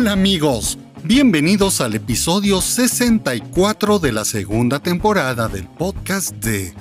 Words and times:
Hola 0.00 0.12
amigos, 0.12 0.78
bienvenidos 1.02 1.80
al 1.80 1.96
episodio 1.96 2.60
64 2.60 3.98
de 3.98 4.12
la 4.12 4.24
segunda 4.24 4.78
temporada 4.78 5.48
del 5.48 5.66
podcast 5.66 6.32
de 6.36 6.72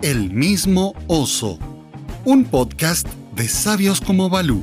El 0.00 0.32
mismo 0.32 0.94
oso, 1.06 1.58
un 2.24 2.44
podcast 2.46 3.06
de 3.36 3.46
sabios 3.46 4.00
como 4.00 4.30
Balú. 4.30 4.62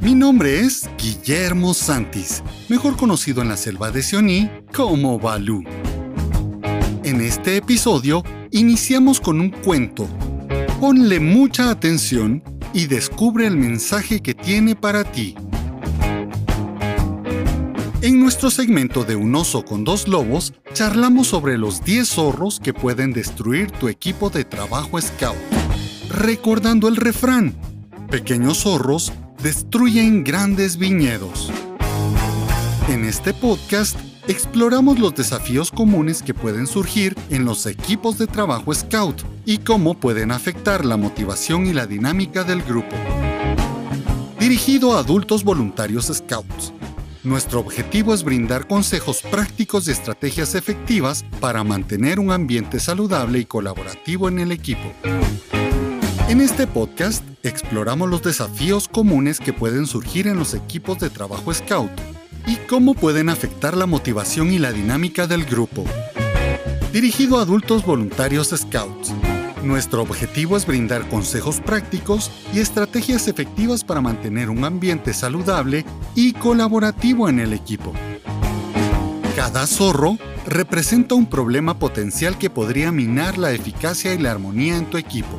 Mi 0.00 0.14
nombre 0.14 0.60
es 0.60 0.88
Guillermo 0.96 1.74
Santis, 1.74 2.42
mejor 2.70 2.96
conocido 2.96 3.42
en 3.42 3.50
la 3.50 3.58
selva 3.58 3.90
de 3.90 4.02
Sioní 4.02 4.50
como 4.74 5.18
Balú. 5.18 5.62
En 7.04 7.20
este 7.20 7.58
episodio 7.58 8.24
iniciamos 8.52 9.20
con 9.20 9.38
un 9.38 9.50
cuento. 9.50 10.08
Ponle 10.80 11.20
mucha 11.20 11.68
atención 11.68 12.42
y 12.72 12.86
descubre 12.86 13.46
el 13.46 13.58
mensaje 13.58 14.20
que 14.20 14.32
tiene 14.32 14.74
para 14.74 15.04
ti. 15.04 15.34
En 18.02 18.18
nuestro 18.18 18.50
segmento 18.50 19.04
de 19.04 19.14
Un 19.14 19.34
oso 19.34 19.62
con 19.62 19.84
dos 19.84 20.08
lobos, 20.08 20.54
charlamos 20.72 21.26
sobre 21.26 21.58
los 21.58 21.84
10 21.84 22.08
zorros 22.08 22.58
que 22.58 22.72
pueden 22.72 23.12
destruir 23.12 23.70
tu 23.72 23.88
equipo 23.88 24.30
de 24.30 24.46
trabajo 24.46 24.98
scout. 24.98 25.36
Recordando 26.08 26.88
el 26.88 26.96
refrán, 26.96 27.54
pequeños 28.10 28.62
zorros 28.62 29.12
destruyen 29.42 30.24
grandes 30.24 30.78
viñedos. 30.78 31.50
En 32.88 33.04
este 33.04 33.34
podcast 33.34 33.98
exploramos 34.28 34.98
los 34.98 35.14
desafíos 35.14 35.70
comunes 35.70 36.22
que 36.22 36.32
pueden 36.32 36.66
surgir 36.66 37.14
en 37.28 37.44
los 37.44 37.66
equipos 37.66 38.16
de 38.16 38.26
trabajo 38.26 38.72
scout 38.72 39.20
y 39.44 39.58
cómo 39.58 39.92
pueden 39.92 40.30
afectar 40.30 40.86
la 40.86 40.96
motivación 40.96 41.66
y 41.66 41.74
la 41.74 41.86
dinámica 41.86 42.44
del 42.44 42.62
grupo. 42.62 42.96
Dirigido 44.38 44.96
a 44.96 45.00
adultos 45.00 45.44
voluntarios 45.44 46.06
scouts 46.06 46.72
nuestro 47.22 47.60
objetivo 47.60 48.14
es 48.14 48.24
brindar 48.24 48.66
consejos 48.66 49.22
prácticos 49.22 49.88
y 49.88 49.90
estrategias 49.90 50.54
efectivas 50.54 51.24
para 51.40 51.64
mantener 51.64 52.18
un 52.18 52.30
ambiente 52.30 52.80
saludable 52.80 53.38
y 53.38 53.44
colaborativo 53.44 54.28
en 54.28 54.38
el 54.38 54.52
equipo. 54.52 54.92
En 56.28 56.40
este 56.40 56.66
podcast 56.66 57.24
exploramos 57.42 58.08
los 58.08 58.22
desafíos 58.22 58.88
comunes 58.88 59.40
que 59.40 59.52
pueden 59.52 59.86
surgir 59.86 60.28
en 60.28 60.38
los 60.38 60.54
equipos 60.54 60.98
de 60.98 61.10
trabajo 61.10 61.52
Scout 61.52 61.90
y 62.46 62.56
cómo 62.68 62.94
pueden 62.94 63.28
afectar 63.28 63.76
la 63.76 63.86
motivación 63.86 64.52
y 64.52 64.58
la 64.58 64.72
dinámica 64.72 65.26
del 65.26 65.44
grupo. 65.44 65.84
Dirigido 66.92 67.38
a 67.38 67.42
adultos 67.42 67.84
voluntarios 67.84 68.48
Scouts. 68.48 69.12
Nuestro 69.62 70.00
objetivo 70.02 70.56
es 70.56 70.64
brindar 70.64 71.06
consejos 71.08 71.60
prácticos 71.60 72.30
y 72.54 72.60
estrategias 72.60 73.28
efectivas 73.28 73.84
para 73.84 74.00
mantener 74.00 74.48
un 74.48 74.64
ambiente 74.64 75.12
saludable 75.12 75.84
y 76.14 76.32
colaborativo 76.32 77.28
en 77.28 77.40
el 77.40 77.52
equipo. 77.52 77.92
Cada 79.36 79.66
zorro 79.66 80.16
representa 80.46 81.14
un 81.14 81.26
problema 81.26 81.78
potencial 81.78 82.38
que 82.38 82.48
podría 82.48 82.90
minar 82.90 83.36
la 83.36 83.52
eficacia 83.52 84.14
y 84.14 84.18
la 84.18 84.30
armonía 84.30 84.78
en 84.78 84.86
tu 84.86 84.96
equipo. 84.96 85.38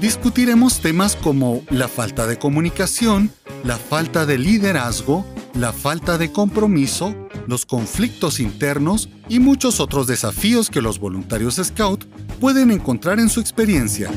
Discutiremos 0.00 0.80
temas 0.80 1.16
como 1.16 1.62
la 1.70 1.88
falta 1.88 2.26
de 2.26 2.38
comunicación, 2.38 3.32
la 3.64 3.76
falta 3.76 4.26
de 4.26 4.38
liderazgo, 4.38 5.26
la 5.54 5.72
falta 5.72 6.18
de 6.18 6.32
compromiso, 6.32 7.14
los 7.46 7.66
conflictos 7.66 8.40
internos 8.40 9.08
y 9.28 9.40
muchos 9.40 9.80
otros 9.80 10.06
desafíos 10.06 10.70
que 10.70 10.82
los 10.82 10.98
voluntarios 10.98 11.56
Scout 11.56 12.04
pueden 12.40 12.70
encontrar 12.70 13.18
en 13.20 13.28
su 13.28 13.40
experiencia. 13.40 14.10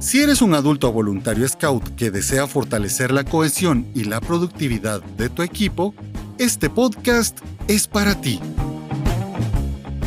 Si 0.00 0.20
eres 0.20 0.42
un 0.42 0.54
adulto 0.54 0.92
voluntario 0.92 1.46
Scout 1.48 1.96
que 1.96 2.10
desea 2.10 2.46
fortalecer 2.46 3.10
la 3.10 3.24
cohesión 3.24 3.86
y 3.94 4.04
la 4.04 4.20
productividad 4.20 5.02
de 5.02 5.28
tu 5.28 5.42
equipo, 5.42 5.94
este 6.38 6.70
podcast 6.70 7.38
es 7.66 7.86
para 7.88 8.20
ti. 8.20 8.40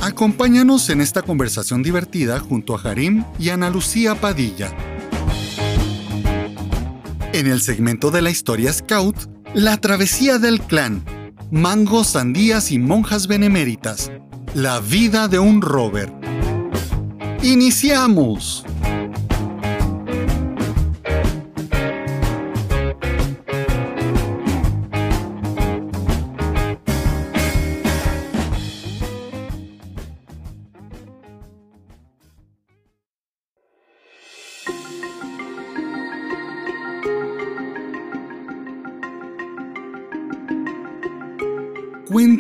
Acompáñanos 0.01 0.89
en 0.89 1.01
esta 1.01 1.21
conversación 1.21 1.83
divertida 1.83 2.39
junto 2.39 2.75
a 2.75 2.81
Harim 2.81 3.23
y 3.38 3.50
Ana 3.50 3.69
Lucía 3.69 4.16
Padilla. 4.16 4.75
En 7.33 7.47
el 7.47 7.61
segmento 7.61 8.11
de 8.11 8.21
la 8.21 8.29
historia 8.29 8.73
Scout, 8.73 9.31
la 9.53 9.75
travesía 9.78 10.38
del 10.39 10.62
clan, 10.62 11.03
mangos, 11.51 12.07
sandías 12.07 12.72
y 12.72 12.79
monjas 12.79 13.28
beneméritas. 13.28 14.12
La 14.53 14.79
vida 14.79 15.28
de 15.28 15.39
un 15.39 15.62
rover. 15.62 16.12
¡Iniciamos! 17.44 18.66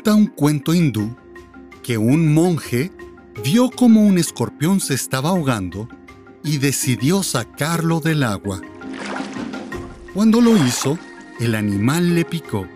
Cuenta 0.03 0.19
un 0.19 0.25
cuento 0.25 0.73
hindú 0.73 1.15
que 1.83 1.99
un 1.99 2.33
monje 2.33 2.91
vio 3.43 3.69
como 3.69 4.01
un 4.01 4.17
escorpión 4.17 4.79
se 4.79 4.95
estaba 4.95 5.29
ahogando 5.29 5.87
y 6.43 6.57
decidió 6.57 7.21
sacarlo 7.21 7.99
del 7.99 8.23
agua. 8.23 8.61
Cuando 10.15 10.41
lo 10.41 10.57
hizo, 10.57 10.97
el 11.39 11.53
animal 11.53 12.15
le 12.15 12.25
picó. 12.25 12.67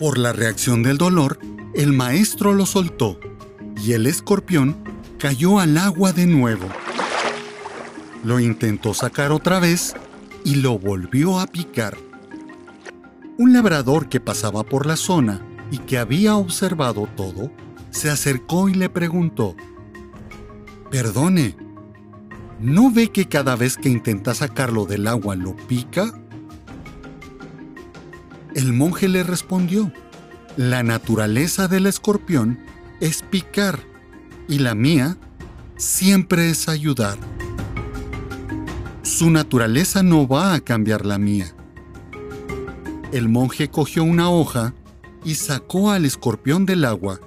Por 0.00 0.18
la 0.18 0.32
reacción 0.32 0.82
del 0.82 0.98
dolor, 0.98 1.38
el 1.74 1.92
maestro 1.92 2.54
lo 2.54 2.66
soltó 2.66 3.20
y 3.80 3.92
el 3.92 4.08
escorpión 4.08 4.76
cayó 5.20 5.60
al 5.60 5.78
agua 5.78 6.12
de 6.12 6.26
nuevo. 6.26 6.66
Lo 8.24 8.40
intentó 8.40 8.94
sacar 8.94 9.30
otra 9.30 9.60
vez 9.60 9.94
y 10.42 10.56
lo 10.56 10.76
volvió 10.76 11.38
a 11.38 11.46
picar. 11.46 11.96
Un 13.38 13.52
labrador 13.52 14.08
que 14.08 14.18
pasaba 14.18 14.64
por 14.64 14.86
la 14.86 14.96
zona 14.96 15.40
y 15.72 15.78
que 15.78 15.96
había 15.96 16.36
observado 16.36 17.08
todo, 17.16 17.50
se 17.90 18.10
acercó 18.10 18.68
y 18.68 18.74
le 18.74 18.90
preguntó, 18.90 19.56
Perdone, 20.90 21.56
¿no 22.60 22.92
ve 22.92 23.10
que 23.10 23.26
cada 23.26 23.56
vez 23.56 23.78
que 23.78 23.88
intenta 23.88 24.34
sacarlo 24.34 24.84
del 24.84 25.06
agua 25.06 25.34
lo 25.34 25.56
pica? 25.56 26.12
El 28.54 28.74
monje 28.74 29.08
le 29.08 29.22
respondió, 29.22 29.90
la 30.58 30.82
naturaleza 30.82 31.68
del 31.68 31.86
escorpión 31.86 32.58
es 33.00 33.22
picar 33.22 33.80
y 34.48 34.58
la 34.58 34.74
mía 34.74 35.16
siempre 35.78 36.50
es 36.50 36.68
ayudar. 36.68 37.16
Su 39.02 39.30
naturaleza 39.30 40.02
no 40.02 40.28
va 40.28 40.52
a 40.52 40.60
cambiar 40.60 41.06
la 41.06 41.16
mía. 41.16 41.46
El 43.10 43.30
monje 43.30 43.70
cogió 43.70 44.04
una 44.04 44.28
hoja 44.28 44.74
y 45.24 45.34
sacó 45.36 45.90
al 45.90 46.04
escorpión 46.04 46.66
del 46.66 46.84
agua 46.84 47.20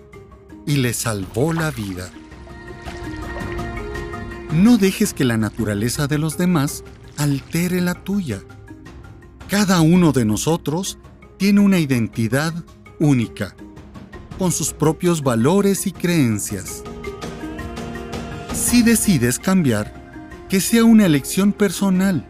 y 0.65 0.77
le 0.77 0.93
salvó 0.93 1.53
la 1.53 1.71
vida. 1.71 2.09
No 4.53 4.77
dejes 4.77 5.13
que 5.13 5.25
la 5.25 5.37
naturaleza 5.37 6.07
de 6.07 6.17
los 6.17 6.37
demás 6.37 6.83
altere 7.17 7.81
la 7.81 7.93
tuya. 7.93 8.41
Cada 9.49 9.81
uno 9.81 10.11
de 10.11 10.25
nosotros 10.25 10.97
tiene 11.37 11.59
una 11.59 11.79
identidad 11.79 12.53
única, 12.99 13.55
con 14.37 14.51
sus 14.51 14.73
propios 14.73 15.21
valores 15.21 15.87
y 15.87 15.91
creencias. 15.91 16.83
Si 18.53 18.81
decides 18.81 19.39
cambiar, 19.39 20.05
que 20.49 20.61
sea 20.61 20.83
una 20.83 21.05
elección 21.05 21.51
personal 21.51 22.27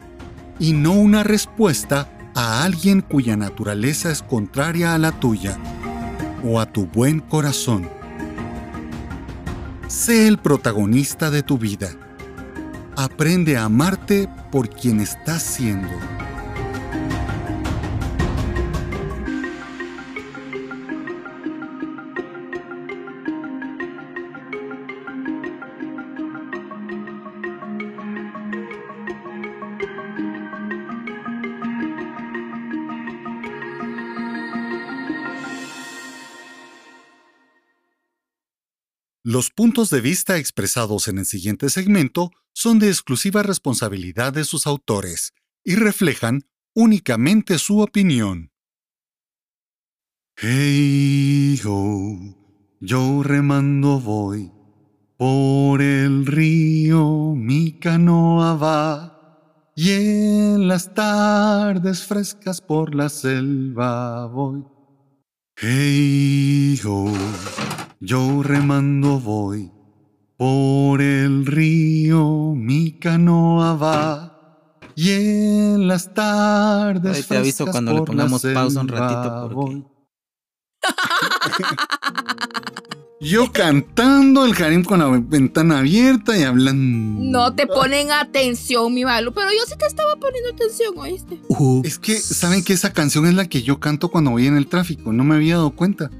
y 0.59 0.73
no 0.73 0.93
una 0.93 1.23
respuesta 1.23 2.14
a 2.35 2.65
alguien 2.65 2.99
cuya 2.99 3.37
naturaleza 3.37 4.11
es 4.11 4.21
contraria 4.21 4.93
a 4.93 4.97
la 4.97 5.13
tuya 5.13 5.57
o 6.43 6.59
a 6.59 6.65
tu 6.65 6.85
buen 6.85 7.21
corazón. 7.21 7.89
Sé 9.87 10.27
el 10.27 10.37
protagonista 10.37 11.31
de 11.31 11.43
tu 11.43 11.57
vida. 11.57 11.89
Aprende 12.97 13.55
a 13.55 13.63
amarte 13.63 14.29
por 14.51 14.69
quien 14.69 14.99
estás 14.99 15.43
siendo. 15.43 15.89
Los 39.27 39.49
puntos 39.49 39.89
de 39.89 40.01
vista 40.01 40.37
expresados 40.37 41.07
en 41.07 41.17
el 41.17 41.25
siguiente 41.25 41.69
segmento 41.69 42.29
son 42.53 42.77
de 42.77 42.89
exclusiva 42.89 43.41
responsabilidad 43.41 44.31
de 44.31 44.45
sus 44.45 44.67
autores 44.67 45.33
y 45.63 45.77
reflejan 45.77 46.43
únicamente 46.75 47.57
su 47.57 47.79
opinión. 47.79 48.51
Hey 50.37 51.59
ho, 51.65 52.19
yo 52.79 53.23
remando 53.23 53.99
voy, 53.99 54.51
por 55.17 55.81
el 55.81 56.27
río 56.27 57.33
mi 57.35 57.79
canoa 57.79 58.53
va, 58.53 59.71
y 59.75 59.89
en 59.89 60.67
las 60.67 60.93
tardes 60.93 62.03
frescas 62.03 62.61
por 62.61 62.93
la 62.93 63.09
selva 63.09 64.27
voy. 64.27 64.63
Hey 65.57 66.79
ho, 66.85 67.11
yo 67.99 68.43
remando 68.43 69.19
voy, 69.19 69.71
por 70.37 71.01
el 71.01 71.45
río 71.45 72.53
mi 72.55 72.99
canoa 72.99 73.75
va, 73.75 74.79
y 74.95 75.11
en 75.11 75.87
las 75.87 76.13
tardes 76.13 77.17
Ahí 77.17 77.23
te 77.23 77.37
aviso 77.37 77.65
cuando 77.67 77.93
le 77.93 78.01
pongamos 78.01 78.41
pausa 78.53 78.81
un 78.81 78.87
ratito 78.87 79.49
porque-. 79.53 79.95
Yo 83.21 83.51
cantando, 83.51 84.45
el 84.45 84.61
Harim 84.61 84.83
con 84.83 84.99
la 84.99 85.07
ventana 85.07 85.79
abierta 85.79 86.37
y 86.37 86.43
hablando. 86.43 87.23
No 87.23 87.55
te 87.55 87.65
ponen 87.65 88.11
atención, 88.11 88.93
mi 88.93 89.03
Balu, 89.03 89.33
pero 89.33 89.49
yo 89.49 89.65
sí 89.65 89.75
te 89.77 89.85
estaba 89.85 90.15
poniendo 90.17 90.51
atención, 90.51 90.93
¿oíste? 90.97 91.39
Es 91.83 91.97
que, 91.97 92.17
¿saben 92.19 92.63
que 92.63 92.73
esa 92.73 92.93
canción 92.93 93.25
es 93.25 93.33
la 93.33 93.47
que 93.47 93.63
yo 93.63 93.79
canto 93.79 94.09
cuando 94.09 94.31
voy 94.31 94.47
en 94.47 94.57
el 94.57 94.67
tráfico? 94.67 95.13
No 95.13 95.23
me 95.23 95.35
había 95.35 95.55
dado 95.55 95.71
cuenta. 95.71 96.11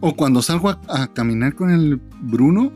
O 0.00 0.14
cuando 0.14 0.42
salgo 0.42 0.70
a, 0.70 0.80
a 0.88 1.12
caminar 1.12 1.54
con 1.54 1.70
el 1.70 1.96
Bruno 2.22 2.72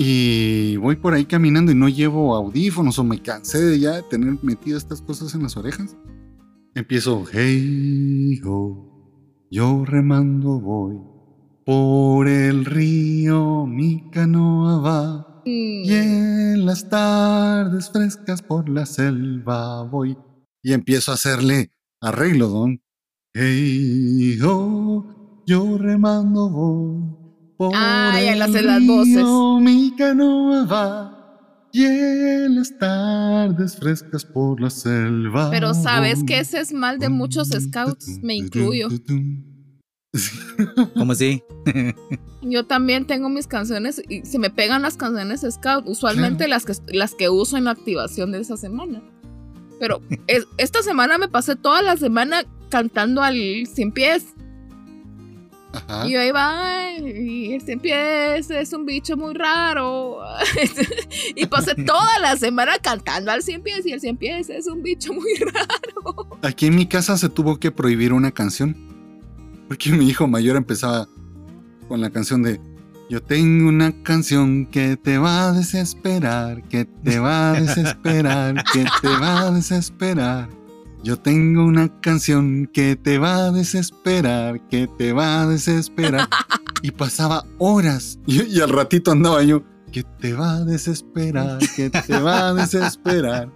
y 0.00 0.76
voy 0.76 0.94
por 0.94 1.12
ahí 1.12 1.24
caminando 1.24 1.72
y 1.72 1.74
no 1.74 1.88
llevo 1.88 2.36
audífonos 2.36 3.00
o 3.00 3.04
me 3.04 3.20
cansé 3.20 3.58
de 3.58 3.80
ya 3.80 4.02
tener 4.08 4.38
metido 4.42 4.78
estas 4.78 5.02
cosas 5.02 5.34
en 5.34 5.42
las 5.42 5.56
orejas. 5.56 5.96
Empiezo, 6.76 7.24
hey 7.32 8.40
ho, 8.44 9.44
yo 9.50 9.84
remando 9.84 10.60
voy, 10.60 10.98
por 11.66 12.28
el 12.28 12.64
río 12.64 13.66
mi 13.66 14.08
canoa 14.10 14.78
va. 14.80 15.42
Y 15.44 15.92
en 15.92 16.64
las 16.64 16.88
tardes 16.88 17.90
frescas 17.90 18.40
por 18.40 18.68
la 18.68 18.86
selva 18.86 19.82
voy. 19.82 20.16
Y 20.62 20.74
empiezo 20.74 21.10
a 21.10 21.14
hacerle 21.14 21.72
arreglo, 22.00 22.46
don. 22.46 22.80
Hey, 23.34 24.38
oh, 24.44 25.17
yo 25.48 25.78
remando 25.78 26.50
voy. 26.50 27.16
Por 27.56 27.72
Ah, 27.74 28.20
ya 28.22 28.36
las 28.36 28.52
río 28.52 29.58
Mi 29.60 29.94
canoa 29.96 30.64
va. 30.66 31.14
Y 31.72 31.84
en 31.84 32.56
las 32.56 32.76
tardes 32.78 33.76
frescas 33.76 34.24
por 34.26 34.60
la 34.60 34.68
selva. 34.70 35.50
Pero 35.50 35.72
sabes 35.74 36.22
que 36.24 36.38
ese 36.38 36.60
es 36.60 36.72
mal 36.72 36.98
de 36.98 37.08
muchos 37.08 37.48
scouts, 37.48 38.18
me 38.22 38.34
incluyo. 38.34 38.88
¿Cómo 40.94 41.12
así? 41.12 41.42
Yo 42.42 42.64
también 42.66 43.06
tengo 43.06 43.28
mis 43.28 43.46
canciones 43.46 44.02
y 44.08 44.24
se 44.24 44.38
me 44.38 44.50
pegan 44.50 44.82
las 44.82 44.96
canciones 44.96 45.44
scout, 45.48 45.84
usualmente 45.86 46.48
las, 46.48 46.64
que, 46.64 46.72
las 46.94 47.14
que 47.14 47.28
uso 47.28 47.56
en 47.56 47.64
la 47.64 47.72
activación 47.72 48.32
de 48.32 48.40
esa 48.40 48.56
semana. 48.56 49.02
Pero 49.80 50.00
es- 50.26 50.46
esta 50.58 50.82
semana 50.82 51.18
me 51.18 51.28
pasé 51.28 51.56
toda 51.56 51.82
la 51.82 51.96
semana 51.96 52.42
cantando 52.70 53.22
al 53.22 53.36
cien 53.72 53.92
pies. 53.92 54.34
Ajá. 55.72 56.06
Y 56.08 56.16
iba, 56.16 56.86
"Ay, 56.86 57.04
y 57.04 57.52
el 57.54 57.60
cien 57.60 57.78
pies 57.78 58.50
es 58.50 58.72
un 58.72 58.86
bicho 58.86 59.16
muy 59.16 59.34
raro. 59.34 60.18
y 61.36 61.46
pasé 61.46 61.74
toda 61.74 62.18
la 62.20 62.36
semana 62.36 62.72
cantando 62.80 63.30
al 63.30 63.42
cien 63.42 63.62
pies 63.62 63.84
y 63.84 63.92
el 63.92 64.00
cien 64.00 64.16
pies 64.16 64.48
es 64.48 64.66
un 64.66 64.82
bicho 64.82 65.12
muy 65.12 65.34
raro. 65.52 66.38
Aquí 66.42 66.66
en 66.66 66.76
mi 66.76 66.86
casa 66.86 67.18
se 67.18 67.28
tuvo 67.28 67.58
que 67.58 67.70
prohibir 67.70 68.12
una 68.12 68.30
canción. 68.30 68.76
Porque 69.68 69.90
mi 69.92 70.08
hijo 70.08 70.26
mayor 70.26 70.56
empezaba 70.56 71.06
con 71.88 72.00
la 72.00 72.10
canción 72.10 72.42
de 72.42 72.58
Yo 73.10 73.22
tengo 73.22 73.68
una 73.68 74.02
canción 74.02 74.66
que 74.66 74.96
te 74.96 75.18
va 75.18 75.48
a 75.48 75.52
desesperar, 75.52 76.62
que 76.68 76.84
te 76.84 77.18
va 77.18 77.50
a 77.50 77.60
desesperar, 77.60 78.64
que 78.72 78.84
te 79.02 79.08
va 79.08 79.40
a 79.46 79.50
desesperar. 79.50 80.48
Yo 81.08 81.16
tengo 81.18 81.64
una 81.64 81.88
canción 82.02 82.66
que 82.70 82.94
te 82.94 83.16
va 83.16 83.46
a 83.46 83.50
desesperar, 83.50 84.60
que 84.68 84.86
te 84.86 85.14
va 85.14 85.40
a 85.40 85.46
desesperar. 85.46 86.28
Y 86.82 86.90
pasaba 86.90 87.44
horas. 87.56 88.20
Y, 88.26 88.42
y 88.42 88.60
al 88.60 88.68
ratito 88.68 89.10
andaba 89.10 89.42
yo, 89.42 89.64
que 89.90 90.04
te 90.04 90.34
va 90.34 90.56
a 90.56 90.64
desesperar, 90.64 91.58
que 91.74 91.88
te 91.88 92.20
va 92.20 92.50
a 92.50 92.54
desesperar. 92.54 93.50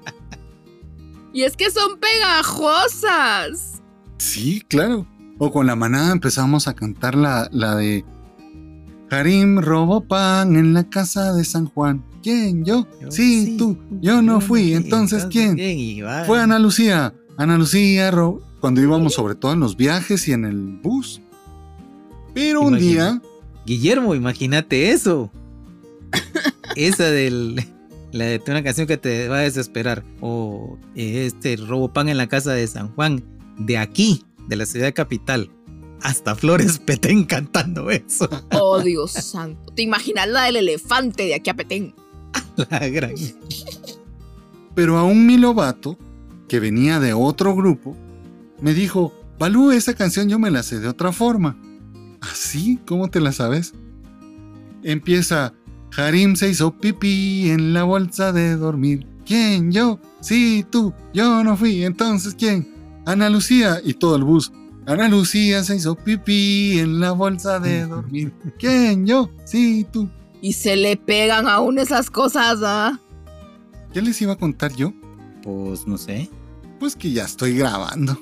Y 1.32 1.43
es 1.43 1.56
que 1.56 1.70
son 1.70 2.00
pegajosas. 2.00 3.82
Sí, 4.16 4.62
claro. 4.66 5.06
O 5.38 5.52
con 5.52 5.66
la 5.66 5.76
manada 5.76 6.10
empezamos 6.10 6.66
a 6.66 6.75
cantar 6.75 7.14
la, 7.14 7.49
la 7.52 7.76
de 7.76 8.04
Harim 9.10 9.60
robó 9.60 10.00
pan 10.00 10.56
en 10.56 10.72
la 10.72 10.88
casa 10.88 11.34
de 11.34 11.44
San 11.44 11.66
Juan. 11.66 12.02
¿Quién? 12.22 12.64
¿Yo? 12.64 12.87
sí, 13.10 13.56
tú. 13.58 13.78
Yo 14.00 14.22
no 14.22 14.40
fui. 14.40 14.72
Entonces, 14.72 15.26
¿quién? 15.26 15.58
Fue 16.26 16.40
Ana 16.40 16.58
Lucía. 16.58 17.14
Ana 17.37 17.58
Lucía 17.58 18.11
robó. 18.11 18.40
Cuando 18.61 18.81
íbamos 18.81 19.14
sobre 19.14 19.34
todo 19.34 19.52
en 19.52 19.61
los 19.61 19.76
viajes 19.76 20.29
y 20.29 20.32
en 20.32 20.44
el 20.44 20.79
bus. 20.82 21.20
Pero 22.32 22.61
un 22.62 22.79
día, 22.79 23.20
Guillermo, 23.67 24.14
imagínate 24.14 24.90
eso. 24.93 25.32
Esa 26.76 27.11
del. 27.11 27.67
La 28.12 28.26
de 28.26 28.43
una 28.46 28.62
canción 28.62 28.87
que 28.87 28.99
te 28.99 29.29
va 29.29 29.38
a 29.38 29.43
desesperar. 29.43 30.05
O 30.20 30.79
este 30.94 31.56
robo 31.56 31.93
pan 31.93 32.08
en 32.08 32.19
la 32.19 32.29
casa 32.29 32.52
de 32.52 32.67
San 32.69 32.94
Juan. 32.94 33.25
De 33.58 33.78
aquí, 33.78 34.25
de 34.49 34.56
la 34.56 34.64
ciudad 34.67 34.94
capital. 34.94 35.50
Hasta 36.02 36.35
Flores 36.37 36.78
Petén 36.78 37.25
cantando 37.25 37.90
eso. 37.90 38.28
Oh, 38.52 38.81
Dios 38.81 39.11
santo. 39.12 39.73
¿Te 39.73 39.82
imaginas 39.82 40.28
la 40.28 40.44
del 40.44 40.56
elefante 40.56 41.25
de 41.25 41.35
aquí 41.35 41.50
a 41.50 41.55
Petén? 41.55 41.94
La 42.70 42.88
gran. 42.88 43.14
pero 44.75 44.99
a 44.99 45.05
un 45.05 45.26
milovato 45.26 45.99
que 46.52 46.60
venía 46.60 47.00
de 47.00 47.14
otro 47.14 47.56
grupo, 47.56 47.96
me 48.60 48.75
dijo, 48.75 49.10
Balú, 49.38 49.70
esa 49.70 49.94
canción 49.94 50.28
yo 50.28 50.38
me 50.38 50.50
la 50.50 50.62
sé 50.62 50.81
de 50.81 50.88
otra 50.88 51.10
forma. 51.10 51.56
¿Así? 52.20 52.78
¿Cómo 52.87 53.08
te 53.08 53.20
la 53.20 53.32
sabes? 53.32 53.72
Empieza, 54.82 55.54
Harim 55.96 56.37
se 56.37 56.50
hizo 56.50 56.76
pipí 56.76 57.49
en 57.49 57.73
la 57.73 57.85
bolsa 57.85 58.32
de 58.32 58.56
dormir. 58.56 59.06
¿Quién? 59.25 59.73
¿Yo? 59.73 59.99
Sí, 60.21 60.66
tú. 60.68 60.92
Yo 61.14 61.42
no 61.42 61.56
fui. 61.56 61.85
Entonces, 61.85 62.35
¿quién? 62.35 62.71
Ana 63.06 63.30
Lucía 63.30 63.80
y 63.82 63.94
todo 63.94 64.16
el 64.16 64.25
bus. 64.25 64.52
Ana 64.85 65.09
Lucía 65.09 65.64
se 65.64 65.76
hizo 65.76 65.94
pipí 65.94 66.80
en 66.80 67.00
la 67.00 67.12
bolsa 67.12 67.61
de 67.61 67.87
dormir. 67.87 68.30
¿Quién? 68.59 69.06
¿Yo? 69.06 69.30
Sí, 69.47 69.87
tú. 69.90 70.06
Y 70.42 70.52
se 70.52 70.76
le 70.76 70.99
pegan 70.99 71.49
aún 71.49 71.78
esas 71.78 72.11
cosas, 72.11 72.59
¿ah? 72.62 73.00
¿Qué 73.94 74.02
les 74.02 74.21
iba 74.21 74.35
a 74.35 74.37
contar 74.37 74.75
yo? 74.75 74.92
Pues 75.42 75.87
no 75.87 75.97
sé. 75.97 76.28
Pues 76.82 76.96
que 76.96 77.12
ya 77.12 77.22
estoy 77.26 77.56
grabando. 77.56 78.18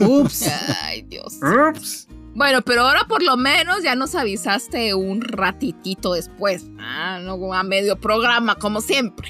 Ups. 0.00 0.44
Ay, 0.82 1.02
Dios. 1.02 1.38
Ups. 1.40 2.08
Bueno, 2.34 2.60
pero 2.62 2.80
ahora 2.80 3.06
por 3.06 3.22
lo 3.22 3.36
menos 3.36 3.84
ya 3.84 3.94
nos 3.94 4.16
avisaste 4.16 4.94
un 4.94 5.20
ratitito 5.20 6.14
después. 6.14 6.66
Ah, 6.80 7.20
no 7.22 7.54
a 7.54 7.62
medio 7.62 8.00
programa, 8.00 8.56
como 8.56 8.80
siempre. 8.80 9.28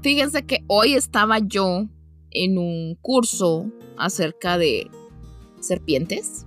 Fíjense 0.00 0.46
que 0.46 0.62
hoy 0.68 0.94
estaba 0.94 1.40
yo 1.40 1.88
en 2.30 2.56
un 2.56 2.94
curso 3.02 3.68
acerca 3.98 4.56
de 4.56 4.88
serpientes 5.58 6.46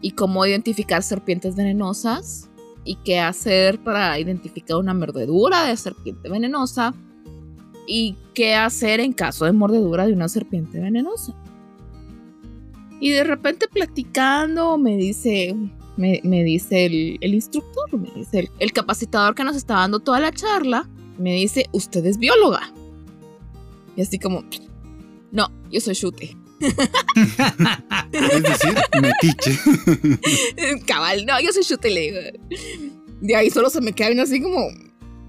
y 0.00 0.12
cómo 0.12 0.46
identificar 0.46 1.02
serpientes 1.02 1.56
venenosas 1.56 2.48
y 2.86 2.96
qué 3.04 3.20
hacer 3.20 3.84
para 3.84 4.18
identificar 4.18 4.78
una 4.78 4.94
mordedura 4.94 5.64
de 5.64 5.76
serpiente 5.76 6.30
venenosa 6.30 6.94
y 7.86 8.16
qué 8.34 8.54
hacer 8.54 9.00
en 9.00 9.12
caso 9.12 9.44
de 9.44 9.52
mordedura 9.52 10.06
de 10.06 10.12
una 10.12 10.28
serpiente 10.28 10.80
venenosa. 10.80 11.34
Y 13.00 13.10
de 13.10 13.24
repente 13.24 13.68
platicando 13.68 14.78
me 14.78 14.96
dice, 14.96 15.54
me, 15.96 16.20
me 16.24 16.42
dice 16.42 16.86
el, 16.86 17.18
el 17.20 17.34
instructor, 17.34 17.92
me 17.92 18.10
dice 18.14 18.40
el, 18.40 18.50
el 18.58 18.72
capacitador 18.72 19.34
que 19.34 19.44
nos 19.44 19.56
está 19.56 19.74
dando 19.74 20.00
toda 20.00 20.20
la 20.20 20.32
charla, 20.32 20.88
me 21.18 21.34
dice, 21.34 21.66
usted 21.72 22.04
es 22.06 22.18
bióloga. 22.18 22.72
Y 23.96 24.02
así 24.02 24.18
como, 24.18 24.44
no, 25.30 25.48
yo 25.70 25.80
soy 25.80 25.94
chute. 25.94 26.36
Es 26.60 28.42
decir, 28.42 28.74
metiche. 29.00 29.58
Cabal, 30.86 31.26
no, 31.26 31.40
yo 31.40 31.52
soy 31.52 31.64
chute, 31.64 31.90
le 31.90 32.00
digo. 32.00 32.18
De 33.20 33.36
ahí 33.36 33.50
solo 33.50 33.70
se 33.70 33.80
me 33.80 33.92
queda 33.92 34.22
así 34.22 34.40
como... 34.40 34.68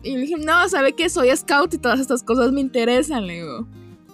Y 0.05 0.13
le 0.15 0.21
dije, 0.21 0.37
no, 0.37 0.69
¿sabe 0.69 0.93
qué? 0.93 1.09
Soy 1.09 1.35
scout 1.35 1.73
y 1.73 1.77
todas 1.79 1.99
estas 1.99 2.21
cosas 2.21 2.51
me 2.51 2.61
interesan, 2.61 3.25
le 3.25 3.33
digo. 3.41 3.67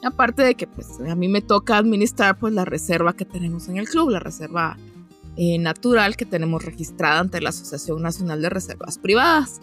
Aparte 0.03 0.41
de 0.41 0.55
que 0.55 0.65
pues 0.65 0.87
a 1.07 1.15
mí 1.15 1.27
me 1.27 1.41
toca 1.41 1.77
administrar 1.77 2.39
pues 2.39 2.53
la 2.53 2.65
reserva 2.65 3.13
que 3.13 3.25
tenemos 3.25 3.67
en 3.67 3.77
el 3.77 3.87
club, 3.87 4.09
la 4.09 4.19
reserva 4.19 4.77
eh, 5.35 5.59
natural 5.59 6.15
que 6.15 6.25
tenemos 6.25 6.63
registrada 6.63 7.19
ante 7.19 7.41
la 7.41 7.49
Asociación 7.49 8.01
Nacional 8.01 8.41
de 8.41 8.49
Reservas 8.49 8.97
Privadas. 8.97 9.59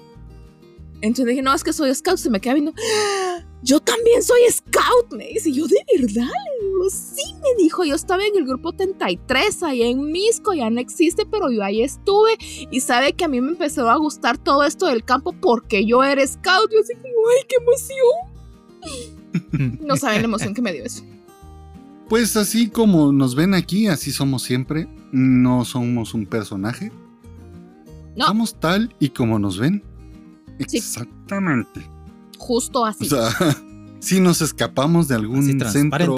Entonces 1.00 1.26
dije, 1.26 1.42
no, 1.42 1.54
es 1.54 1.64
que 1.64 1.73
soy 1.73 1.94
scout, 1.94 2.18
se 2.18 2.30
me 2.30 2.40
queda 2.40 2.54
viendo, 2.54 2.73
"¡Ah! 2.76 3.44
yo 3.62 3.80
también 3.80 4.23
soy 4.23 4.40
scout, 4.50 5.12
me 5.12 5.28
dice, 5.28 5.50
yo 5.52 5.66
de 5.66 5.76
verdad, 5.99 6.28
sí, 6.90 7.23
me 7.42 7.62
dijo, 7.62 7.85
yo 7.85 7.94
estaba 7.94 8.25
en 8.25 8.37
el 8.37 8.44
grupo 8.44 8.73
33, 8.73 9.62
ahí 9.62 9.82
en 9.82 10.12
Misco, 10.12 10.54
ya 10.54 10.70
no 10.70 10.80
existe, 10.80 11.26
pero 11.26 11.50
yo 11.50 11.62
ahí 11.62 11.82
estuve 11.82 12.38
y 12.70 12.80
sabe 12.80 13.12
que 13.12 13.25
a 13.25 13.28
mí 13.28 13.40
me 13.40 13.50
empezó 13.50 13.90
a 13.90 13.97
gustar 13.97 14.38
todo 14.38 14.64
esto 14.64 14.87
del 14.87 15.04
campo 15.04 15.32
porque 15.32 15.87
yo 15.87 16.02
era 16.02 16.26
scout. 16.26 16.70
Yo 16.73 16.80
así 16.80 16.94
como, 16.94 17.14
ay, 17.37 17.44
qué 17.49 17.56
emoción. 17.62 19.78
no 19.87 19.97
saben 19.97 20.23
la 20.23 20.26
emoción 20.26 20.54
que 20.54 20.62
me 20.62 20.73
dio 20.73 20.85
eso. 20.85 21.04
Pues 22.08 22.37
así 22.37 22.68
como 22.68 23.12
nos 23.12 23.35
ven 23.35 23.54
aquí, 23.54 23.87
así 23.87 24.12
somos 24.12 24.42
siempre. 24.42 24.88
No 25.12 25.64
somos 25.64 26.14
un 26.14 26.26
personaje. 26.26 26.90
No. 28.16 28.26
Somos 28.26 28.58
tal 28.58 28.94
y 28.99 29.11
como 29.11 29.38
nos 29.38 29.58
ven. 29.58 29.82
Exactamente. 30.58 31.87
Justo 32.38 32.85
así. 32.85 33.04
O 33.04 33.08
sea, 33.08 33.30
si 34.00 34.20
nos 34.20 34.40
escapamos 34.40 35.08
de 35.08 35.16
algún 35.16 35.40
Así 35.40 35.73
centro. 35.73 36.16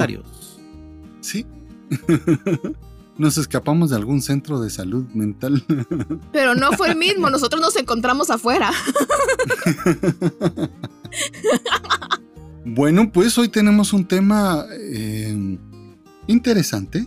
Sí. 1.21 1.47
nos 3.21 3.37
escapamos 3.37 3.91
de 3.91 3.97
algún 3.97 4.23
centro 4.23 4.61
de 4.61 4.71
salud 4.71 5.05
mental. 5.13 5.63
Pero 6.33 6.55
no 6.55 6.73
fue 6.73 6.89
el 6.89 6.97
mismo, 6.97 7.29
nosotros 7.29 7.61
nos 7.61 7.77
encontramos 7.77 8.31
afuera. 8.31 8.71
bueno, 12.65 13.13
pues 13.13 13.37
hoy 13.37 13.49
tenemos 13.49 13.93
un 13.93 14.07
tema 14.07 14.65
eh, 14.73 15.59
interesante 16.29 17.07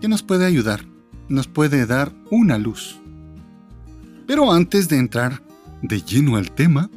que 0.00 0.08
nos 0.08 0.22
puede 0.22 0.46
ayudar, 0.46 0.86
nos 1.28 1.46
puede 1.48 1.84
dar 1.84 2.10
una 2.30 2.56
luz. 2.56 2.98
Pero 4.26 4.50
antes 4.52 4.88
de 4.88 4.96
entrar 4.96 5.42
de 5.82 6.00
lleno 6.00 6.36
al 6.36 6.50
tema, 6.50 6.88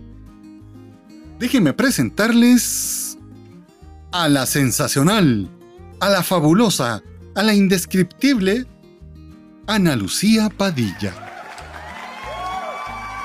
déjenme 1.40 1.74
presentarles 1.74 3.18
a 4.14 4.30
la 4.30 4.46
sensacional, 4.46 5.50
a 6.02 6.10
la 6.10 6.24
fabulosa, 6.24 7.04
a 7.36 7.44
la 7.44 7.54
indescriptible 7.54 8.66
Ana 9.68 9.96
Lucía 9.96 10.50
Padilla. 10.50 11.14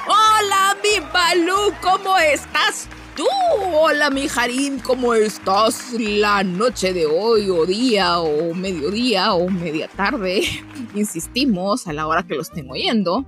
Hola, 0.06 0.76
mi 0.82 1.00
Balú, 1.10 1.72
¿cómo 1.80 2.18
estás 2.18 2.86
tú? 3.16 3.24
Hola, 3.72 4.10
mi 4.10 4.28
Harim, 4.28 4.78
¿cómo 4.80 5.14
estás 5.14 5.94
la 5.94 6.44
noche 6.44 6.92
de 6.92 7.06
hoy, 7.06 7.48
o 7.48 7.64
día, 7.64 8.18
o 8.18 8.52
mediodía, 8.52 9.32
o 9.32 9.48
media 9.48 9.88
tarde? 9.88 10.42
Insistimos 10.94 11.86
a 11.86 11.94
la 11.94 12.06
hora 12.06 12.24
que 12.24 12.34
lo 12.34 12.42
estén 12.42 12.70
oyendo. 12.70 13.24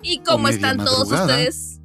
¿Y 0.00 0.20
cómo 0.20 0.48
están 0.48 0.78
todos 0.78 1.12
ustedes? 1.12 1.82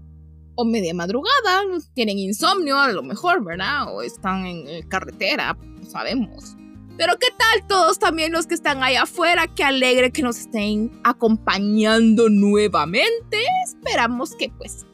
O 0.56 0.64
media 0.64 0.94
madrugada, 0.94 1.62
tienen 1.94 2.18
insomnio 2.20 2.80
a 2.80 2.90
lo 2.94 3.04
mejor, 3.04 3.44
¿verdad? 3.44 3.94
O 3.94 4.02
están 4.02 4.46
en 4.46 4.88
carretera, 4.88 5.58
no 5.62 5.90
sabemos. 5.90 6.56
Pero 7.02 7.18
¿qué 7.18 7.30
tal 7.36 7.68
todos 7.68 7.98
también 7.98 8.32
los 8.32 8.46
que 8.46 8.54
están 8.54 8.84
allá 8.84 9.02
afuera? 9.02 9.48
Qué 9.48 9.64
alegre 9.64 10.12
que 10.12 10.22
nos 10.22 10.38
estén 10.38 10.92
acompañando 11.04 12.30
nuevamente. 12.30 13.40
Esperamos 13.66 14.36
que 14.36 14.52
pues 14.56 14.86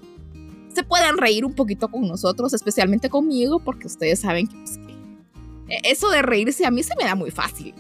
se 0.74 0.86
puedan 0.86 1.18
reír 1.18 1.44
un 1.44 1.54
poquito 1.54 1.90
con 1.90 2.08
nosotros, 2.08 2.54
especialmente 2.54 3.10
conmigo, 3.10 3.60
porque 3.60 3.88
ustedes 3.88 4.22
saben 4.22 4.48
que, 4.48 4.56
pues, 4.56 4.78
que, 4.78 5.76
eh, 5.76 5.82
eso 5.84 6.10
de 6.10 6.22
reírse 6.22 6.66
a 6.66 6.72
mí 6.72 6.82
se 6.82 6.96
me 6.96 7.04
da 7.04 7.16
muy 7.16 7.30
fácil. 7.30 7.76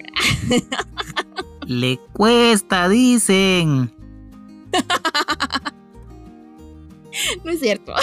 Le 1.65 1.98
cuesta, 2.12 2.89
dicen. 2.89 3.93
No 7.43 7.51
es 7.51 7.62
cierto. 7.62 7.93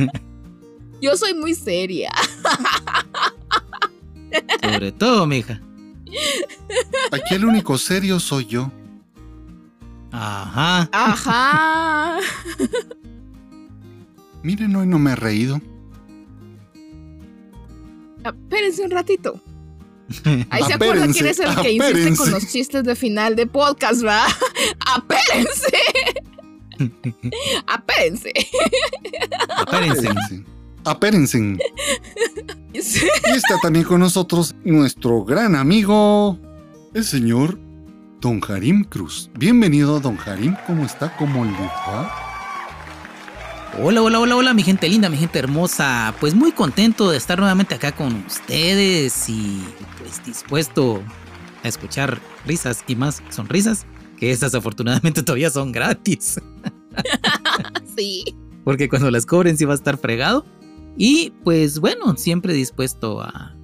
Yo 1.00 1.16
soy 1.16 1.34
muy 1.34 1.54
seria. 1.54 2.12
Sobre 4.62 4.92
todo, 4.92 5.26
mija. 5.26 5.60
Aquí 7.10 7.34
el 7.34 7.44
único 7.44 7.78
serio 7.78 8.20
soy 8.20 8.46
yo. 8.46 8.70
Ajá. 10.12 10.88
Ajá. 10.92 12.18
Miren, 14.42 14.76
hoy 14.76 14.86
no 14.86 14.98
me 14.98 15.12
he 15.12 15.16
reído. 15.16 15.60
Espérense 18.24 18.82
un 18.82 18.90
ratito. 18.90 19.40
Ahí 20.50 20.62
se 20.64 20.74
Apérense, 20.74 21.12
quién 21.18 21.26
es 21.26 21.38
el 21.40 21.56
que 21.56 21.72
insiste 21.72 22.16
con 22.16 22.30
los 22.30 22.46
chistes 22.46 22.84
de 22.84 22.94
final 22.94 23.36
de 23.36 23.46
podcast, 23.46 24.02
¿verdad? 24.02 24.26
¡Apérense! 24.86 25.78
¡Apérense! 27.66 28.32
Apérense. 29.56 30.44
Apérense. 30.84 31.58
Y 32.74 32.78
está 33.36 33.56
también 33.62 33.84
con 33.84 34.00
nosotros 34.00 34.52
nuestro 34.64 35.24
gran 35.24 35.54
amigo, 35.54 36.40
el 36.92 37.04
señor 37.04 37.56
Don 38.20 38.40
Harim 38.48 38.82
Cruz. 38.82 39.30
Bienvenido, 39.38 40.00
Don 40.00 40.18
Harim. 40.26 40.56
¿Cómo 40.66 40.84
está? 40.84 41.16
¿Cómo 41.16 41.44
le 41.44 41.52
va? 41.52 42.12
Hola, 43.80 44.02
hola, 44.02 44.18
hola, 44.18 44.34
hola, 44.34 44.54
mi 44.54 44.64
gente 44.64 44.88
linda, 44.88 45.08
mi 45.08 45.16
gente 45.16 45.38
hermosa. 45.38 46.14
Pues 46.18 46.34
muy 46.34 46.50
contento 46.50 47.12
de 47.12 47.16
estar 47.16 47.38
nuevamente 47.38 47.76
acá 47.76 47.92
con 47.92 48.12
ustedes 48.26 49.28
y 49.28 49.62
pues 50.00 50.24
dispuesto 50.24 51.00
a 51.62 51.68
escuchar 51.68 52.20
risas 52.44 52.82
y 52.88 52.96
más 52.96 53.22
sonrisas, 53.30 53.86
que 54.18 54.32
esas 54.32 54.52
afortunadamente 54.52 55.22
todavía 55.24 55.50
son 55.50 55.70
gratis, 55.70 56.40
Sí. 57.96 58.24
porque 58.64 58.88
cuando 58.88 59.12
las 59.12 59.26
cobren 59.26 59.56
sí 59.56 59.64
va 59.64 59.74
a 59.74 59.76
estar 59.76 59.96
fregado. 59.96 60.44
Y 60.96 61.32
pues 61.42 61.78
bueno, 61.80 62.16
siempre 62.16 62.54
dispuesto 62.54 63.20
a, 63.20 63.54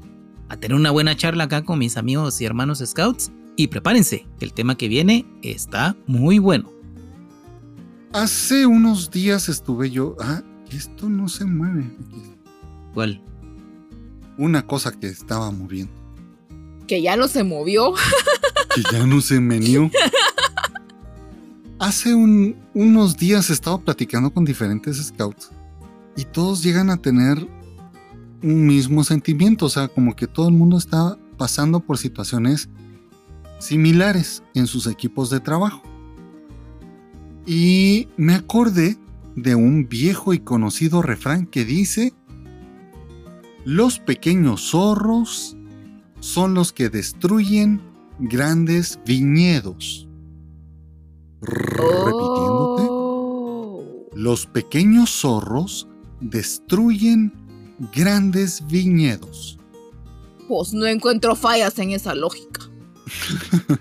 a 0.49 0.57
tener 0.57 0.77
una 0.77 0.91
buena 0.91 1.17
charla 1.17 1.45
acá 1.45 1.63
con 1.65 1.79
mis 1.79 1.97
amigos 1.97 2.41
y 2.41 2.45
hermanos 2.45 2.83
scouts. 2.85 3.31
Y 3.57 3.67
prepárense, 3.69 4.27
que 4.39 4.45
el 4.47 4.53
tema 4.55 4.77
que 4.77 4.89
viene 4.89 5.27
está 5.43 5.95
muy 6.07 6.39
bueno. 6.39 6.71
Hace 8.13 8.67
unos 8.67 9.11
días 9.11 9.49
estuve 9.49 9.91
yo. 9.91 10.17
Ah, 10.21 10.43
esto 10.73 11.09
no 11.09 11.29
se 11.29 11.45
mueve. 11.45 11.91
¿Cuál? 12.95 13.23
Una 14.39 14.67
cosa 14.67 14.93
que 14.93 15.07
estaba 15.09 15.51
moviendo. 15.51 15.93
Que 16.87 17.03
ya 17.03 17.17
no 17.17 17.29
se 17.29 17.45
movió. 17.45 17.93
Que 18.75 18.83
ya 18.93 19.05
no 19.05 19.21
se 19.21 19.41
meneó. 19.41 19.91
Hace 21.81 22.15
un- 22.15 22.57
unos 22.75 23.17
días 23.17 23.51
he 23.51 23.53
estado 23.53 23.81
platicando 23.81 24.31
con 24.33 24.45
diferentes 24.45 24.97
scouts 25.07 25.51
y 26.21 26.27
todos 26.27 26.63
llegan 26.63 26.91
a 26.91 26.99
tener 26.99 27.49
un 28.43 28.67
mismo 28.67 29.05
sentimiento, 29.05 29.67
o 29.67 29.69
sea, 29.71 29.89
como 29.89 30.15
que 30.15 30.27
todo 30.27 30.49
el 30.49 30.55
mundo 30.55 30.77
está 30.77 31.19
pasando 31.39 31.81
por 31.81 31.97
situaciones 31.97 32.69
similares 33.59 34.43
en 34.53 34.67
sus 34.67 34.87
equipos 34.87 35.31
de 35.31 35.41
trabajo. 35.41 35.83
Y 37.47 38.09
me 38.19 38.35
acordé 38.35 38.99
de 39.35 39.55
un 39.55 39.89
viejo 39.89 40.35
y 40.35 40.41
conocido 40.41 41.01
refrán 41.01 41.47
que 41.47 41.65
dice, 41.65 42.13
los 43.65 43.99
pequeños 43.99 44.73
zorros 44.73 45.57
son 46.21 46.53
los 46.53 46.75
que 46.75 46.91
destruyen 46.91 47.81
grandes 48.19 49.01
viñedos. 49.07 50.07
Repitiéndote, 51.41 52.83
Oh. 52.91 54.11
los 54.15 54.45
pequeños 54.45 55.09
zorros 55.09 55.90
destruyen 56.21 57.33
grandes 57.95 58.67
viñedos. 58.67 59.59
Pues 60.49 60.73
no 60.73 60.87
encuentro 60.87 61.35
fallas 61.37 61.79
en 61.79 61.91
esa 61.91 62.15
lógica. 62.15 62.63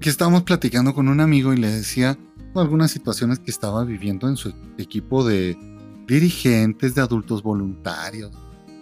Que 0.00 0.10
estábamos 0.10 0.44
platicando 0.44 0.94
con 0.94 1.08
un 1.08 1.18
amigo 1.18 1.52
y 1.52 1.56
le 1.56 1.68
decía 1.68 2.16
algunas 2.54 2.90
situaciones 2.90 3.40
que 3.40 3.50
estaba 3.50 3.84
viviendo 3.84 4.28
en 4.28 4.36
su 4.36 4.54
equipo 4.78 5.24
de 5.24 5.58
dirigentes, 6.06 6.94
de 6.94 7.00
adultos 7.00 7.42
voluntarios. 7.42 8.30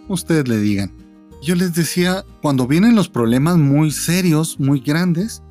Ustedes 0.07 0.47
le 0.47 0.59
digan. 0.59 0.91
Yo 1.41 1.55
les 1.55 1.73
decía, 1.73 2.25
cuando 2.41 2.67
vienen 2.67 2.95
los 2.95 3.09
problemas 3.09 3.57
muy 3.57 3.91
serios, 3.91 4.59
muy 4.59 4.79
grandes, 4.79 5.43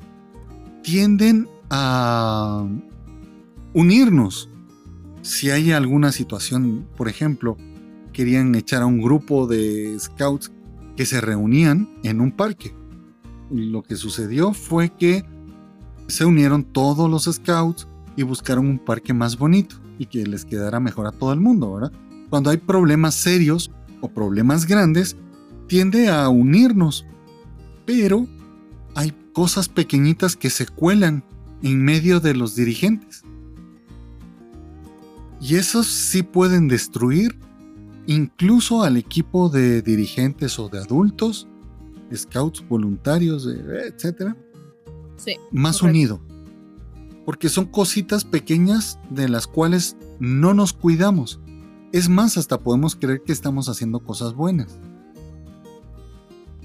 tienden 0.83 1.47
a 1.69 2.65
unirnos. 3.73 4.49
Si 5.27 5.49
hay 5.49 5.73
alguna 5.73 6.13
situación, 6.13 6.87
por 6.95 7.09
ejemplo, 7.09 7.57
querían 8.13 8.55
echar 8.55 8.81
a 8.81 8.85
un 8.85 9.01
grupo 9.01 9.45
de 9.45 9.99
scouts 9.99 10.53
que 10.95 11.05
se 11.05 11.19
reunían 11.19 11.89
en 12.03 12.21
un 12.21 12.31
parque. 12.31 12.73
Lo 13.51 13.83
que 13.83 13.97
sucedió 13.97 14.53
fue 14.53 14.87
que 14.87 15.25
se 16.07 16.23
unieron 16.23 16.63
todos 16.63 17.09
los 17.09 17.25
scouts 17.25 17.89
y 18.15 18.23
buscaron 18.23 18.67
un 18.67 18.79
parque 18.79 19.13
más 19.13 19.37
bonito 19.37 19.75
y 19.99 20.05
que 20.05 20.25
les 20.25 20.45
quedara 20.45 20.79
mejor 20.79 21.07
a 21.07 21.11
todo 21.11 21.33
el 21.33 21.41
mundo, 21.41 21.73
¿verdad? 21.73 21.91
Cuando 22.29 22.49
hay 22.49 22.57
problemas 22.57 23.13
serios 23.13 23.69
o 23.99 24.07
problemas 24.07 24.65
grandes, 24.65 25.17
tiende 25.67 26.07
a 26.07 26.29
unirnos, 26.29 27.05
pero 27.85 28.25
hay 28.95 29.13
cosas 29.33 29.67
pequeñitas 29.67 30.37
que 30.37 30.49
se 30.49 30.67
cuelan 30.67 31.25
en 31.63 31.83
medio 31.83 32.21
de 32.21 32.33
los 32.33 32.55
dirigentes. 32.55 33.25
Y 35.39 35.55
esos 35.55 35.87
sí 35.87 36.23
pueden 36.23 36.67
destruir 36.67 37.37
incluso 38.07 38.83
al 38.83 38.97
equipo 38.97 39.49
de 39.49 39.81
dirigentes 39.81 40.57
o 40.59 40.69
de 40.69 40.79
adultos 40.79 41.47
scouts, 42.15 42.65
voluntarios, 42.67 43.45
eh, 43.47 43.91
etcétera, 43.93 44.35
Sí. 45.17 45.35
más 45.51 45.79
correcto. 45.79 45.97
unido. 45.97 46.21
Porque 47.25 47.49
son 47.49 47.65
cositas 47.65 48.23
pequeñas 48.23 48.97
de 49.09 49.27
las 49.27 49.45
cuales 49.47 49.97
no 50.19 50.53
nos 50.53 50.71
cuidamos. 50.71 51.41
Es 51.91 52.07
más, 52.07 52.37
hasta 52.37 52.59
podemos 52.61 52.95
creer 52.95 53.21
que 53.25 53.33
estamos 53.33 53.67
haciendo 53.67 53.99
cosas 53.99 54.33
buenas. 54.33 54.79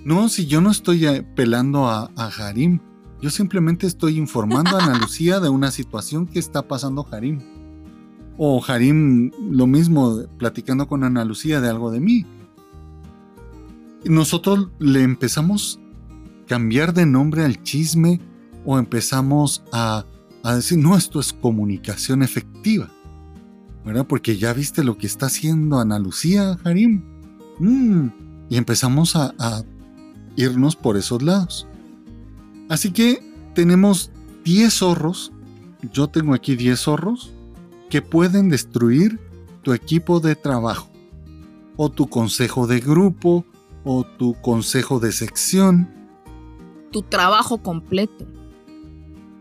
No, 0.05 0.29
si 0.29 0.47
yo 0.47 0.61
no 0.61 0.71
estoy 0.71 1.07
eh, 1.07 1.23
pelando 1.23 1.89
a, 1.89 2.11
a 2.17 2.27
Harim, 2.27 2.81
yo 3.21 3.31
simplemente 3.31 3.87
estoy 3.87 4.17
informando 4.19 4.77
a 4.77 4.85
Ana 4.85 4.99
Lucía 5.01 5.41
de 5.41 5.49
una 5.49 5.71
situación 5.71 6.27
que 6.27 6.39
está 6.39 6.63
pasando 6.67 7.07
Harim. 7.11 7.41
O 8.37 8.63
Harim 8.67 9.31
lo 9.51 9.67
mismo, 9.67 10.23
platicando 10.39 10.89
con 10.89 11.05
Ana 11.05 11.25
Lucía 11.25 11.61
de 11.61 11.69
algo 11.69 11.91
de 11.91 12.01
mí. 12.01 12.27
Nosotros 14.05 14.69
le 14.79 15.03
empezamos 15.03 15.79
a 15.79 16.47
cambiar 16.47 16.93
de 16.95 17.07
nombre 17.07 17.45
al 17.45 17.63
chisme 17.63 18.21
o 18.65 18.79
empezamos 18.79 19.63
a, 19.73 20.05
a 20.43 20.55
decir, 20.55 20.79
no, 20.79 20.97
esto 20.97 21.21
es 21.21 21.33
comunicación 21.33 22.23
efectiva. 22.23 22.91
¿Verdad? 23.85 24.07
Porque 24.07 24.37
ya 24.37 24.53
viste 24.53 24.85
lo 24.85 24.97
que 24.97 25.07
está 25.07 25.27
haciendo 25.27 25.79
Ana 25.79 25.99
Lucía, 25.99 26.57
Harim. 26.65 27.03
Mm, 27.59 28.09
Y 28.49 28.57
empezamos 28.57 29.17
a, 29.17 29.35
a 29.39 29.65
irnos 30.37 30.77
por 30.77 30.97
esos 30.97 31.23
lados. 31.23 31.67
Así 32.69 32.93
que 32.93 33.23
tenemos 33.55 34.11
10 34.45 34.73
zorros. 34.73 35.33
Yo 35.93 36.09
tengo 36.09 36.33
aquí 36.33 36.55
10 36.55 36.79
zorros 36.79 37.33
que 37.93 38.01
pueden 38.01 38.49
destruir 38.49 39.21
tu 39.61 39.75
equipo 39.75 40.19
de 40.19 40.35
trabajo. 40.35 40.89
O 41.77 41.91
tu 41.91 42.09
consejo 42.09 42.67
de 42.67 42.81
grupo. 42.81 43.45
O 43.85 44.03
tu 44.05 44.33
consejo 44.41 44.99
de 44.99 45.13
sección. 45.13 45.91
Tu 46.91 47.03
trabajo 47.03 47.59
completo. 47.63 48.25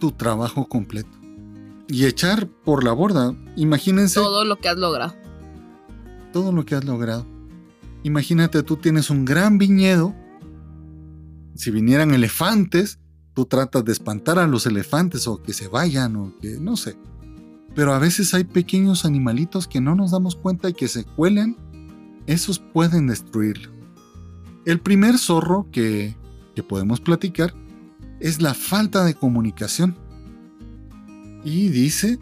Tu 0.02 0.12
trabajo 0.12 0.68
completo. 0.68 1.18
Y 1.88 2.04
echar 2.08 2.50
por 2.66 2.84
la 2.84 2.92
borda. 2.92 3.34
Imagínense 3.56 4.20
Todo 4.20 4.44
lo 4.44 4.58
que 4.58 4.68
has 4.68 4.78
logrado. 4.78 5.14
todo 6.34 6.52
lo 6.52 6.66
que 6.66 6.76
has 6.76 6.84
logrado. 6.84 7.26
Imagínate, 8.04 8.64
tú 8.64 8.76
tienes 8.76 9.10
un 9.10 9.24
gran 9.24 9.58
viñedo. 9.60 10.14
Si 11.56 11.72
vinieran 11.72 12.14
elefantes, 12.14 13.00
tú 13.34 13.46
tratas 13.46 13.86
de 13.86 13.94
espantar 13.94 14.40
a 14.40 14.48
los 14.48 14.66
elefantes 14.66 15.26
o 15.26 15.42
que 15.42 15.54
se 15.54 15.70
vayan 15.70 16.18
o 16.18 16.34
que 16.42 16.58
no 16.60 16.76
sé. 16.76 16.98
Pero 17.76 17.94
a 17.94 18.00
veces 18.00 18.34
hay 18.34 18.44
pequeños 18.44 19.06
animalitos 19.06 19.68
que 19.68 19.82
no 19.82 19.96
nos 19.96 20.12
damos 20.12 20.36
cuenta 20.36 20.70
y 20.70 20.74
que 20.74 20.88
se 20.88 21.06
cuelan. 21.06 21.56
Esos 22.28 22.60
pueden 22.60 23.08
destruirlo. 23.08 23.72
El 24.66 24.80
primer 24.80 25.18
zorro 25.18 25.68
que, 25.72 26.16
que 26.56 26.64
podemos 26.64 27.00
platicar 27.00 27.54
es 28.20 28.42
la 28.42 28.54
falta 28.54 29.04
de 29.04 29.16
comunicación. 29.16 29.96
Y 31.44 31.70
dice 31.70 32.20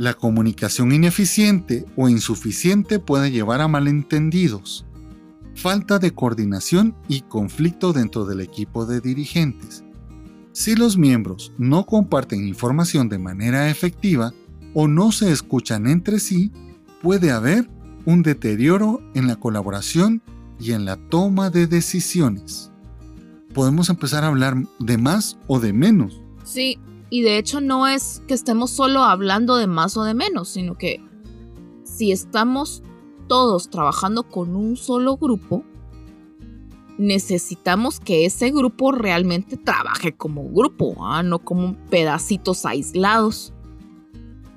la 0.00 0.14
comunicación 0.14 0.92
ineficiente 0.92 1.84
o 1.94 2.08
insuficiente 2.08 2.98
puede 2.98 3.30
llevar 3.30 3.60
a 3.60 3.68
malentendidos, 3.68 4.86
falta 5.54 5.98
de 5.98 6.12
coordinación 6.14 6.96
y 7.06 7.20
conflicto 7.20 7.92
dentro 7.92 8.24
del 8.24 8.40
equipo 8.40 8.86
de 8.86 9.02
dirigentes. 9.02 9.84
Si 10.52 10.74
los 10.74 10.96
miembros 10.96 11.52
no 11.58 11.84
comparten 11.84 12.48
información 12.48 13.10
de 13.10 13.18
manera 13.18 13.68
efectiva 13.68 14.32
o 14.74 14.88
no 14.88 15.12
se 15.12 15.32
escuchan 15.32 15.86
entre 15.86 16.20
sí, 16.20 16.52
puede 17.02 17.30
haber 17.30 17.68
un 18.04 18.22
deterioro 18.22 19.00
en 19.14 19.26
la 19.26 19.36
colaboración 19.36 20.22
y 20.58 20.72
en 20.72 20.84
la 20.84 20.96
toma 20.96 21.50
de 21.50 21.66
decisiones. 21.66 22.70
Podemos 23.54 23.88
empezar 23.88 24.24
a 24.24 24.28
hablar 24.28 24.56
de 24.78 24.98
más 24.98 25.38
o 25.46 25.58
de 25.58 25.72
menos. 25.72 26.20
Sí, 26.44 26.78
y 27.08 27.22
de 27.22 27.38
hecho 27.38 27.60
no 27.60 27.88
es 27.88 28.22
que 28.28 28.34
estemos 28.34 28.70
solo 28.70 29.02
hablando 29.02 29.56
de 29.56 29.66
más 29.66 29.96
o 29.96 30.04
de 30.04 30.14
menos, 30.14 30.48
sino 30.48 30.76
que 30.76 31.02
si 31.84 32.12
estamos 32.12 32.82
todos 33.26 33.70
trabajando 33.70 34.24
con 34.24 34.54
un 34.54 34.76
solo 34.76 35.16
grupo, 35.16 35.64
necesitamos 36.98 37.98
que 37.98 38.26
ese 38.26 38.50
grupo 38.50 38.92
realmente 38.92 39.56
trabaje 39.56 40.14
como 40.14 40.48
grupo, 40.50 40.94
¿ah? 41.00 41.22
no 41.22 41.38
como 41.38 41.74
pedacitos 41.88 42.66
aislados. 42.66 43.54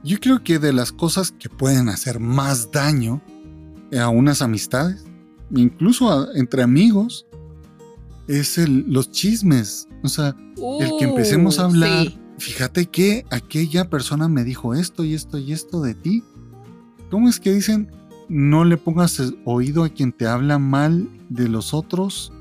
Yo 0.04 0.20
creo 0.20 0.44
que 0.44 0.60
de 0.60 0.74
las 0.74 0.92
cosas 0.92 1.32
que 1.32 1.50
pueden 1.50 1.90
hacer 1.90 2.20
más 2.20 2.72
daño 2.72 3.22
a 3.98 4.10
unas 4.10 4.42
amistades, 4.42 5.06
incluso 5.54 6.12
a- 6.12 6.28
entre 6.36 6.64
amigos, 6.64 7.26
es 8.28 8.58
el- 8.58 8.86
los 8.92 9.12
chismes. 9.12 9.88
O 10.04 10.08
sea, 10.10 10.36
el 10.80 10.92
que 11.00 11.06
empecemos 11.06 11.60
a 11.60 11.64
Uh, 11.64 11.70
hablar, 11.70 12.08
sí. 12.08 12.20
fíjate 12.38 12.86
que 12.88 13.26
aquella 13.30 13.90
persona 13.90 14.28
me 14.28 14.44
dijo 14.44 14.74
esto 14.74 15.04
y 15.04 15.14
esto 15.14 15.38
y 15.38 15.54
esto 15.54 15.82
de 15.82 15.94
ti. 15.94 16.24
¿Cómo 17.10 17.30
es 17.30 17.40
que 17.40 17.54
dicen? 17.54 17.90
No 18.30 18.66
le 18.66 18.78
pongas 18.78 19.22
oído 19.46 19.84
a 19.84 19.90
quien 19.90 20.12
te 20.12 20.26
habla 20.28 20.58
mal 20.58 21.08
de 21.30 21.48
los 21.48 21.74
otros, 21.74 22.32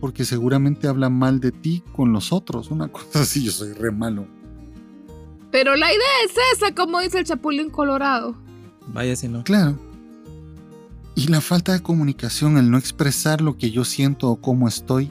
porque 0.00 0.24
seguramente 0.24 0.88
habla 0.88 1.08
mal 1.08 1.40
de 1.40 1.52
ti 1.52 1.82
con 1.94 2.12
los 2.12 2.32
otros. 2.32 2.70
Una 2.70 2.88
cosa 2.88 3.20
así, 3.20 3.44
yo 3.44 3.52
soy 3.52 3.72
re 3.72 3.90
malo. 3.92 4.26
Pero 5.56 5.74
la 5.74 5.90
idea 5.90 6.06
es 6.26 6.34
esa, 6.54 6.74
como 6.74 7.00
dice 7.00 7.20
el 7.20 7.24
Chapulín 7.24 7.70
Colorado. 7.70 8.34
Vaya 8.88 9.16
si 9.16 9.26
no. 9.26 9.42
Claro. 9.42 9.78
Y 11.14 11.28
la 11.28 11.40
falta 11.40 11.72
de 11.72 11.80
comunicación, 11.80 12.58
el 12.58 12.70
no 12.70 12.76
expresar 12.76 13.40
lo 13.40 13.56
que 13.56 13.70
yo 13.70 13.86
siento 13.86 14.28
o 14.28 14.38
cómo 14.38 14.68
estoy. 14.68 15.10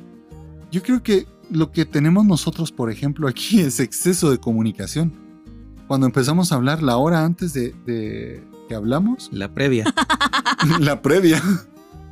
Yo 0.71 0.83
creo 0.83 1.01
que 1.01 1.25
lo 1.49 1.71
que 1.71 1.85
tenemos 1.85 2.27
nosotros, 2.27 2.71
por 2.71 2.91
ejemplo, 2.91 3.27
aquí 3.27 3.59
es 3.59 3.79
exceso 3.79 4.29
de 4.29 4.37
comunicación. 4.37 5.11
Cuando 5.87 6.05
empezamos 6.05 6.51
a 6.51 6.55
hablar 6.57 6.83
la 6.83 6.97
hora 6.97 7.25
antes 7.25 7.51
de, 7.53 7.73
de 7.87 8.43
que 8.69 8.75
hablamos, 8.75 9.29
La 9.33 9.51
previa. 9.51 9.91
la 10.79 11.01
previa, 11.01 11.41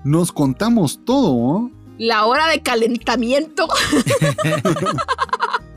nos 0.04 0.32
contamos 0.32 1.02
todo. 1.06 1.36
¿no? 1.36 1.72
La 2.00 2.26
hora 2.26 2.48
de 2.48 2.64
calentamiento. 2.64 3.68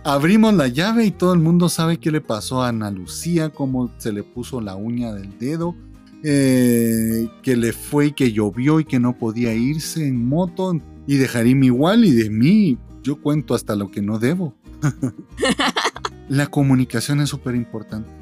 Abrimos 0.06 0.54
la 0.54 0.68
llave 0.68 1.04
y 1.04 1.10
todo 1.10 1.34
el 1.34 1.40
mundo 1.40 1.68
sabe 1.68 1.98
qué 1.98 2.12
le 2.12 2.20
pasó 2.20 2.62
a 2.62 2.68
Ana 2.68 2.92
Lucía, 2.92 3.50
cómo 3.50 3.90
se 3.98 4.12
le 4.12 4.22
puso 4.22 4.60
la 4.60 4.76
uña 4.76 5.12
del 5.12 5.36
dedo, 5.36 5.74
eh, 6.22 7.28
que 7.42 7.56
le 7.56 7.72
fue 7.72 8.06
y 8.06 8.12
que 8.12 8.30
llovió 8.30 8.78
y 8.78 8.84
que 8.84 9.00
no 9.00 9.18
podía 9.18 9.52
irse 9.52 10.06
en 10.06 10.24
moto, 10.24 10.80
y 11.08 11.16
de 11.16 11.28
Harim 11.34 11.64
igual, 11.64 12.04
y 12.04 12.12
de 12.12 12.30
mí, 12.30 12.78
yo 13.02 13.20
cuento 13.20 13.52
hasta 13.52 13.74
lo 13.74 13.90
que 13.90 14.00
no 14.00 14.20
debo. 14.20 14.54
la 16.28 16.46
comunicación 16.46 17.20
es 17.20 17.30
súper 17.30 17.56
importante 17.56 18.12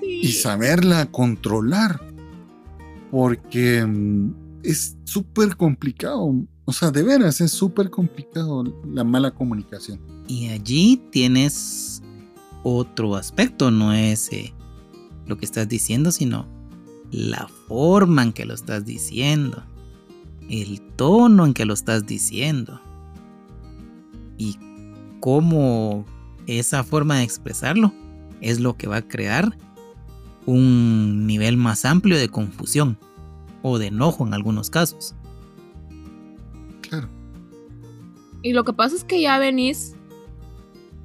y 0.00 0.28
saberla 0.30 1.06
controlar, 1.06 2.00
porque 3.10 3.84
mm, 3.84 4.60
es 4.62 4.96
súper 5.02 5.56
complicado, 5.56 6.32
o 6.66 6.72
sea, 6.72 6.90
de 6.90 7.02
veras 7.02 7.40
es 7.40 7.52
súper 7.52 7.90
complicado 7.90 8.64
la 8.86 9.04
mala 9.04 9.32
comunicación. 9.32 10.00
Y 10.26 10.48
allí 10.48 11.02
tienes 11.10 12.02
otro 12.62 13.16
aspecto, 13.16 13.70
no 13.70 13.92
es 13.92 14.32
eh, 14.32 14.54
lo 15.26 15.36
que 15.36 15.44
estás 15.44 15.68
diciendo, 15.68 16.10
sino 16.10 16.46
la 17.10 17.48
forma 17.68 18.22
en 18.22 18.32
que 18.32 18.46
lo 18.46 18.54
estás 18.54 18.84
diciendo, 18.84 19.62
el 20.48 20.80
tono 20.96 21.44
en 21.44 21.54
que 21.54 21.66
lo 21.66 21.74
estás 21.74 22.06
diciendo 22.06 22.80
y 24.38 24.58
cómo 25.20 26.04
esa 26.46 26.82
forma 26.82 27.18
de 27.18 27.24
expresarlo 27.24 27.92
es 28.40 28.60
lo 28.60 28.76
que 28.76 28.86
va 28.86 28.96
a 28.96 29.08
crear 29.08 29.56
un 30.46 31.26
nivel 31.26 31.56
más 31.56 31.84
amplio 31.84 32.18
de 32.18 32.28
confusión 32.28 32.98
o 33.62 33.78
de 33.78 33.86
enojo 33.86 34.26
en 34.26 34.34
algunos 34.34 34.70
casos. 34.70 35.14
Y 38.44 38.52
lo 38.52 38.62
que 38.62 38.74
pasa 38.74 38.94
es 38.94 39.04
que 39.04 39.22
ya 39.22 39.38
venís, 39.38 39.96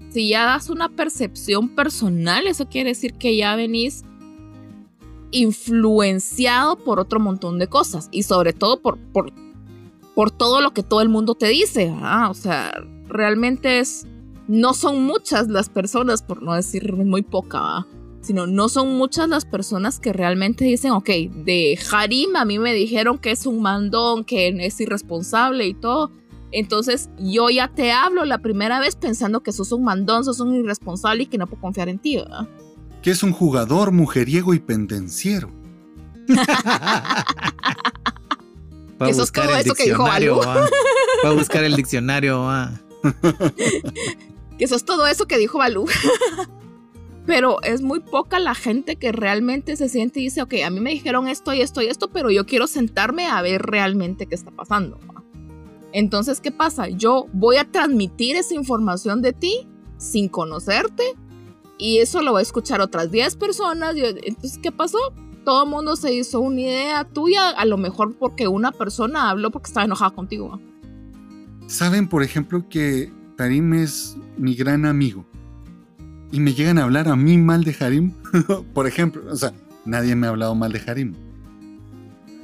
si 0.10 0.28
ya 0.28 0.46
das 0.46 0.70
una 0.70 0.90
percepción 0.90 1.70
personal, 1.70 2.46
eso 2.48 2.68
quiere 2.68 2.90
decir 2.90 3.14
que 3.14 3.38
ya 3.38 3.56
venís 3.56 4.04
influenciado 5.32 6.76
por 6.76 7.00
otro 7.00 7.22
montón 7.22 7.58
de 7.58 7.68
cosas 7.68 8.10
y 8.12 8.24
sobre 8.24 8.52
todo 8.52 8.82
por, 8.82 8.98
por, 9.14 9.32
por 10.16 10.32
todo 10.32 10.60
lo 10.60 10.72
que 10.72 10.84
todo 10.84 11.00
el 11.00 11.08
mundo 11.08 11.34
te 11.34 11.48
dice. 11.48 11.96
¿ah? 12.02 12.28
O 12.30 12.34
sea, 12.34 12.74
realmente 13.08 13.80
es, 13.80 14.06
no 14.50 14.74
son 14.74 15.06
muchas 15.06 15.48
las 15.48 15.70
personas, 15.70 16.22
por 16.22 16.44
no 16.44 16.56
decir 16.56 16.94
muy 16.94 17.22
poca, 17.22 17.88
sino 18.20 18.48
no 18.48 18.68
son 18.68 18.98
muchas 18.98 19.30
las 19.30 19.46
personas 19.46 19.98
que 20.02 20.12
realmente 20.12 20.66
dicen, 20.66 20.92
ok, 20.92 21.10
de 21.46 21.80
Harim 21.90 22.36
a 22.36 22.44
mí 22.44 22.60
me 22.60 22.74
dijeron 22.74 23.18
que 23.18 23.32
es 23.32 23.46
un 23.46 23.62
mandón, 23.62 24.26
que 24.26 24.50
es 24.50 24.82
irresponsable 24.82 25.68
y 25.68 25.74
todo. 25.74 26.12
Entonces 26.52 27.10
yo 27.20 27.50
ya 27.50 27.68
te 27.68 27.92
hablo 27.92 28.26
la 28.26 28.40
primera 28.40 28.80
vez 28.80 28.96
pensando 28.96 29.42
que 29.42 29.52
sos 29.52 29.72
un 29.72 29.84
mandón, 29.84 30.24
sos 30.24 30.40
un 30.40 30.56
irresponsable 30.56 31.24
y 31.24 31.26
que 31.28 31.38
no 31.38 31.48
puedo 31.48 31.62
confiar 31.62 31.90
en 31.90 32.00
ti, 32.00 32.18
¿verdad? 32.18 32.48
que 33.02 33.12
es 33.12 33.24
un 33.24 33.32
jugador 33.32 33.92
mujeriego 33.92 34.54
y 34.54 34.60
pendenciero. 34.60 35.50
Para 36.28 37.26
Que 39.08 39.14
sos 39.14 39.24
buscar 39.24 39.46
todo 39.46 39.56
el 39.56 39.66
eso 39.66 39.74
que 39.76 39.84
dijo 39.86 40.04
diccionario, 40.04 40.42
algo. 40.42 40.62
va. 40.62 40.70
Va 41.26 41.30
a 41.30 41.34
buscar 41.34 41.64
el 41.64 41.76
diccionario. 41.76 42.44
va. 42.44 42.72
que 44.58 44.66
eso 44.66 44.76
es 44.76 44.86
todo 44.86 45.08
eso 45.08 45.26
que 45.26 45.38
dijo 45.38 45.58
Balú. 45.58 45.86
pero 47.26 47.62
es 47.62 47.82
muy 47.82 48.00
poca 48.00 48.40
la 48.40 48.56
gente 48.56 48.96
que 48.96 49.12
realmente 49.12 49.76
se 49.76 49.88
siente 49.90 50.20
y 50.20 50.24
dice, 50.24 50.42
ok, 50.42 50.56
a 50.66 50.70
mí 50.70 50.80
me 50.80 50.92
dijeron 50.92 51.28
esto 51.28 51.54
y 51.54 51.62
esto 51.62 51.82
y 51.82 51.88
esto, 51.88 52.10
pero 52.10 52.32
yo 52.32 52.46
quiero 52.46 52.68
sentarme 52.68 53.28
a 53.28 53.42
ver 53.42 53.62
realmente 53.62 54.26
qué 54.26 54.36
está 54.36 54.52
pasando. 54.52 54.98
Entonces, 55.92 56.40
¿qué 56.42 56.52
pasa? 56.52 56.88
Yo 56.90 57.28
voy 57.34 57.58
a 57.58 57.70
transmitir 57.70 58.36
esa 58.36 58.56
información 58.56 59.22
de 59.22 59.34
ti 59.34 59.68
sin 59.98 60.30
conocerte 60.30 61.04
y 61.78 62.00
eso 62.00 62.22
lo 62.22 62.34
va 62.34 62.40
a 62.40 62.42
escuchar 62.42 62.82
otras 62.82 63.12
10 63.12 63.36
personas. 63.38 63.96
entonces, 63.98 64.60
¿qué 64.62 64.72
pasó? 64.72 64.98
Todo 65.46 65.66
mundo 65.66 65.96
se 65.96 66.14
hizo 66.14 66.42
una 66.42 66.62
idea 66.62 67.04
tuya, 67.06 67.50
a 67.50 67.66
lo 67.66 67.78
mejor 67.78 68.16
porque 68.18 68.48
una 68.48 68.72
persona 68.72 69.30
habló 69.30 69.52
porque 69.52 69.68
estaba 69.68 69.86
enojada 69.86 70.12
contigo. 70.12 70.60
Saben, 71.68 72.08
por 72.08 72.24
ejemplo, 72.24 72.68
que 72.70 73.12
Karim 73.38 73.74
es 73.74 74.18
mi 74.38 74.56
gran 74.56 74.86
amigo 74.86 75.26
y 76.32 76.40
me 76.40 76.54
llegan 76.54 76.78
a 76.78 76.84
hablar 76.84 77.08
a 77.08 77.16
mí 77.16 77.38
mal 77.38 77.64
de 77.64 77.76
Harim, 77.80 78.14
por 78.74 78.86
ejemplo, 78.88 79.24
o 79.32 79.36
sea, 79.36 79.54
nadie 79.86 80.16
me 80.16 80.28
ha 80.28 80.32
hablado 80.32 80.54
mal 80.56 80.72
de 80.72 80.82
Harim. 80.86 81.29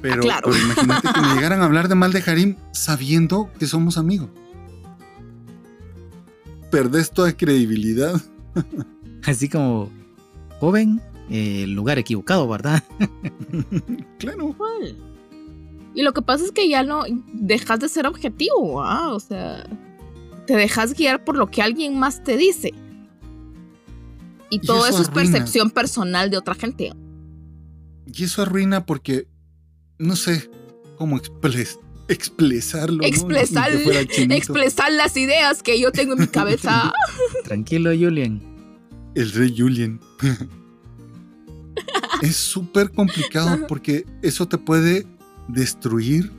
Pero, 0.02 0.22
ah, 0.30 0.40
pero, 0.44 0.56
imagínate 0.56 1.08
que 1.12 1.20
me 1.20 1.34
llegaran 1.34 1.62
a 1.62 1.64
hablar 1.64 1.88
de 1.88 1.94
mal 1.94 2.12
de 2.12 2.22
Harim 2.26 2.56
sabiendo 2.72 3.50
que 3.58 3.66
somos 3.66 3.98
amigos. 3.98 4.28
Perdés 6.70 7.10
toda 7.10 7.36
credibilidad. 7.36 8.20
Así 9.24 9.48
como, 9.48 9.90
joven, 10.60 11.00
el 11.30 11.72
lugar 11.72 11.98
equivocado, 11.98 12.48
¿verdad? 12.48 12.82
claro. 14.18 14.54
Y 15.94 16.02
lo 16.02 16.12
que 16.12 16.22
pasa 16.22 16.44
es 16.44 16.52
que 16.52 16.68
ya 16.68 16.82
no 16.82 17.04
dejas 17.32 17.80
de 17.80 17.88
ser 17.88 18.06
objetivo, 18.06 18.82
¿ah? 18.82 19.14
o 19.14 19.20
sea, 19.20 19.66
te 20.46 20.54
dejas 20.54 20.94
guiar 20.94 21.24
por 21.24 21.36
lo 21.36 21.46
que 21.48 21.62
alguien 21.62 21.98
más 21.98 22.22
te 22.22 22.36
dice. 22.36 22.74
Y 24.50 24.60
todo 24.60 24.86
eso, 24.86 25.02
es 25.02 25.08
percepción 25.08 25.70
personal 25.70 26.30
de 26.30 26.36
otra 26.36 26.54
gente. 26.54 26.92
Y 28.06 28.24
eso 28.24 28.42
arruina 28.42 28.86
porque, 28.86 29.26
no 29.98 30.16
sé 30.16 30.50
cómo 30.96 31.16
expresarlo. 31.16 31.86
Expresar, 32.08 32.88
expresar 34.30 34.92
las 34.92 35.16
ideas 35.16 35.62
que 35.62 35.80
yo 35.80 35.90
tengo 35.90 36.12
en 36.12 36.20
mi 36.20 36.26
cabeza. 36.28 36.92
Tranquilo, 37.44 37.90
Julian. 37.90 38.40
El 39.14 39.32
rey 39.32 39.54
Julian. 39.56 40.00
es 42.22 42.36
súper 42.36 42.92
complicado 42.92 43.66
porque 43.66 44.06
eso 44.22 44.46
te 44.46 44.58
puede 44.58 45.06
destruir. 45.48 46.30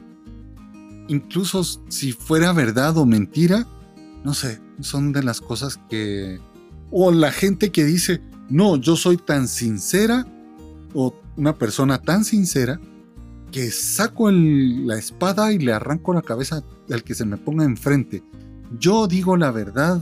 Incluso 1.09 1.63
si 1.89 2.13
fuera 2.13 2.53
verdad 2.53 2.97
o 2.97 3.05
mentira, 3.05 3.67
no 4.23 4.33
sé, 4.33 4.61
son 4.81 5.11
de 5.11 5.23
las 5.23 5.41
cosas 5.41 5.79
que 5.89 6.39
o 6.91 7.11
la 7.11 7.31
gente 7.31 7.71
que 7.71 7.83
dice, 7.83 8.21
no, 8.49 8.77
yo 8.77 8.95
soy 8.95 9.17
tan 9.17 9.47
sincera, 9.47 10.25
o 10.93 11.13
una 11.35 11.57
persona 11.57 12.01
tan 12.01 12.23
sincera, 12.23 12.79
que 13.51 13.71
saco 13.71 14.29
la 14.31 14.97
espada 14.97 15.51
y 15.51 15.59
le 15.59 15.73
arranco 15.73 16.13
la 16.13 16.21
cabeza 16.21 16.63
al 16.89 17.03
que 17.03 17.15
se 17.15 17.25
me 17.25 17.37
ponga 17.37 17.63
enfrente. 17.65 18.23
Yo 18.79 19.07
digo 19.07 19.37
la 19.37 19.51
verdad 19.51 20.01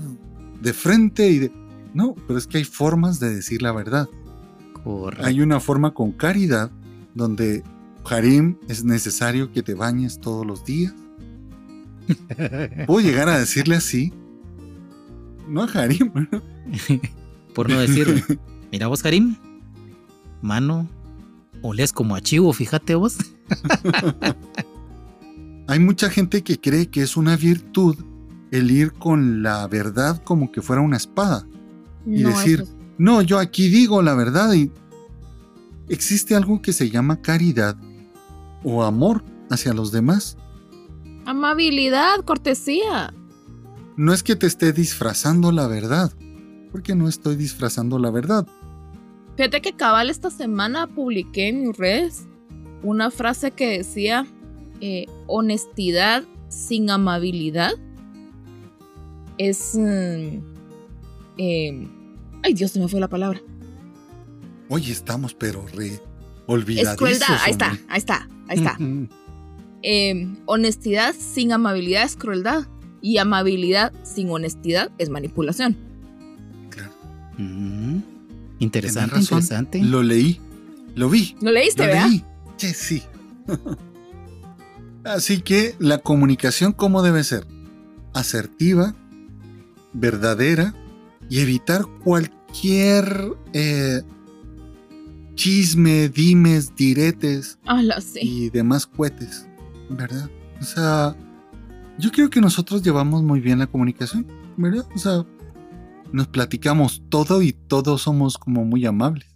de 0.61 0.73
frente 0.73 1.29
y 1.29 1.39
de... 1.39 1.51
No, 1.93 2.15
pero 2.27 2.37
es 2.37 2.47
que 2.47 2.57
hay 2.57 2.63
formas 2.63 3.19
de 3.19 3.33
decir 3.33 3.61
la 3.61 3.71
verdad. 3.71 4.07
Hay 5.23 5.41
una 5.41 5.59
forma 5.59 5.93
con 5.93 6.11
caridad 6.11 6.69
donde, 7.15 7.63
Harim, 8.09 8.57
es 8.67 8.83
necesario 8.83 9.51
que 9.51 9.63
te 9.63 9.73
bañes 9.73 10.19
todos 10.19 10.45
los 10.45 10.63
días. 10.65 10.93
Puedo 12.85 12.99
llegar 12.99 13.29
a 13.29 13.39
decirle 13.39 13.75
así. 13.75 14.13
No 15.47 15.63
a 15.63 15.65
Harim, 15.65 16.11
Por 17.55 17.69
no 17.69 17.79
decir, 17.79 18.23
mira 18.71 18.87
vos, 18.87 19.01
Karim, 19.01 19.37
mano, 20.41 20.89
olés 21.67 21.93
como 21.93 22.15
a 22.15 22.21
chivo, 22.21 22.51
fíjate 22.53 22.95
vos. 22.95 23.17
Hay 25.67 25.79
mucha 25.79 26.09
gente 26.09 26.43
que 26.43 26.59
cree 26.59 26.87
que 26.87 27.01
es 27.01 27.17
una 27.17 27.35
virtud 27.35 27.97
el 28.51 28.71
ir 28.71 28.93
con 28.93 29.43
la 29.43 29.67
verdad 29.67 30.21
como 30.23 30.51
que 30.51 30.61
fuera 30.61 30.81
una 30.81 30.97
espada 30.97 31.45
y 32.05 32.23
decir, 32.23 32.65
no, 32.97 33.21
yo 33.21 33.39
aquí 33.39 33.69
digo 33.69 34.01
la 34.01 34.13
verdad 34.13 34.53
y 34.53 34.71
existe 35.89 36.35
algo 36.35 36.61
que 36.61 36.71
se 36.71 36.89
llama 36.89 37.21
caridad 37.21 37.75
o 38.63 38.83
amor 38.83 39.23
hacia 39.49 39.73
los 39.73 39.91
demás. 39.91 40.37
Amabilidad, 41.25 42.23
cortesía. 42.23 43.13
No 43.97 44.13
es 44.13 44.23
que 44.23 44.35
te 44.35 44.45
esté 44.45 44.73
disfrazando 44.73 45.51
la 45.51 45.67
verdad, 45.67 46.11
porque 46.71 46.95
no 46.95 47.07
estoy 47.07 47.35
disfrazando 47.35 47.97
la 47.97 48.11
verdad. 48.11 48.45
Fíjate 49.35 49.61
que 49.61 49.73
cabal 49.73 50.09
esta 50.09 50.29
semana 50.29 50.87
publiqué 50.87 51.49
en 51.49 51.67
mis 51.67 51.77
redes 51.77 52.25
una 52.83 53.11
frase 53.11 53.51
que 53.51 53.77
decía 53.77 54.25
eh, 54.81 55.05
honestidad 55.27 56.23
sin 56.47 56.89
amabilidad 56.89 57.73
es... 59.37 59.75
Mm, 59.75 60.39
em, 61.37 61.89
ay 62.43 62.53
Dios, 62.53 62.71
se 62.71 62.79
me 62.79 62.87
fue 62.87 62.99
la 62.99 63.09
palabra. 63.09 63.41
Hoy 64.69 64.89
estamos 64.89 65.33
pero 65.33 65.65
re 65.75 65.99
olvidadizos. 66.47 66.93
Es 66.93 66.97
crueldad, 66.97 67.37
ahí 67.43 67.51
está, 67.51 67.79
ahí 67.89 67.97
está, 67.97 68.29
ahí 68.47 68.57
está. 68.57 68.77
Em, 69.81 70.37
honestidad 70.45 71.13
sin 71.13 71.51
amabilidad 71.51 72.03
es 72.03 72.15
crueldad 72.15 72.67
y 73.01 73.17
amabilidad 73.17 73.93
sin 74.03 74.31
honestidad 74.31 74.91
es 74.97 75.09
manipulación. 75.09 75.77
Interesante, 78.59 79.19
interesante. 79.19 79.81
Lo 79.81 80.03
leí, 80.03 80.39
lo 80.95 81.09
vi. 81.09 81.35
¿Lo 81.41 81.51
leíste, 81.51 81.87
¿verdad? 81.87 82.09
Sí, 82.57 82.73
sí. 82.73 83.03
Así 85.03 85.41
que 85.41 85.75
la 85.79 85.99
comunicación, 85.99 86.73
¿cómo 86.73 87.03
debe 87.03 87.23
ser? 87.23 87.45
Asertiva, 88.13 88.95
verdadera 89.93 90.73
y 91.29 91.39
evitar 91.39 91.85
cualquier 92.03 93.33
eh, 93.53 94.01
chisme, 95.35 96.09
dimes, 96.09 96.75
diretes 96.75 97.59
y 98.21 98.49
demás 98.49 98.87
cohetes, 98.87 99.47
¿verdad? 99.89 100.29
O 100.59 100.63
sea, 100.63 101.15
yo 101.99 102.11
creo 102.11 102.29
que 102.29 102.41
nosotros 102.41 102.81
llevamos 102.81 103.21
muy 103.21 103.41
bien 103.41 103.59
la 103.59 103.67
comunicación, 103.67 104.25
¿verdad? 104.57 104.85
O 104.95 104.97
sea, 104.97 105.25
nos 106.11 106.27
platicamos 106.27 107.03
todo 107.09 107.41
y 107.41 107.53
todos 107.53 108.03
somos 108.03 108.37
como 108.37 108.65
muy 108.65 108.85
amables. 108.85 109.35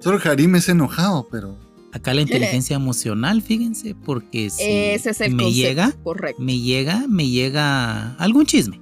Solo 0.00 0.18
Harim 0.22 0.56
es 0.56 0.68
enojado, 0.68 1.28
pero... 1.30 1.58
Acá 1.92 2.12
la 2.12 2.22
inteligencia 2.22 2.74
emocional, 2.74 3.40
fíjense, 3.40 3.94
porque 3.94 4.50
si 4.50 4.64
Ese 4.64 5.10
es 5.10 5.20
el 5.20 5.34
me 5.36 5.52
llega, 5.52 5.92
correcto. 6.02 6.42
me 6.42 6.58
llega, 6.58 7.06
me 7.08 7.28
llega 7.28 8.14
algún 8.16 8.46
chisme. 8.46 8.80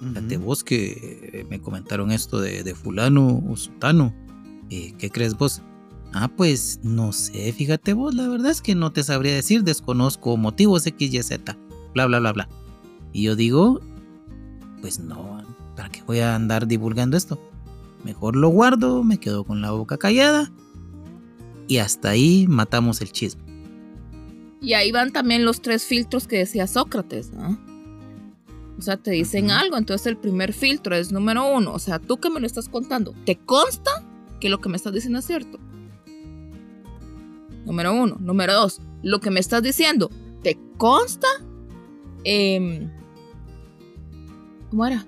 Fíjate 0.00 0.36
vos 0.36 0.62
que 0.62 1.46
me 1.48 1.60
comentaron 1.60 2.12
esto 2.12 2.38
de, 2.38 2.74
fulano 2.74 3.42
o 3.48 3.56
sutano. 3.56 4.14
Eh, 4.68 4.94
¿Qué 4.98 5.08
crees 5.08 5.34
vos? 5.34 5.62
Ah, 6.12 6.28
pues 6.28 6.80
no 6.82 7.12
sé, 7.12 7.52
fíjate 7.52 7.94
vos, 7.94 8.14
la 8.14 8.28
verdad 8.28 8.50
es 8.50 8.60
que 8.60 8.74
no 8.74 8.92
te 8.92 9.02
sabría 9.02 9.34
decir, 9.34 9.64
desconozco 9.64 10.36
motivos 10.36 10.86
X, 10.86 11.12
Y, 11.12 11.22
Z, 11.22 11.56
bla, 11.94 12.06
bla, 12.06 12.20
bla, 12.20 12.32
bla. 12.32 12.48
Y 13.12 13.22
yo 13.22 13.36
digo, 13.36 13.80
pues 14.80 14.98
no, 14.98 15.35
¿Para 15.76 15.90
qué 15.90 16.02
voy 16.06 16.20
a 16.20 16.34
andar 16.34 16.66
divulgando 16.66 17.16
esto? 17.16 17.38
Mejor 18.02 18.36
lo 18.36 18.48
guardo, 18.48 19.04
me 19.04 19.18
quedo 19.18 19.44
con 19.44 19.60
la 19.60 19.72
boca 19.72 19.98
callada 19.98 20.50
y 21.68 21.78
hasta 21.78 22.10
ahí 22.10 22.46
matamos 22.48 23.00
el 23.00 23.12
chisme. 23.12 23.42
Y 24.60 24.72
ahí 24.72 24.90
van 24.90 25.12
también 25.12 25.44
los 25.44 25.60
tres 25.60 25.84
filtros 25.84 26.26
que 26.26 26.38
decía 26.38 26.66
Sócrates, 26.66 27.32
¿no? 27.32 27.58
O 28.78 28.82
sea, 28.82 28.96
te 28.96 29.10
dicen 29.10 29.50
algo, 29.50 29.76
entonces 29.76 30.06
el 30.06 30.16
primer 30.16 30.52
filtro 30.52 30.94
es 30.96 31.12
número 31.12 31.46
uno, 31.50 31.72
o 31.72 31.78
sea, 31.78 31.98
tú 31.98 32.18
que 32.18 32.30
me 32.30 32.40
lo 32.40 32.46
estás 32.46 32.68
contando, 32.68 33.14
¿te 33.24 33.36
consta 33.36 33.90
que 34.38 34.50
lo 34.50 34.60
que 34.60 34.68
me 34.68 34.76
estás 34.76 34.92
diciendo 34.92 35.18
es 35.18 35.24
cierto? 35.24 35.58
Número 37.64 37.92
uno. 37.92 38.16
Número 38.20 38.54
dos, 38.54 38.80
lo 39.02 39.20
que 39.20 39.30
me 39.30 39.40
estás 39.40 39.62
diciendo, 39.62 40.10
¿te 40.42 40.58
consta? 40.78 41.26
Eh, 42.22 42.88
¿Cómo 44.70 44.86
era? 44.86 45.06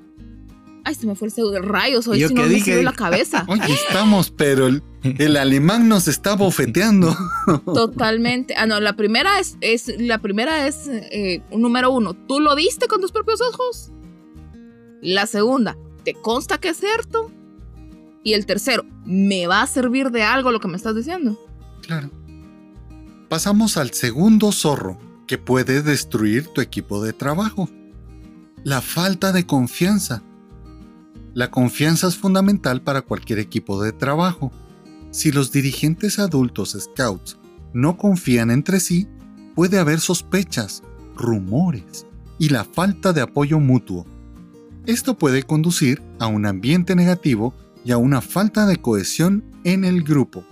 Ay, 0.88 0.94
se 0.94 1.06
me 1.06 1.14
fue 1.14 1.28
el 1.28 1.34
pseudo 1.34 1.60
rayos. 1.60 2.08
Hoy 2.08 2.26
sí 2.26 2.32
no 2.32 2.46
me 2.46 2.82
la 2.82 2.94
cabeza. 2.94 3.44
Hoy 3.46 3.60
estamos, 3.68 4.30
pero 4.30 4.68
el, 4.68 5.36
alemán 5.36 5.86
nos 5.86 6.08
está 6.08 6.34
bofeteando. 6.34 7.14
Totalmente. 7.66 8.54
Ah, 8.56 8.64
no, 8.64 8.80
la 8.80 8.96
primera 8.96 9.38
es, 9.38 9.58
es 9.60 9.92
la 10.00 10.16
primera 10.16 10.66
es 10.66 10.88
eh, 10.88 11.42
número 11.50 11.90
uno. 11.90 12.14
¿Tú 12.14 12.40
lo 12.40 12.56
viste 12.56 12.88
con 12.88 13.02
tus 13.02 13.12
propios 13.12 13.42
ojos? 13.42 13.92
La 15.02 15.26
segunda, 15.26 15.76
¿te 16.04 16.14
consta 16.14 16.56
que 16.56 16.70
es 16.70 16.78
cierto? 16.78 17.30
Y 18.24 18.32
el 18.32 18.46
tercero, 18.46 18.86
¿me 19.04 19.46
va 19.46 19.60
a 19.60 19.66
servir 19.66 20.10
de 20.10 20.22
algo 20.22 20.52
lo 20.52 20.58
que 20.58 20.68
me 20.68 20.78
estás 20.78 20.96
diciendo? 20.96 21.38
Claro. 21.82 22.10
Pasamos 23.28 23.76
al 23.76 23.92
segundo 23.92 24.52
zorro. 24.52 24.98
que 25.26 25.36
puede 25.36 25.82
destruir 25.82 26.46
tu 26.48 26.62
equipo 26.62 27.04
de 27.04 27.12
trabajo. 27.12 27.68
La 28.64 28.80
falta 28.80 29.32
de 29.32 29.44
confianza. 29.44 30.22
La 31.38 31.52
confianza 31.52 32.08
es 32.08 32.16
fundamental 32.16 32.82
para 32.82 33.02
cualquier 33.02 33.38
equipo 33.38 33.80
de 33.80 33.92
trabajo. 33.92 34.50
Si 35.12 35.30
los 35.30 35.52
dirigentes 35.52 36.18
adultos 36.18 36.76
scouts 36.76 37.38
no 37.72 37.96
confían 37.96 38.50
entre 38.50 38.80
sí, 38.80 39.06
puede 39.54 39.78
haber 39.78 40.00
sospechas, 40.00 40.82
rumores 41.14 42.08
y 42.40 42.48
la 42.48 42.64
falta 42.64 43.12
de 43.12 43.20
apoyo 43.20 43.60
mutuo. 43.60 44.04
Esto 44.84 45.16
puede 45.16 45.44
conducir 45.44 46.02
a 46.18 46.26
un 46.26 46.44
ambiente 46.44 46.96
negativo 46.96 47.54
y 47.84 47.92
a 47.92 47.98
una 47.98 48.20
falta 48.20 48.66
de 48.66 48.78
cohesión 48.78 49.44
en 49.62 49.84
el 49.84 50.02
grupo. 50.02 50.44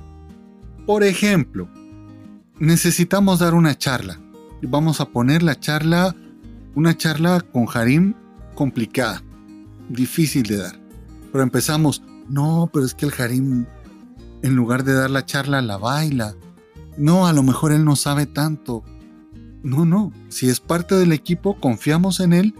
Por 0.87 1.03
ejemplo, 1.03 1.69
necesitamos 2.61 3.41
dar 3.41 3.55
una 3.55 3.77
charla. 3.77 4.21
Vamos 4.63 5.01
a 5.01 5.07
poner 5.07 5.43
la 5.43 5.59
charla, 5.59 6.15
una 6.77 6.97
charla 6.97 7.41
con 7.41 7.67
Harim 7.75 8.15
complicada, 8.55 9.25
difícil 9.89 10.45
de 10.45 10.59
dar. 10.59 10.81
Pero 11.33 11.43
empezamos, 11.43 12.03
no, 12.29 12.71
pero 12.73 12.85
es 12.85 12.95
que 12.95 13.07
el 13.07 13.13
Harim, 13.19 13.67
en 14.43 14.57
lugar 14.57 14.85
de 14.85 14.95
dar 14.95 15.11
la 15.11 15.25
charla, 15.25 15.61
la 15.63 15.77
baila. 15.77 16.35
No, 16.97 17.27
a 17.27 17.33
lo 17.33 17.43
mejor 17.43 17.73
él 17.73 17.85
no 17.85 17.97
sabe 17.97 18.27
tanto. 18.27 18.85
No, 19.63 19.85
no, 19.85 20.13
si 20.29 20.49
es 20.49 20.61
parte 20.61 20.95
del 20.95 21.13
equipo, 21.13 21.59
confiamos 21.61 22.21
en 22.21 22.33
él 22.33 22.55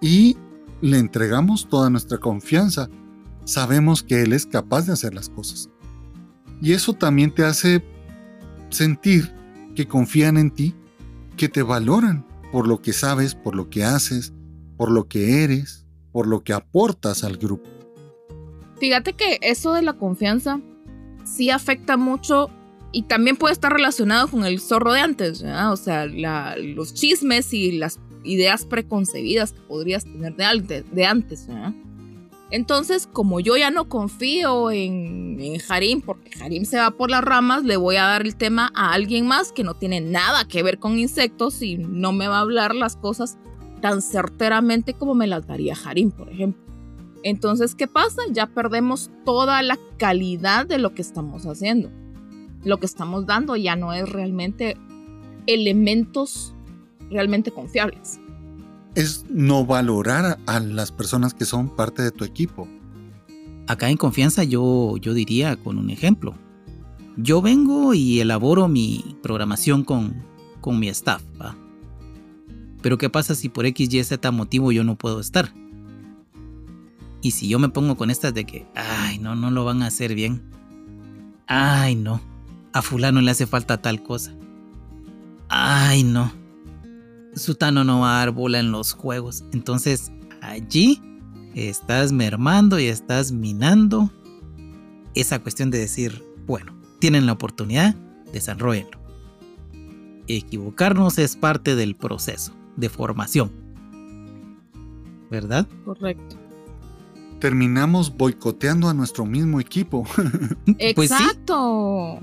y 0.00 0.36
le 0.80 0.98
entregamos 0.98 1.68
toda 1.68 1.90
nuestra 1.90 2.18
confianza. 2.18 2.88
Sabemos 3.44 4.02
que 4.02 4.22
él 4.22 4.32
es 4.32 4.46
capaz 4.46 4.86
de 4.86 4.92
hacer 4.92 5.14
las 5.14 5.28
cosas. 5.28 5.68
Y 6.60 6.72
eso 6.72 6.92
también 6.92 7.34
te 7.34 7.44
hace 7.44 7.84
sentir 8.70 9.32
que 9.74 9.86
confían 9.86 10.36
en 10.36 10.50
ti, 10.50 10.74
que 11.36 11.48
te 11.48 11.62
valoran 11.62 12.26
por 12.50 12.66
lo 12.66 12.80
que 12.80 12.92
sabes, 12.92 13.34
por 13.34 13.54
lo 13.54 13.68
que 13.68 13.84
haces, 13.84 14.32
por 14.76 14.90
lo 14.90 15.06
que 15.08 15.44
eres, 15.44 15.86
por 16.18 16.26
lo 16.26 16.42
que 16.42 16.52
aportas 16.52 17.22
al 17.22 17.36
grupo. 17.36 17.70
Fíjate 18.80 19.12
que 19.12 19.38
eso 19.40 19.72
de 19.72 19.82
la 19.82 19.92
confianza 19.92 20.60
sí 21.24 21.48
afecta 21.48 21.96
mucho 21.96 22.50
y 22.90 23.02
también 23.02 23.36
puede 23.36 23.52
estar 23.52 23.72
relacionado 23.72 24.26
con 24.26 24.44
el 24.44 24.58
zorro 24.58 24.94
de 24.94 24.98
antes, 24.98 25.44
o 25.44 25.76
sea, 25.76 26.06
los 26.06 26.92
chismes 26.92 27.54
y 27.54 27.70
las 27.70 28.00
ideas 28.24 28.66
preconcebidas 28.66 29.52
que 29.52 29.60
podrías 29.60 30.02
tener 30.06 30.34
de, 30.34 31.06
antes. 31.06 31.46
Entonces, 32.50 33.06
como 33.06 33.38
yo 33.38 33.56
ya 33.56 33.70
no 33.70 33.88
confío 33.88 34.72
en, 34.72 35.38
en 35.38 35.60
Harim, 35.68 36.00
porque 36.00 36.32
Harim 36.42 36.64
se 36.64 36.78
va 36.78 36.90
por 36.90 37.12
las 37.12 37.22
ramas, 37.22 37.62
le 37.62 37.76
voy 37.76 37.94
a 37.94 38.06
dar 38.06 38.22
el 38.22 38.34
tema 38.34 38.72
a 38.74 38.92
alguien 38.92 39.24
más 39.24 39.52
que 39.52 39.62
no 39.62 39.74
tiene 39.74 40.00
nada 40.00 40.48
que 40.48 40.64
ver 40.64 40.80
con 40.80 40.98
insectos 40.98 41.62
y 41.62 41.78
no 41.78 42.10
me 42.10 42.26
va 42.26 42.38
a 42.38 42.40
hablar 42.40 42.74
las 42.74 42.96
cosas 42.96 43.38
tan 43.80 44.02
certeramente 44.02 44.94
como 44.94 45.14
me 45.14 45.26
las 45.26 45.46
daría 45.46 45.76
Harim, 45.84 46.10
por 46.10 46.28
ejemplo. 46.28 46.62
Entonces, 47.22 47.74
¿qué 47.74 47.86
pasa? 47.86 48.22
Ya 48.30 48.46
perdemos 48.46 49.10
toda 49.24 49.62
la 49.62 49.78
calidad 49.98 50.66
de 50.66 50.78
lo 50.78 50.94
que 50.94 51.02
estamos 51.02 51.46
haciendo. 51.46 51.90
Lo 52.64 52.78
que 52.78 52.86
estamos 52.86 53.26
dando 53.26 53.56
ya 53.56 53.76
no 53.76 53.92
es 53.92 54.08
realmente 54.08 54.76
elementos 55.46 56.54
realmente 57.10 57.50
confiables 57.50 58.20
es 58.98 59.24
no 59.28 59.64
valorar 59.64 60.40
a 60.46 60.58
las 60.58 60.90
personas 60.90 61.32
que 61.32 61.44
son 61.44 61.68
parte 61.68 62.02
de 62.02 62.10
tu 62.10 62.24
equipo. 62.24 62.66
Acá 63.68 63.90
en 63.90 63.96
confianza 63.96 64.42
yo, 64.42 64.96
yo 64.96 65.14
diría 65.14 65.54
con 65.56 65.78
un 65.78 65.90
ejemplo. 65.90 66.34
Yo 67.16 67.40
vengo 67.40 67.94
y 67.94 68.18
elaboro 68.18 68.66
mi 68.66 69.16
programación 69.22 69.84
con, 69.84 70.24
con 70.60 70.80
mi 70.80 70.88
staff. 70.88 71.22
Pero 72.82 72.98
¿qué 72.98 73.10
pasa 73.10 73.34
si 73.34 73.48
por 73.48 73.66
X, 73.66 73.92
Y, 73.92 74.04
Z 74.04 74.30
motivo 74.30 74.72
yo 74.72 74.84
no 74.84 74.96
puedo 74.96 75.20
estar? 75.20 75.52
Y 77.20 77.32
si 77.32 77.48
yo 77.48 77.58
me 77.58 77.68
pongo 77.68 77.96
con 77.96 78.10
estas 78.10 78.32
de 78.34 78.44
que, 78.44 78.66
ay, 78.74 79.18
no, 79.18 79.34
no 79.34 79.50
lo 79.50 79.64
van 79.64 79.82
a 79.82 79.86
hacer 79.86 80.14
bien. 80.14 80.42
Ay, 81.46 81.96
no. 81.96 82.20
A 82.72 82.82
fulano 82.82 83.20
le 83.20 83.30
hace 83.30 83.46
falta 83.46 83.82
tal 83.82 84.02
cosa. 84.02 84.34
Ay, 85.48 86.04
no 86.04 86.32
Sutano 87.38 87.84
no 87.84 88.00
va 88.00 88.16
a 88.16 88.18
dar 88.18 88.32
bola 88.32 88.58
en 88.58 88.72
los 88.72 88.92
juegos. 88.92 89.44
Entonces 89.52 90.12
allí 90.40 91.00
estás 91.54 92.12
mermando 92.12 92.78
y 92.78 92.86
estás 92.86 93.32
minando 93.32 94.10
esa 95.14 95.38
cuestión 95.40 95.70
de 95.70 95.78
decir, 95.78 96.22
bueno, 96.46 96.78
tienen 96.98 97.26
la 97.26 97.32
oportunidad, 97.32 97.94
desarrollenlo. 98.32 98.98
Equivocarnos 100.26 101.18
es 101.18 101.36
parte 101.36 101.74
del 101.74 101.94
proceso 101.96 102.52
de 102.78 102.88
formación. 102.88 103.50
¿Verdad? 105.30 105.66
Correcto. 105.84 106.36
Terminamos 107.40 108.16
boicoteando 108.16 108.88
a 108.88 108.94
nuestro 108.94 109.26
mismo 109.26 109.60
equipo. 109.60 110.06
pues 110.94 111.10
Exacto. 111.10 112.20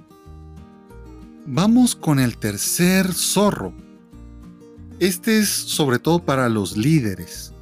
Vamos 1.46 1.96
con 1.96 2.20
el 2.20 2.38
tercer 2.38 3.14
zorro. 3.14 3.74
Este 5.00 5.40
es 5.40 5.50
sobre 5.50 6.00
todo 6.00 6.20
para 6.20 6.50
los 6.50 6.76
líderes. 6.78 7.54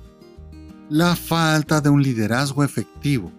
La 0.90 1.16
falta 1.16 1.82
de 1.82 1.90
un 1.90 2.02
liderazgo 2.02 2.64
efectivo. 2.64 3.32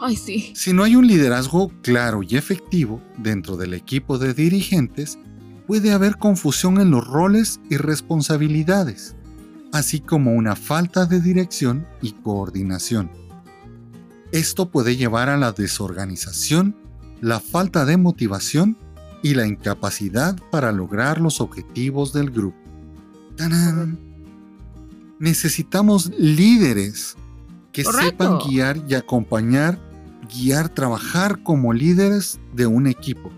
Ay, 0.00 0.16
sí. 0.16 0.52
Si 0.54 0.72
no 0.72 0.82
hay 0.82 0.96
un 0.96 1.06
liderazgo 1.06 1.72
claro 1.80 2.22
y 2.22 2.36
efectivo 2.36 3.00
dentro 3.16 3.56
del 3.56 3.72
equipo 3.72 4.18
de 4.18 4.34
dirigentes, 4.34 5.18
puede 5.66 5.92
haber 5.92 6.18
confusión 6.18 6.80
en 6.80 6.90
los 6.90 7.06
roles 7.06 7.60
y 7.70 7.76
responsabilidades, 7.76 9.16
así 9.72 10.00
como 10.00 10.32
una 10.32 10.56
falta 10.56 11.06
de 11.06 11.20
dirección 11.20 11.86
y 12.00 12.12
coordinación. 12.12 13.10
Esto 14.32 14.70
puede 14.70 14.96
llevar 14.96 15.28
a 15.28 15.36
la 15.36 15.52
desorganización, 15.52 16.76
la 17.20 17.38
falta 17.38 17.84
de 17.84 17.96
motivación 17.96 18.76
y 19.22 19.34
la 19.34 19.46
incapacidad 19.46 20.36
para 20.50 20.72
lograr 20.72 21.20
los 21.20 21.40
objetivos 21.40 22.12
del 22.12 22.30
grupo. 22.30 22.56
Necesitamos 25.18 26.10
líderes 26.18 27.16
que 27.72 27.84
sepan 27.84 28.38
guiar 28.38 28.82
y 28.88 28.94
acompañar, 28.94 29.78
guiar, 30.28 30.68
trabajar 30.68 31.42
como 31.42 31.72
líderes 31.72 32.40
de 32.54 32.66
un 32.66 32.86
equipo. 32.86 33.30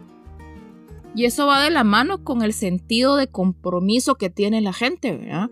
Y 1.15 1.27
eso 1.27 1.47
va 1.47 1.63
de 1.63 1.71
la 1.71 1.85
mano 1.85 2.25
con 2.25 2.43
el 2.43 2.53
sentido 2.53 3.17
de 3.17 3.29
compromiso 3.29 4.17
que 4.17 4.31
tiene 4.31 4.61
la 4.61 4.73
gente, 4.73 5.17
¿verdad? 5.17 5.51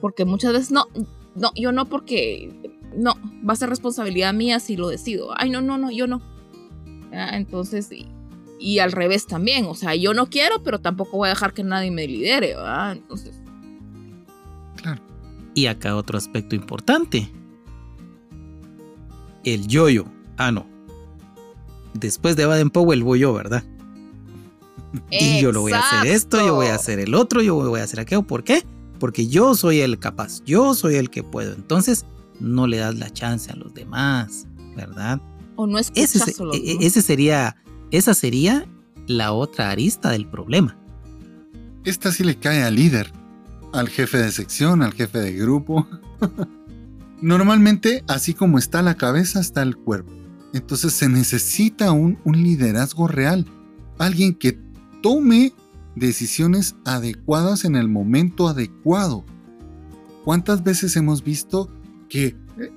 Porque 0.00 0.24
muchas 0.24 0.52
veces 0.52 0.70
no, 0.72 0.86
no, 1.36 1.52
yo 1.54 1.72
no 1.72 1.86
porque 1.86 2.52
no, 2.96 3.14
va 3.48 3.52
a 3.52 3.56
ser 3.56 3.68
responsabilidad 3.68 4.34
mía 4.34 4.58
si 4.60 4.76
lo 4.76 4.88
decido. 4.88 5.30
Ay, 5.36 5.50
no, 5.50 5.60
no, 5.60 5.78
no, 5.78 5.90
yo 5.90 6.06
no. 6.06 6.20
Entonces, 7.12 7.90
y 8.58 8.78
al 8.78 8.92
revés 8.92 9.26
también. 9.26 9.66
O 9.66 9.74
sea, 9.74 9.94
yo 9.94 10.14
no 10.14 10.26
quiero, 10.26 10.62
pero 10.62 10.80
tampoco 10.80 11.18
voy 11.18 11.26
a 11.26 11.30
dejar 11.30 11.52
que 11.52 11.62
nadie 11.62 11.90
me 11.90 12.08
lidere, 12.08 12.56
¿verdad? 12.56 12.92
Entonces. 12.92 13.40
Claro. 14.76 15.00
Y 15.54 15.66
acá 15.66 15.96
otro 15.96 16.18
aspecto 16.18 16.56
importante. 16.56 17.30
El 19.44 19.68
yo-yo. 19.68 20.06
Ah, 20.36 20.50
no. 20.50 20.66
Después 21.92 22.34
de 22.34 22.46
Baden 22.46 22.70
Powell 22.70 23.04
voy 23.04 23.20
yo, 23.20 23.32
¿verdad? 23.32 23.62
Y 25.10 25.40
yo 25.40 25.52
lo 25.52 25.62
voy 25.62 25.72
a 25.72 25.80
hacer 25.80 26.06
esto, 26.06 26.38
yo 26.44 26.54
voy 26.54 26.66
a 26.68 26.74
hacer 26.74 26.98
el 26.98 27.14
otro, 27.14 27.42
yo 27.42 27.56
voy 27.56 27.80
a 27.80 27.84
hacer 27.84 28.00
aquello. 28.00 28.22
¿Por 28.22 28.44
qué? 28.44 28.64
Porque 28.98 29.26
yo 29.26 29.54
soy 29.54 29.80
el 29.80 29.98
capaz, 29.98 30.42
yo 30.44 30.74
soy 30.74 30.96
el 30.96 31.10
que 31.10 31.22
puedo. 31.22 31.54
Entonces, 31.54 32.06
no 32.40 32.66
le 32.66 32.78
das 32.78 32.94
la 32.96 33.10
chance 33.10 33.50
a 33.50 33.56
los 33.56 33.74
demás, 33.74 34.46
¿verdad? 34.76 35.20
O 35.56 35.66
no 35.66 35.78
escuchas 35.78 36.16
ese, 36.16 36.32
solo, 36.32 36.54
e, 36.54 36.78
ese 36.80 37.02
sería 37.02 37.56
esa 37.90 38.12
sería 38.14 38.66
la 39.06 39.32
otra 39.32 39.70
arista 39.70 40.10
del 40.10 40.26
problema. 40.26 40.76
Esta 41.84 42.10
sí 42.10 42.24
le 42.24 42.36
cae 42.36 42.64
al 42.64 42.74
líder, 42.74 43.12
al 43.72 43.88
jefe 43.88 44.18
de 44.18 44.32
sección, 44.32 44.82
al 44.82 44.94
jefe 44.94 45.20
de 45.20 45.32
grupo. 45.32 45.86
Normalmente, 47.20 48.02
así 48.08 48.34
como 48.34 48.58
está 48.58 48.82
la 48.82 48.96
cabeza, 48.96 49.40
está 49.40 49.62
el 49.62 49.76
cuerpo. 49.76 50.12
Entonces 50.52 50.92
se 50.92 51.08
necesita 51.08 51.92
un, 51.92 52.18
un 52.24 52.42
liderazgo 52.42 53.06
real, 53.06 53.46
alguien 53.98 54.34
que 54.34 54.58
tome 55.04 55.52
decisiones 55.96 56.76
adecuadas 56.86 57.66
en 57.66 57.76
el 57.76 57.88
momento 57.88 58.48
adecuado. 58.48 59.22
¿Cuántas 60.24 60.64
veces 60.64 60.96
hemos 60.96 61.22
visto 61.22 61.70
que 62.08 62.28
eh, 62.28 62.72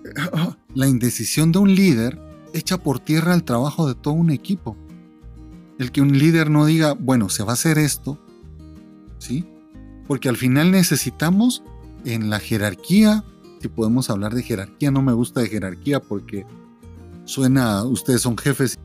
la 0.75 0.87
indecisión 0.89 1.53
de 1.53 1.59
un 1.59 1.73
líder 1.73 2.19
echa 2.53 2.77
por 2.77 2.99
tierra 2.99 3.33
el 3.33 3.45
trabajo 3.45 3.87
de 3.87 3.95
todo 3.95 4.13
un 4.13 4.29
equipo? 4.29 4.75
el 5.79 5.91
que 5.91 6.01
un 6.01 6.17
líder 6.17 6.49
no 6.49 6.65
diga, 6.65 6.93
bueno, 6.93 7.29
se 7.29 7.43
va 7.43 7.51
a 7.51 7.53
hacer 7.53 7.77
esto, 7.77 8.17
¿sí? 9.19 9.45
Porque 10.07 10.29
al 10.29 10.37
final 10.37 10.71
necesitamos 10.71 11.63
en 12.05 12.29
la 12.29 12.39
jerarquía, 12.39 13.23
si 13.61 13.67
podemos 13.67 14.09
hablar 14.09 14.33
de 14.33 14.43
jerarquía, 14.43 14.91
no 14.91 15.01
me 15.01 15.13
gusta 15.13 15.41
de 15.41 15.49
jerarquía 15.49 15.99
porque 15.99 16.45
suena, 17.25 17.83
ustedes 17.83 18.21
son 18.21 18.37
jefes 18.37 18.77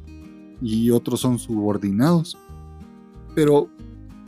y 0.61 0.91
otros 0.91 1.21
son 1.21 1.39
subordinados. 1.39 2.37
Pero 3.35 3.71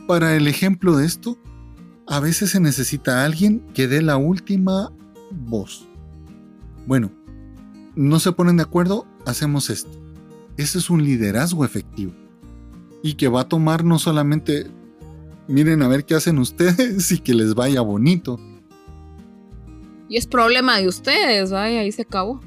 para 0.07 0.35
el 0.35 0.47
ejemplo 0.47 0.95
de 0.97 1.05
esto, 1.05 1.37
a 2.07 2.19
veces 2.19 2.51
se 2.51 2.59
necesita 2.59 3.25
alguien 3.25 3.61
que 3.73 3.87
dé 3.87 4.01
la 4.01 4.17
última 4.17 4.91
voz. 5.31 5.87
Bueno, 6.85 7.11
no 7.95 8.19
se 8.19 8.31
ponen 8.31 8.57
de 8.57 8.63
acuerdo, 8.63 9.07
hacemos 9.25 9.69
esto. 9.69 9.91
Ese 10.57 10.77
es 10.77 10.89
un 10.89 11.03
liderazgo 11.03 11.65
efectivo. 11.65 12.13
Y 13.01 13.15
que 13.15 13.27
va 13.27 13.41
a 13.41 13.49
tomar 13.49 13.83
no 13.83 13.99
solamente, 13.99 14.67
miren 15.47 15.81
a 15.81 15.87
ver 15.87 16.05
qué 16.05 16.15
hacen 16.15 16.37
ustedes 16.37 17.11
y 17.11 17.19
que 17.19 17.33
les 17.33 17.55
vaya 17.55 17.81
bonito. 17.81 18.39
Y 20.07 20.17
es 20.17 20.27
problema 20.27 20.77
de 20.77 20.87
ustedes, 20.87 21.51
ay, 21.51 21.77
ahí 21.77 21.91
se 21.91 22.03
acabó. 22.03 22.39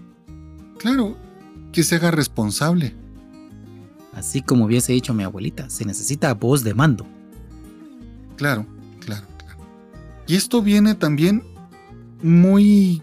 Claro, 0.78 1.16
que 1.72 1.82
se 1.82 1.96
haga 1.96 2.12
responsable. 2.12 2.94
Así 4.18 4.42
como 4.42 4.64
hubiese 4.64 4.92
dicho 4.92 5.14
mi 5.14 5.22
abuelita, 5.22 5.70
se 5.70 5.84
necesita 5.84 6.34
voz 6.34 6.64
de 6.64 6.74
mando. 6.74 7.06
Claro, 8.36 8.66
claro, 8.98 9.26
claro. 9.38 9.60
Y 10.26 10.34
esto 10.34 10.60
viene 10.60 10.96
también 10.96 11.44
muy 12.20 13.00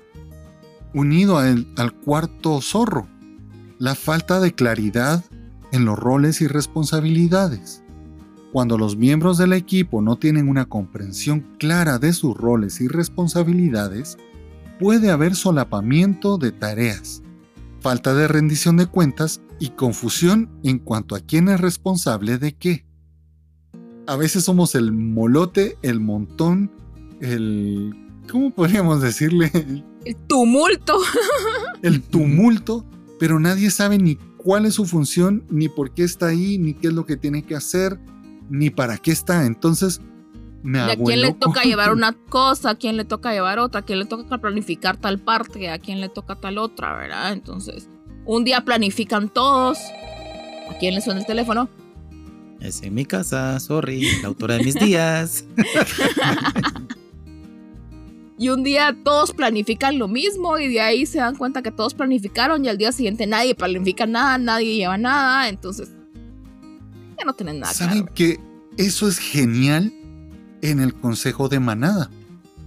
unido 0.94 1.38
al, 1.38 1.68
al 1.78 1.94
cuarto 1.94 2.60
zorro, 2.60 3.08
la 3.80 3.96
falta 3.96 4.42
de 4.42 4.54
claridad 4.54 5.24
en 5.72 5.86
los 5.86 5.98
roles 5.98 6.42
y 6.42 6.48
responsabilidades. 6.48 7.82
Cuando 8.52 8.78
los 8.78 8.98
miembros 8.98 9.38
del 9.38 9.54
equipo 9.54 10.02
no 10.02 10.18
tienen 10.18 10.50
una 10.50 10.66
comprensión 10.66 11.46
clara 11.58 11.98
de 11.98 12.12
sus 12.12 12.36
roles 12.36 12.82
y 12.82 12.90
responsabilidades, 12.90 14.18
puede 14.80 15.12
haber 15.12 15.36
solapamiento 15.36 16.38
de 16.38 16.52
tareas, 16.52 17.22
falta 17.86 18.16
de 18.16 18.28
rendición 18.28 18.78
de 18.78 18.88
cuentas 18.88 19.42
y 19.60 19.70
confusión 19.70 20.50
en 20.64 20.80
cuanto 20.80 21.14
a 21.14 21.20
quién 21.20 21.50
es 21.50 21.62
responsable 21.62 22.40
de 22.40 22.56
qué. 22.56 22.84
A 24.08 24.16
veces 24.16 24.46
somos 24.46 24.74
el 24.74 24.92
molote, 24.92 25.78
el 25.84 26.00
montón, 26.00 26.72
el... 27.22 27.94
¿Cómo 28.28 28.50
podríamos 28.50 29.04
decirle? 29.04 29.52
El 30.04 30.16
tumulto. 30.28 30.98
El 31.84 32.02
tumulto, 32.02 32.84
pero 33.20 33.40
nadie 33.40 33.70
sabe 33.70 34.00
ni 34.00 34.16
cuál 34.16 34.66
es 34.66 34.74
su 34.74 34.86
función, 34.86 35.44
ni 35.52 35.70
por 35.70 35.94
qué 35.94 36.06
está 36.06 36.30
ahí, 36.30 36.58
ni 36.58 36.74
qué 36.74 36.88
es 36.88 36.94
lo 36.94 37.06
que 37.06 37.18
tiene 37.18 37.44
que 37.44 37.54
hacer, 37.54 38.00
ni 38.50 38.72
para 38.72 38.98
qué 38.98 39.12
está. 39.12 39.46
Entonces, 39.46 40.02
me 40.66 40.80
¿A 40.80 40.96
quién 40.96 41.22
le 41.22 41.34
toca 41.34 41.62
llevar 41.62 41.92
una 41.94 42.14
cosa? 42.14 42.72
¿A 42.72 42.76
quién 42.76 42.98
le 42.98 43.06
toca 43.06 43.32
llevar 43.32 43.60
otra? 43.60 43.82
¿A 43.82 43.86
quién 43.86 44.00
le 44.00 44.06
toca 44.06 44.40
planificar 44.40 44.98
tal 44.98 45.20
parte? 45.20 45.70
¿A 45.70 45.78
quién 45.78 46.02
le 46.02 46.10
toca 46.10 46.36
tal 46.36 46.58
otra? 46.58 46.98
¿Verdad? 46.98 47.34
Entonces, 47.34 47.88
un 48.26 48.44
día 48.44 48.66
planifican 48.66 49.30
todos. 49.30 49.78
¿A 50.70 50.74
quién 50.80 50.96
le 50.96 51.02
suena 51.02 51.20
el 51.20 51.28
teléfono? 51.28 51.70
Es 52.60 52.82
en 52.82 52.96
mi 52.96 53.06
casa, 53.06 53.60
sorry, 53.60 54.22
la 54.22 54.30
autora 54.30 54.56
de 54.56 54.64
mis 54.64 54.74
días. 54.74 55.46
y 58.40 58.50
un 58.50 58.64
día 58.64 58.98
todos 59.04 59.34
planifican 59.34 60.00
lo 60.00 60.08
mismo 60.08 60.58
y 60.58 60.70
de 60.70 60.82
ahí 60.82 61.06
se 61.06 61.20
dan 61.20 61.36
cuenta 61.36 61.62
que 61.62 61.72
todos 61.72 61.94
planificaron 61.94 62.66
y 62.66 62.70
al 62.70 62.80
día 62.80 62.92
siguiente 62.92 63.28
nadie 63.28 63.54
planifica 63.54 64.08
nada, 64.08 64.40
nadie 64.40 64.78
lleva 64.78 64.98
nada, 64.98 65.48
entonces 65.48 65.90
ya 67.20 67.24
no 67.24 67.34
tienen 67.34 67.60
nada. 67.60 67.72
¿Saben 67.72 68.08
que 68.16 68.40
eso 68.78 69.08
es 69.08 69.20
genial 69.20 69.94
en 70.72 70.80
el 70.80 70.94
consejo 70.94 71.50
de 71.50 71.60
manada 71.60 72.10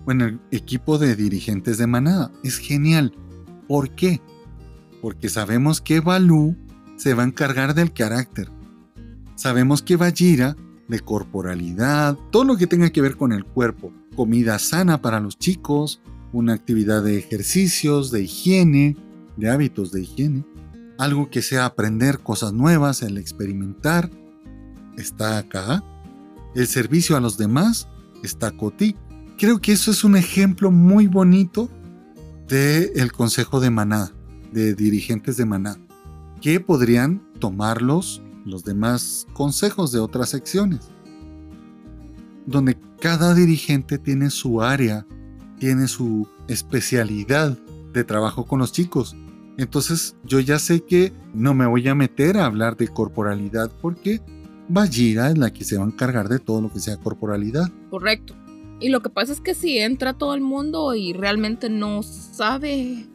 o 0.07 0.13
en 0.13 0.21
el 0.21 0.41
equipo 0.51 0.99
de 0.99 1.17
dirigentes 1.17 1.79
de 1.79 1.87
manada? 1.87 2.31
Es 2.43 2.59
genial. 2.59 3.13
¿Por 3.67 3.91
qué? 3.95 4.21
porque 5.01 5.29
sabemos 5.29 5.81
que 5.81 6.01
Balú 6.01 6.57
se 6.97 7.15
va 7.15 7.23
a 7.23 7.27
encargar 7.27 7.75
del 7.75 7.93
carácter. 7.93 8.51
Sabemos 9.37 9.83
que 9.83 9.97
Bajira 9.97 10.57
de 10.89 11.01
corporalidad, 11.01 12.17
todo 12.31 12.45
lo 12.45 12.57
que 12.57 12.67
tenga 12.67 12.91
que 12.91 13.03
ver 13.03 13.17
con 13.17 13.33
el 13.33 13.45
cuerpo, 13.45 13.93
comida 14.17 14.59
sana 14.59 15.01
para 15.01 15.21
los 15.21 15.39
chicos, 15.39 16.01
una 16.33 16.55
actividad 16.55 17.03
de 17.03 17.19
ejercicios, 17.19 18.11
de 18.11 18.23
higiene, 18.23 18.97
de 19.37 19.51
hábitos 19.51 19.93
de 19.93 20.03
higiene, 20.03 20.45
algo 20.99 21.31
que 21.31 21.43
sea 21.43 21.67
aprender 21.67 22.19
cosas 22.21 22.53
nuevas, 22.53 23.03
el 23.03 23.19
experimentar, 23.19 24.11
está 24.97 25.39
acá. 25.39 25.85
El 26.55 26.67
servicio 26.67 27.17
a 27.17 27.21
los 27.21 27.39
demás 27.39 27.89
está 28.23 28.51
Coti. 28.51 28.97
Creo 29.37 29.61
que 29.61 29.73
eso 29.73 29.91
es 29.91 30.05
un 30.05 30.17
ejemplo 30.17 30.71
muy 30.71 31.07
bonito 31.07 31.69
del 32.49 32.91
el 32.97 33.13
consejo 33.13 33.61
de 33.61 33.71
manada 33.71 34.13
de 34.53 34.75
dirigentes 34.75 35.37
de 35.37 35.45
Maná, 35.45 35.77
que 36.41 36.61
podrían 36.61 37.23
tomarlos 37.39 38.23
los 38.45 38.65
demás 38.65 39.27
consejos 39.35 39.93
de 39.93 39.99
otras 39.99 40.31
secciones, 40.31 40.89
donde 42.47 42.79
cada 43.01 43.35
dirigente 43.35 43.99
tiene 43.99 44.31
su 44.31 44.63
área, 44.63 45.07
tiene 45.59 45.87
su 45.87 46.27
especialidad 46.49 47.59
de 47.93 48.05
trabajo 48.05 48.47
con 48.47 48.61
los 48.61 48.73
chicos. 48.73 49.15
Entonces 49.59 50.17
yo 50.25 50.41
ya 50.41 50.59
sé 50.59 50.83
que 50.85 51.13
no 51.35 51.53
me 51.53 51.67
voy 51.67 51.87
a 51.89 51.95
meter 51.95 52.39
a 52.39 52.47
hablar 52.47 52.77
de 52.77 52.89
corporalidad 52.89 53.71
porque 53.83 54.23
Bajira 54.69 55.31
es 55.31 55.39
la 55.39 55.53
que 55.53 55.65
se 55.65 55.77
va 55.77 55.85
a 55.85 55.87
encargar 55.87 56.29
de 56.29 56.39
todo 56.39 56.61
lo 56.61 56.73
que 56.73 56.81
sea 56.81 56.97
corporalidad. 56.99 57.69
Correcto. 57.91 58.35
Y 58.81 58.91
lo 58.91 59.01
que 59.01 59.09
pasa 59.09 59.33
es 59.33 59.41
que 59.41 59.55
si 59.55 59.79
entra 59.79 60.13
todo 60.13 60.35
el 60.35 60.41
mundo 60.41 60.95
y 60.95 61.13
realmente 61.13 61.69
no 61.69 62.03
sabe 62.03 63.09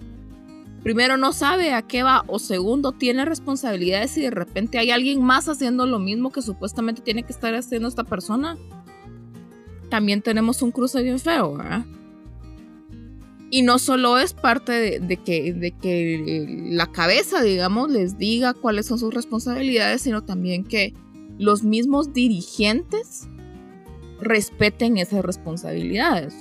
primero 0.84 1.16
no 1.16 1.32
sabe 1.32 1.74
a 1.74 1.82
qué 1.82 2.04
va 2.04 2.26
o 2.28 2.38
segundo 2.38 2.92
tiene 2.92 3.26
responsabilidades 3.26 4.18
y 4.18 4.22
de 4.22 4.32
repente 4.32 4.78
hay 4.78 4.92
alguien 4.92 5.24
más 5.24 5.48
haciendo 5.48 5.86
lo 5.86 5.98
mismo 5.98 6.32
que 6.32 6.42
supuestamente 6.42 7.02
tiene 7.02 7.24
que 7.24 7.32
estar 7.32 7.56
haciendo 7.56 7.88
esta 7.88 8.04
persona, 8.04 8.58
también 9.90 10.22
tenemos 10.22 10.62
un 10.62 10.72
cruce 10.72 11.02
bien 11.02 11.20
feo, 11.20 11.56
¿verdad? 11.56 11.86
Y 13.50 13.62
no 13.62 13.80
solo 13.80 14.18
es 14.18 14.34
parte 14.34 15.00
de, 15.00 15.18
que, 15.18 15.54
de 15.54 15.72
que 15.72 16.68
la 16.72 16.92
cabeza, 16.92 17.42
digamos, 17.44 17.92
les 17.92 18.18
diga 18.18 18.56
cuáles 18.56 18.88
son 18.88 18.98
sus 18.98 19.14
responsabilidades, 19.14 20.02
sino 20.02 20.24
también 20.24 20.64
que 20.64 20.96
los 21.44 21.64
mismos 21.64 22.14
dirigentes 22.14 23.28
respeten 24.20 24.98
esas 24.98 25.24
responsabilidades 25.24 26.34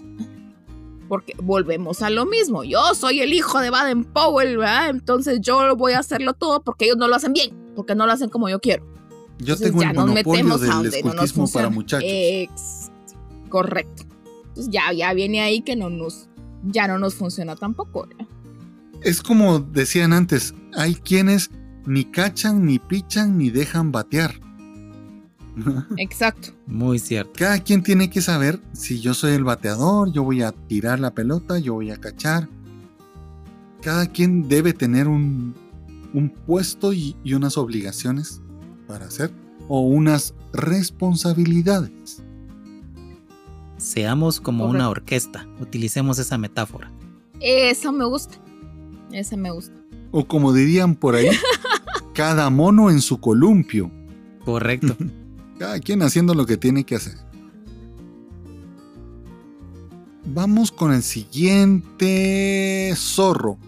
porque 1.12 1.34
volvemos 1.42 2.00
a 2.00 2.08
lo 2.08 2.24
mismo. 2.24 2.64
Yo 2.64 2.94
soy 2.94 3.20
el 3.20 3.34
hijo 3.34 3.60
de 3.60 3.68
Baden 3.68 4.04
Powell, 4.04 4.56
¿verdad? 4.56 4.88
Entonces 4.88 5.40
yo 5.42 5.76
voy 5.76 5.92
a 5.92 5.98
hacerlo 5.98 6.32
todo 6.32 6.62
porque 6.62 6.86
ellos 6.86 6.96
no 6.96 7.06
lo 7.06 7.14
hacen 7.14 7.34
bien, 7.34 7.50
porque 7.76 7.94
no 7.94 8.06
lo 8.06 8.12
hacen 8.12 8.30
como 8.30 8.48
yo 8.48 8.60
quiero. 8.60 8.86
Yo 9.38 9.58
tengo 9.58 9.82
el 9.82 9.92
monopolio 9.92 10.56
del 10.56 10.86
escultismo 10.86 11.46
para 11.52 11.68
muchachos. 11.68 12.08
correcto. 13.50 14.04
Entonces 14.48 14.72
ya, 14.72 14.90
ya 14.94 15.12
viene 15.12 15.42
ahí 15.42 15.60
que 15.60 15.76
no 15.76 15.90
nos, 15.90 16.30
ya 16.62 16.88
no 16.88 16.98
nos 16.98 17.14
funciona 17.14 17.56
tampoco. 17.56 18.08
Es 19.02 19.20
como 19.20 19.60
decían 19.60 20.14
antes, 20.14 20.54
hay 20.74 20.94
quienes 20.94 21.50
ni 21.84 22.06
cachan, 22.06 22.64
ni 22.64 22.78
pichan, 22.78 23.36
ni 23.36 23.50
dejan 23.50 23.92
batear. 23.92 24.40
Exacto. 25.96 26.50
Muy 26.66 26.98
cierto. 26.98 27.32
Cada 27.36 27.58
quien 27.58 27.82
tiene 27.82 28.10
que 28.10 28.20
saber 28.20 28.60
si 28.72 29.00
yo 29.00 29.14
soy 29.14 29.32
el 29.32 29.44
bateador, 29.44 30.12
yo 30.12 30.22
voy 30.22 30.42
a 30.42 30.52
tirar 30.52 31.00
la 31.00 31.12
pelota, 31.12 31.58
yo 31.58 31.74
voy 31.74 31.90
a 31.90 31.96
cachar. 31.96 32.48
Cada 33.82 34.06
quien 34.06 34.48
debe 34.48 34.72
tener 34.72 35.08
un, 35.08 35.54
puesto 36.46 36.92
y, 36.92 37.16
unas 37.34 37.58
obligaciones 37.58 38.40
para 38.86 39.06
hacer 39.06 39.30
o 39.68 39.80
unas 39.80 40.34
responsabilidades. 40.52 42.22
Seamos 43.76 44.40
como 44.40 44.66
una 44.66 44.88
orquesta, 44.88 45.48
utilicemos 45.60 46.18
esa 46.18 46.38
metáfora. 46.38 46.92
Esa 47.40 47.90
me 47.90 48.04
gusta. 48.04 48.37
Esa 49.10 49.37
me 49.37 49.50
gusta. 49.50 49.74
O 50.12 50.24
como 50.27 50.52
dirían 50.52 50.94
por 50.94 51.16
ahí, 51.16 51.29
cada 52.14 52.48
mono 52.50 52.90
en 52.90 53.00
su 53.00 53.18
columpio. 53.18 53.90
Correcto. 54.44 54.96
Cada 55.63 55.79
quien 55.79 56.02
haciendo 56.02 56.35
lo 56.35 56.44
que 56.44 56.56
tiene 56.56 56.83
que 56.83 56.96
hacer. 56.96 57.15
Vamos 60.25 60.73
con 60.73 60.92
el 60.92 61.04
siguiente 61.04 62.92
zorro. 62.96 63.58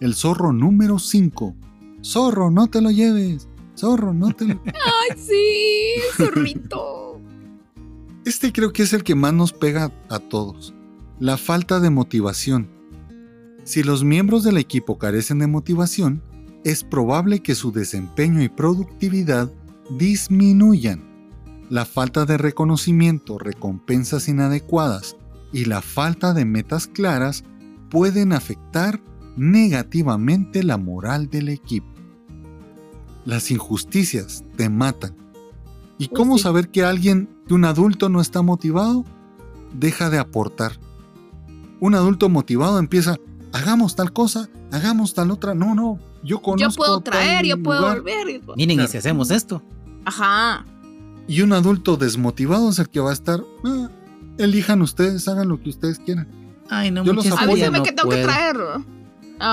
El 0.00 0.16
zorro 0.16 0.52
número 0.52 0.98
5. 0.98 1.54
Zorro, 2.02 2.50
no 2.50 2.66
te 2.66 2.80
lo 2.80 2.90
lleves. 2.90 3.46
Zorro, 3.78 4.12
no 4.12 4.32
te 4.32 4.46
lo... 4.46 4.60
¡Ay, 4.66 5.16
sí! 5.16 6.02
Zorrito. 6.16 7.20
Este 8.24 8.52
creo 8.52 8.72
que 8.72 8.82
es 8.82 8.92
el 8.92 9.04
que 9.04 9.14
más 9.14 9.32
nos 9.32 9.52
pega 9.52 9.92
a 10.08 10.18
todos. 10.18 10.74
La 11.20 11.36
falta 11.36 11.78
de 11.78 11.90
motivación. 11.90 12.68
Si 13.62 13.84
los 13.84 14.02
miembros 14.02 14.42
del 14.42 14.58
equipo 14.58 14.98
carecen 14.98 15.38
de 15.38 15.46
motivación, 15.46 16.20
es 16.64 16.82
probable 16.82 17.44
que 17.44 17.54
su 17.54 17.70
desempeño 17.70 18.42
y 18.42 18.48
productividad 18.48 19.52
disminuyan 19.88 21.13
la 21.70 21.84
falta 21.84 22.24
de 22.26 22.36
reconocimiento, 22.38 23.38
recompensas 23.38 24.28
inadecuadas 24.28 25.16
y 25.52 25.64
la 25.64 25.80
falta 25.82 26.34
de 26.34 26.44
metas 26.44 26.86
claras 26.86 27.44
pueden 27.90 28.32
afectar 28.32 29.00
negativamente 29.36 30.62
la 30.62 30.76
moral 30.76 31.28
del 31.28 31.48
equipo. 31.48 31.88
Las 33.24 33.50
injusticias 33.50 34.44
te 34.56 34.68
matan. 34.68 35.16
¿Y 35.98 36.08
cómo 36.08 36.38
saber 36.38 36.68
que 36.70 36.84
alguien, 36.84 37.28
que 37.46 37.54
un 37.54 37.64
adulto 37.64 38.08
no 38.08 38.20
está 38.20 38.42
motivado? 38.42 39.04
deja 39.72 40.08
de 40.08 40.18
aportar. 40.18 40.72
Un 41.80 41.96
adulto 41.96 42.28
motivado 42.28 42.78
empieza, 42.78 43.16
hagamos 43.52 43.96
tal 43.96 44.12
cosa, 44.12 44.48
hagamos 44.70 45.14
tal 45.14 45.32
otra. 45.32 45.52
No, 45.54 45.74
no, 45.74 45.98
yo 46.22 46.40
conozco. 46.40 46.70
Yo 46.70 46.76
puedo 46.76 47.00
traer, 47.00 47.38
tal 47.38 47.46
yo 47.46 47.62
puedo 47.62 47.80
lugar". 47.80 47.98
volver. 48.02 48.40
Miren, 48.56 48.76
Claro. 48.76 48.88
y 48.88 48.92
si 48.92 48.98
hacemos 48.98 49.32
esto. 49.32 49.62
Ajá. 50.04 50.64
Y 51.26 51.40
un 51.42 51.52
adulto 51.52 51.96
desmotivado 51.96 52.68
es 52.70 52.78
el 52.78 52.88
que 52.88 53.00
va 53.00 53.10
a 53.10 53.14
estar, 53.14 53.42
"Ah, 53.64 53.88
elijan 54.38 54.82
ustedes, 54.82 55.26
hagan 55.28 55.48
lo 55.48 55.60
que 55.60 55.70
ustedes 55.70 55.98
quieran. 55.98 56.28
Ay, 56.70 56.90
no, 56.90 57.04
Yo 57.04 57.12
los 57.12 57.26
apoyo. 57.30 57.70
no 57.70 57.82
que 57.82 57.92
tengo 57.92 58.08
que 58.10 58.16
puedo. 58.16 58.26
traer. 58.26 58.56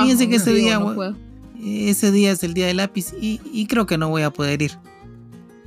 Fíjense 0.04 0.30
que 0.30 0.36
ese 0.38 0.54
día, 0.54 0.76
no 0.80 0.86
güey. 0.86 0.96
puedo. 0.96 1.16
Ese 1.64 2.12
día 2.12 2.32
es 2.32 2.44
el 2.44 2.54
día 2.54 2.68
del 2.68 2.78
lápiz 2.78 3.14
y, 3.20 3.40
y 3.54 3.68
creo 3.68 3.86
que 3.86 3.98
no 3.98 4.10
voy 4.10 4.22
a 4.24 4.32
poder 4.32 4.62
ir. 4.62 4.72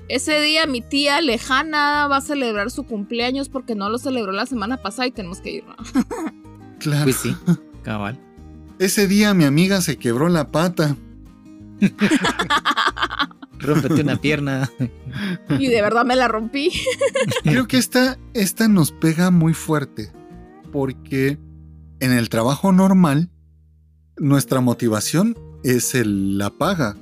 Ese 0.09 0.41
día 0.41 0.67
mi 0.67 0.81
tía 0.83 1.21
lejana 1.23 2.07
va 2.09 2.19
a 2.19 2.21
celebrar 2.21 2.71
su 2.71 2.83
cumpleaños 2.85 3.49
porque 3.49 3.75
no 3.75 3.89
lo 3.89 3.99
celebró 3.99 4.33
la 4.33 4.45
semana 4.47 4.77
pasada 4.77 5.07
y 5.07 5.13
tenemos 5.13 5.41
que 5.41 5.51
ir. 5.53 5.65
¿no? 5.65 5.77
Claro. 6.81 7.05
Pues 7.05 7.17
sí, 7.17 7.35
cabal. 7.83 8.19
Ese 8.79 9.07
día 9.09 9.33
mi 9.33 9.45
amiga 9.45 9.81
se 9.81 9.97
quebró 9.97 10.29
la 10.29 10.49
pata. 10.51 10.97
Rómpete 13.65 14.03
una 14.03 14.17
pierna. 14.21 14.71
Y 15.59 15.67
de 15.69 15.83
verdad 15.83 16.05
me 16.05 16.17
la 16.17 16.29
rompí. 16.29 16.71
Creo 17.43 17.67
que 17.67 17.79
esta, 17.79 18.19
esta 18.35 18.69
nos 18.69 18.93
pega 18.93 19.31
muy 19.31 19.55
fuerte. 19.55 20.13
Porque 20.73 21.39
en 22.01 22.13
el 22.13 22.29
trabajo 22.29 22.73
normal, 22.73 23.31
nuestra 24.17 24.61
motivación 24.61 25.37
es 25.63 25.95
el- 25.95 26.39
la 26.39 26.51
paga. 26.51 26.97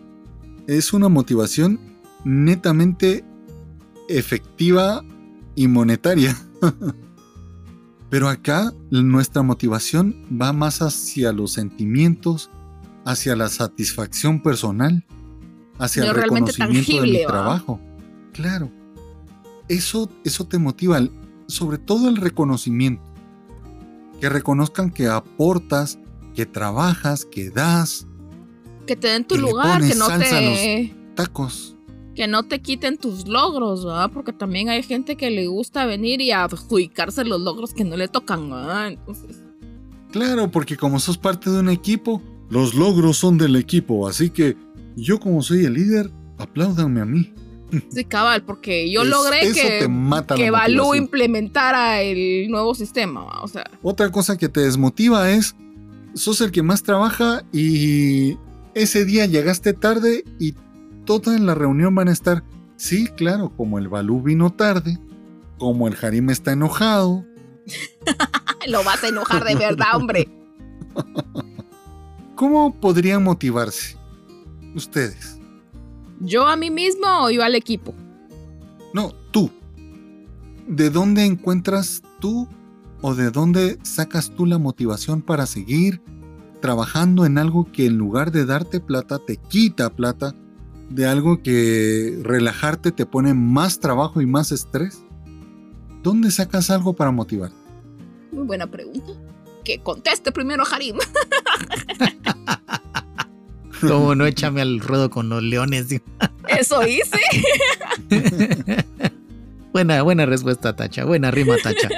Es 0.67 0.93
una 0.93 1.09
motivación 1.09 1.81
netamente 2.25 3.25
efectiva 4.09 5.05
y 5.55 5.69
monetaria. 5.69 6.37
Pero 8.11 8.29
acá 8.29 8.73
nuestra 8.91 9.43
motivación 9.43 10.27
va 10.41 10.53
más 10.53 10.83
hacia 10.83 11.33
los 11.33 11.53
sentimientos, 11.53 12.51
hacia 13.07 13.35
la 13.37 13.49
satisfacción 13.49 14.43
personal, 14.43 15.05
hacia 15.79 16.05
el 16.05 16.15
reconocimiento 16.15 16.73
de 16.73 16.79
mi 16.79 16.85
tangible, 16.85 17.27
¿va? 17.27 17.33
trabajo. 17.33 17.81
Claro. 18.33 18.71
Eso, 19.69 20.11
eso 20.25 20.47
te 20.47 20.59
motiva, 20.59 21.01
sobre 21.47 21.79
todo 21.79 22.09
el 22.09 22.17
reconocimiento. 22.17 23.03
Que 24.21 24.29
reconozcan 24.29 24.91
que 24.91 25.07
aportas, 25.09 25.99
que 26.35 26.47
trabajas, 26.47 27.25
que 27.25 27.51
das 27.51 28.07
Que 28.87 28.97
te 28.97 29.09
den 29.09 29.25
tu 29.25 29.35
Que 29.35 29.41
le 29.41 29.49
lugar, 29.49 29.81
que 29.81 29.95
no 29.95 30.07
salsa 30.07 30.37
a 30.37 30.41
te. 30.41 30.95
tacos. 31.15 31.77
Que 32.15 32.27
no 32.27 32.43
te 32.43 32.61
quiten 32.61 32.99
tus 32.99 33.27
logros, 33.27 33.85
¿verdad? 33.85 34.11
Porque 34.13 34.33
también 34.33 34.69
hay 34.69 34.83
gente 34.83 35.17
que 35.17 35.31
le 35.31 35.47
gusta 35.47 35.87
venir 35.87 36.21
y 36.21 36.31
adjudicarse 36.31 37.25
los 37.25 37.41
logros 37.41 37.73
que 37.73 37.85
no 37.85 37.97
le 37.97 38.07
tocan, 38.09 38.51
¿verdad? 38.51 38.89
Entonces. 38.89 39.43
Claro, 40.11 40.51
porque 40.51 40.77
como 40.77 41.01
sos 41.01 41.17
parte 41.17 41.49
de 41.49 41.61
un 41.61 41.71
equipo, 41.71 42.21
los 42.51 42.75
logros 42.75 43.17
son 43.17 43.39
del 43.39 43.57
equipo, 43.57 44.07
así 44.07 44.29
que 44.29 44.57
yo 44.97 45.19
como 45.21 45.43
soy 45.43 45.65
el 45.65 45.75
líder, 45.75 46.11
apláudanme 46.39 47.01
a 47.01 47.05
mí. 47.05 47.33
Sí, 47.91 48.05
cabal, 48.05 48.45
porque 48.45 48.91
yo 48.91 49.03
Es- 49.03 49.09
logré 49.09 49.53
que, 49.53 49.89
que 50.37 50.51
Balú 50.51 50.95
implementara 50.95 52.03
el 52.03 52.51
nuevo 52.51 52.75
sistema. 52.75 53.25
O 53.43 53.49
sea. 53.49 53.65
Otra 53.83 54.11
cosa 54.11 54.37
que 54.37 54.49
te 54.49 54.61
desmotiva 54.61 55.31
es, 55.31 55.57
sos 56.15 56.41
el 56.43 56.53
que 56.53 56.63
más 56.63 56.83
trabaja 56.83 57.43
y 57.53 58.37
ese 58.75 59.05
día 59.05 59.25
llegaste 59.27 59.73
tarde 59.73 60.25
y 60.39 60.55
toda 61.07 61.35
en 61.35 61.47
la 61.47 61.55
reunión 61.55 61.95
van 61.95 62.09
a 62.09 62.13
estar, 62.13 62.45
sí, 62.77 63.07
claro, 63.17 63.51
como 63.57 63.79
el 63.79 63.89
Balú 63.89 64.21
vino 64.23 64.51
tarde, 64.53 64.99
como 65.59 65.89
el 65.89 65.97
Harim 66.01 66.29
está 66.29 66.53
enojado. 66.53 67.25
Lo 68.67 68.85
vas 68.85 69.03
a 69.03 69.09
enojar 69.09 69.45
de 69.45 69.55
verdad, 69.55 69.97
hombre. 69.97 70.29
¿Cómo 72.35 72.79
podrían 72.81 73.23
motivarse 73.23 73.97
ustedes? 74.75 75.39
¿Yo 76.21 76.47
a 76.47 76.57
mí 76.57 76.71
mismo 76.71 77.07
o 77.25 77.31
yo 77.31 77.43
al 77.43 77.55
equipo? 77.55 77.95
No, 78.95 79.13
tú. 79.31 79.51
¿De 80.67 80.91
dónde 80.91 81.25
encuentras 81.25 82.03
tú 82.21 82.49
o 83.01 83.15
de 83.15 83.31
dónde 83.31 83.79
sacas 83.83 84.31
tú 84.31 84.47
la 84.47 84.59
motivación 84.59 85.23
para 85.23 85.47
seguir 85.47 86.01
trabajando 86.61 87.27
en 87.27 87.39
algo 87.39 87.71
que 87.73 87.87
en 87.87 87.99
lugar 87.99 88.31
de 88.31 88.47
darte 88.47 88.81
plata 88.81 89.19
te 89.19 89.37
quita 89.37 89.91
plata? 89.91 90.35
De 90.91 91.07
algo 91.07 91.43
que 91.43 92.21
relajarte 92.23 92.93
te 92.93 93.07
pone 93.07 93.35
más 93.35 93.81
trabajo 93.81 94.21
y 94.21 94.27
más 94.27 94.53
estrés? 94.53 95.03
¿Dónde 96.03 96.31
sacas 96.31 96.71
algo 96.71 96.93
para 96.93 97.11
motivar? 97.11 97.51
Muy 98.31 98.45
buena 98.45 98.67
pregunta. 98.67 99.13
Que 99.65 99.81
conteste 99.81 100.33
primero 100.33 100.65
Harim. 100.71 100.97
Como 103.89 104.15
no 104.15 104.27
échame 104.27 104.61
al 104.61 104.81
ruedo 104.81 105.11
con 105.11 105.29
los 105.29 105.43
leones. 105.43 105.89
digo. 105.89 106.05
Eso 106.49 106.87
hice. 106.87 107.19
buena, 109.73 110.03
buena 110.03 110.27
respuesta, 110.27 110.75
Tacha. 110.75 111.05
Buena 111.05 111.31
rima, 111.31 111.57
Tacha. 111.63 111.89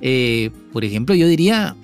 Eh, 0.00 0.50
por 0.72 0.84
ejemplo, 0.84 1.14
yo 1.14 1.26
diría, 1.26 1.74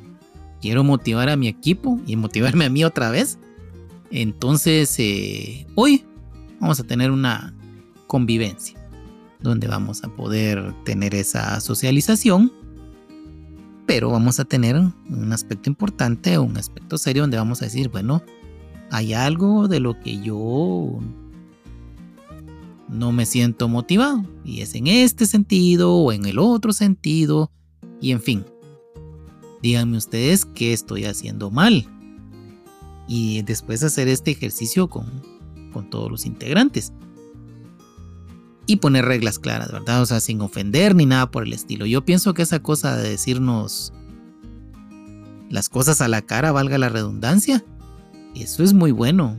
quiero 0.61 0.85
motivar 0.85 1.29
a 1.29 1.37
mi 1.37 1.49
equipo 1.49 2.01
y 2.07 2.17
motivarme 2.17 2.65
a 2.65 2.71
mí 2.71 2.85
otra 2.85 3.11
vez. 3.11 3.39
Entonces, 4.11 4.95
eh, 4.99 5.67
hoy 5.75 6.05
vamos 6.61 6.79
a 6.79 6.85
tener 6.85 7.11
una 7.11 7.55
convivencia 8.07 8.79
donde 9.41 9.67
vamos 9.67 10.05
a 10.05 10.09
poder 10.09 10.73
tener 10.85 11.15
esa 11.15 11.61
socialización, 11.61 12.53
pero 13.87 14.11
vamos 14.11 14.41
a 14.41 14.45
tener 14.45 14.77
un 14.77 15.33
aspecto 15.33 15.69
importante, 15.69 16.39
un 16.39 16.57
aspecto 16.57 16.99
serio 16.99 17.23
donde 17.23 17.37
vamos 17.37 17.61
a 17.63 17.67
decir, 17.67 17.89
bueno, 17.89 18.23
hay 18.91 19.13
algo 19.13 19.69
de 19.69 19.81
lo 19.81 20.01
que 20.01 20.21
yo 20.21 21.01
no 22.89 23.13
me 23.13 23.27
siento 23.27 23.69
motivado 23.69 24.25
y 24.45 24.61
es 24.61 24.75
en 24.75 24.87
este 24.87 25.27
sentido 25.27 25.95
o 25.95 26.13
en 26.13 26.27
el 26.27 26.39
otro 26.39 26.73
sentido 26.73 27.51
y 28.01 28.13
en 28.13 28.21
fin. 28.21 28.45
Díganme 29.63 29.97
ustedes 29.97 30.45
qué 30.45 30.73
estoy 30.73 31.05
haciendo 31.05 31.51
mal 31.51 31.87
y 33.09 33.43
después 33.43 33.83
hacer 33.83 34.09
este 34.09 34.31
ejercicio 34.31 34.89
con, 34.89 35.07
con 35.73 35.91
todos 35.91 36.11
los 36.11 36.27
integrantes. 36.27 36.93
Y 38.67 38.77
poner 38.77 39.05
reglas 39.05 39.39
claras, 39.39 39.71
¿verdad? 39.71 40.03
O 40.03 40.07
sea, 40.07 40.21
sin 40.21 40.41
ofender 40.41 40.95
ni 40.95 41.07
nada 41.07 41.31
por 41.31 41.45
el 41.45 41.53
estilo. 41.53 41.85
Yo 41.87 42.05
pienso 42.05 42.33
que 42.33 42.43
esa 42.43 42.61
cosa 42.61 42.97
de 42.97 43.11
decirnos 43.11 43.93
las 45.51 45.69
cosas 45.69 46.01
a 46.01 46.09
la 46.09 46.23
cara, 46.23 46.53
valga 46.53 46.79
la 46.79 46.89
redundancia, 46.89 47.65
eso 48.35 48.63
es 48.63 48.73
muy 48.73 48.91
bueno. 48.91 49.37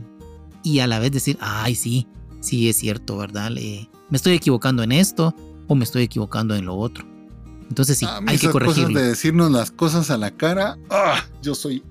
Y 0.62 0.78
a 0.78 0.86
la 0.86 0.98
vez 0.98 1.12
decir, 1.12 1.36
ay, 1.40 1.74
sí, 1.74 2.06
sí 2.40 2.68
es 2.68 2.76
cierto, 2.76 3.16
¿verdad? 3.16 3.50
Me 3.50 4.16
estoy 4.16 4.34
equivocando 4.34 4.82
en 4.82 4.92
esto 4.92 5.34
o 5.66 5.74
me 5.74 5.84
estoy 5.84 6.04
equivocando 6.04 6.54
en 6.54 6.64
lo 6.64 6.76
otro. 6.76 7.04
Entonces 7.68 7.98
sí, 7.98 8.06
hay 8.06 8.38
que 8.38 8.46
esas 8.46 8.52
cosas 8.52 8.68
corregirlo. 8.68 9.00
de 9.00 9.08
decirnos 9.08 9.50
las 9.50 9.70
cosas 9.70 10.10
a 10.10 10.16
la 10.16 10.30
cara, 10.30 10.78
¡ah! 10.88 11.24
yo 11.42 11.54
soy 11.54 11.82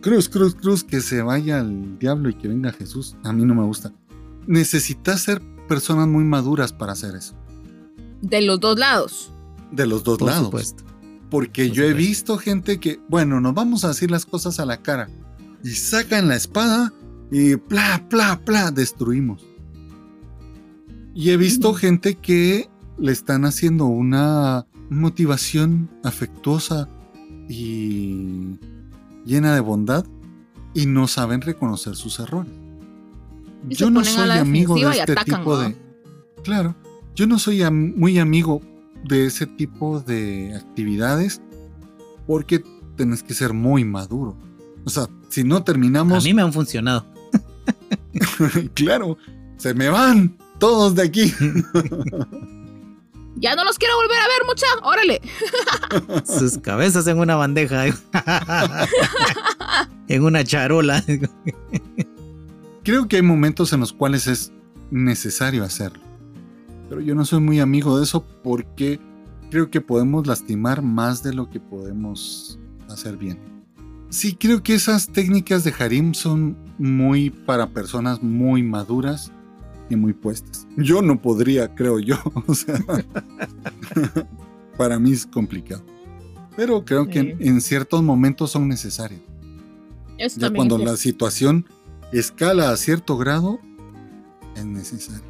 cruz, 0.00 0.28
cruz, 0.28 0.54
cruz, 0.54 0.84
que 0.84 1.00
se 1.00 1.22
vaya 1.22 1.60
al 1.60 1.98
diablo 1.98 2.30
y 2.30 2.34
que 2.34 2.48
venga 2.48 2.72
Jesús. 2.72 3.16
A 3.24 3.32
mí 3.32 3.44
no 3.44 3.54
me 3.54 3.64
gusta. 3.64 3.92
Necesitas 4.46 5.20
ser 5.22 5.42
personas 5.68 6.08
muy 6.08 6.24
maduras 6.24 6.72
para 6.72 6.92
hacer 6.92 7.14
eso. 7.14 7.34
De 8.22 8.40
los 8.42 8.58
dos 8.58 8.78
lados. 8.78 9.30
De 9.70 9.86
los 9.86 10.02
dos 10.02 10.18
Por 10.18 10.28
lados. 10.28 10.46
supuesto. 10.46 10.82
Porque 11.30 11.66
Por 11.68 11.76
yo 11.76 11.84
he 11.84 11.92
visto 11.92 12.38
gente 12.38 12.80
que, 12.80 12.98
bueno, 13.08 13.40
nos 13.40 13.54
vamos 13.54 13.84
a 13.84 13.88
decir 13.88 14.10
las 14.10 14.26
cosas 14.26 14.58
a 14.58 14.66
la 14.66 14.78
cara. 14.78 15.08
Y 15.62 15.70
sacan 15.70 16.28
la 16.28 16.36
espada 16.36 16.92
y 17.30 17.56
pla, 17.56 18.06
pla, 18.08 18.40
pla, 18.44 18.70
destruimos. 18.70 19.44
Y 21.14 21.30
he 21.30 21.36
visto 21.36 21.72
Mm. 21.72 21.76
gente 21.76 22.14
que 22.16 22.68
le 22.98 23.12
están 23.12 23.44
haciendo 23.44 23.84
una 23.86 24.66
motivación 24.90 25.90
afectuosa 26.02 26.88
y 27.48 28.56
llena 29.24 29.54
de 29.54 29.60
bondad 29.60 30.04
y 30.74 30.86
no 30.86 31.08
saben 31.08 31.40
reconocer 31.40 31.96
sus 31.96 32.18
errores. 32.20 32.52
Y 33.68 33.74
Yo 33.74 33.90
no 33.90 34.00
a 34.00 34.04
soy 34.04 34.30
amigo 34.30 34.76
de 34.76 34.90
este 34.90 35.12
atacan, 35.12 35.40
tipo 35.40 35.56
¿no? 35.56 35.60
de... 35.60 35.76
Claro, 36.44 36.74
yo 37.14 37.26
no 37.26 37.38
soy 37.38 37.62
am- 37.62 37.92
muy 37.96 38.18
amigo 38.18 38.60
de 39.04 39.26
ese 39.26 39.46
tipo 39.46 40.00
de 40.00 40.54
actividades 40.56 41.40
porque 42.26 42.62
tenés 42.96 43.22
que 43.22 43.34
ser 43.34 43.52
muy 43.52 43.84
maduro. 43.84 44.36
O 44.84 44.90
sea, 44.90 45.06
si 45.28 45.44
no 45.44 45.56
A 45.56 45.64
terminamos, 45.64 46.24
mí 46.24 46.32
me 46.34 46.42
han 46.42 46.52
funcionado. 46.52 47.06
claro, 48.74 49.16
se 49.56 49.74
me 49.74 49.88
van 49.88 50.36
todos 50.58 50.94
de 50.94 51.02
aquí. 51.02 51.32
Ya 53.36 53.54
no 53.54 53.64
los 53.64 53.78
quiero 53.78 53.94
volver 53.96 54.18
a 54.18 54.28
ver, 54.28 54.44
mucha. 54.46 54.66
Órale. 54.82 55.20
Sus 56.26 56.58
cabezas 56.58 57.06
en 57.06 57.18
una 57.18 57.36
bandeja. 57.36 57.86
en 60.08 60.24
una 60.24 60.44
charola. 60.44 61.04
Creo 62.88 63.06
que 63.06 63.16
hay 63.16 63.22
momentos 63.22 63.74
en 63.74 63.80
los 63.80 63.92
cuales 63.92 64.26
es 64.26 64.50
necesario 64.90 65.62
hacerlo. 65.62 66.02
Pero 66.88 67.02
yo 67.02 67.14
no 67.14 67.26
soy 67.26 67.38
muy 67.38 67.60
amigo 67.60 67.98
de 67.98 68.04
eso 68.04 68.24
porque 68.42 68.98
creo 69.50 69.70
que 69.70 69.82
podemos 69.82 70.26
lastimar 70.26 70.80
más 70.80 71.22
de 71.22 71.34
lo 71.34 71.50
que 71.50 71.60
podemos 71.60 72.58
hacer 72.88 73.18
bien. 73.18 73.38
Sí, 74.08 74.34
creo 74.34 74.62
que 74.62 74.72
esas 74.72 75.08
técnicas 75.08 75.64
de 75.64 75.74
Harim 75.78 76.14
son 76.14 76.56
muy 76.78 77.28
para 77.28 77.66
personas 77.66 78.22
muy 78.22 78.62
maduras 78.62 79.32
y 79.90 79.96
muy 79.96 80.14
puestas. 80.14 80.66
Yo 80.78 81.02
no 81.02 81.20
podría, 81.20 81.74
creo 81.74 81.98
yo. 81.98 82.16
O 82.46 82.54
sea, 82.54 82.82
para 84.78 84.98
mí 84.98 85.12
es 85.12 85.26
complicado. 85.26 85.84
Pero 86.56 86.86
creo 86.86 87.06
que 87.06 87.36
en, 87.38 87.60
ciertos 87.60 88.02
momentos 88.02 88.50
son 88.50 88.66
necesarios. 88.66 89.20
ya 90.38 90.50
cuando 90.50 90.78
la 90.78 90.96
situación 90.96 91.66
escala 92.12 92.70
a 92.70 92.76
cierto 92.76 93.16
grado, 93.16 93.60
es 94.56 94.64
necesario. 94.64 95.24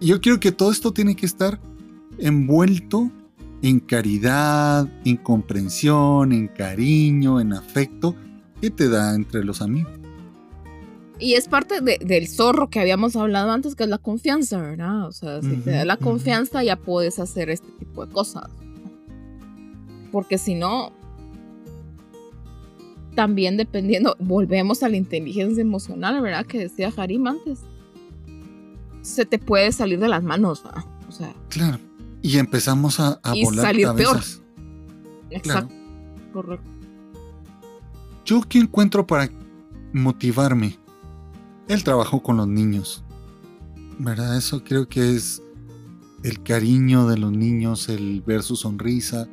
Y 0.00 0.06
yo 0.06 0.20
creo 0.20 0.40
que 0.40 0.52
todo 0.52 0.70
esto 0.70 0.92
tiene 0.92 1.14
que 1.14 1.26
estar 1.26 1.60
envuelto 2.18 3.10
en 3.62 3.80
caridad, 3.80 4.88
en 5.04 5.16
comprensión, 5.16 6.32
en 6.32 6.48
cariño, 6.48 7.40
en 7.40 7.52
afecto 7.52 8.14
que 8.60 8.70
te 8.70 8.88
da 8.88 9.14
entre 9.14 9.44
los 9.44 9.60
amigos. 9.60 9.92
Y 11.18 11.34
es 11.34 11.48
parte 11.48 11.82
del 11.82 12.28
zorro 12.28 12.70
que 12.70 12.80
habíamos 12.80 13.14
hablado 13.14 13.50
antes, 13.50 13.74
que 13.74 13.84
es 13.84 13.90
la 13.90 13.98
confianza, 13.98 14.58
¿verdad? 14.58 15.06
O 15.06 15.12
sea, 15.12 15.42
si 15.42 15.56
te 15.56 15.72
da 15.72 15.84
la 15.84 15.98
confianza 15.98 16.64
ya 16.64 16.76
puedes 16.76 17.18
hacer 17.18 17.50
este 17.50 17.68
tipo 17.78 18.06
de 18.06 18.12
cosas. 18.12 18.48
Porque 20.10 20.38
si 20.38 20.54
no, 20.54 20.92
también 23.14 23.56
dependiendo, 23.56 24.16
volvemos 24.20 24.82
a 24.82 24.88
la 24.88 24.96
inteligencia 24.96 25.60
emocional, 25.60 26.20
¿verdad? 26.20 26.46
Que 26.46 26.58
decía 26.58 26.92
Harim 26.96 27.26
antes. 27.26 27.60
Se 29.02 29.24
te 29.24 29.38
puede 29.38 29.72
salir 29.72 29.98
de 29.98 30.08
las 30.08 30.22
manos, 30.22 30.62
¿verdad? 30.62 30.84
O 31.08 31.12
sea. 31.12 31.34
Claro. 31.48 31.78
Y 32.22 32.36
empezamos 32.38 33.00
a, 33.00 33.18
a 33.22 33.34
y 33.34 33.44
salir 33.46 33.88
peor. 33.96 34.20
Exacto. 35.30 35.74
Correcto. 36.32 36.70
¿Yo 38.26 38.42
qué 38.48 38.58
encuentro 38.58 39.06
para 39.06 39.30
motivarme? 39.92 40.78
el 41.70 41.84
trabajo 41.84 42.20
con 42.20 42.36
los 42.36 42.48
niños. 42.48 43.04
¿Verdad? 43.98 44.36
Eso 44.36 44.64
creo 44.64 44.88
que 44.88 45.14
es 45.14 45.40
el 46.24 46.42
cariño 46.42 47.06
de 47.06 47.16
los 47.16 47.30
niños, 47.30 47.88
el 47.88 48.22
ver 48.22 48.42
su 48.42 48.56
sonrisa. 48.56 49.28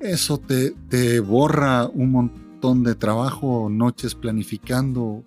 Eso 0.00 0.38
te, 0.38 0.70
te 0.88 1.20
borra 1.20 1.86
un 1.86 2.12
montón 2.12 2.45
de 2.60 2.94
trabajo, 2.94 3.68
noches 3.70 4.14
planificando 4.14 5.24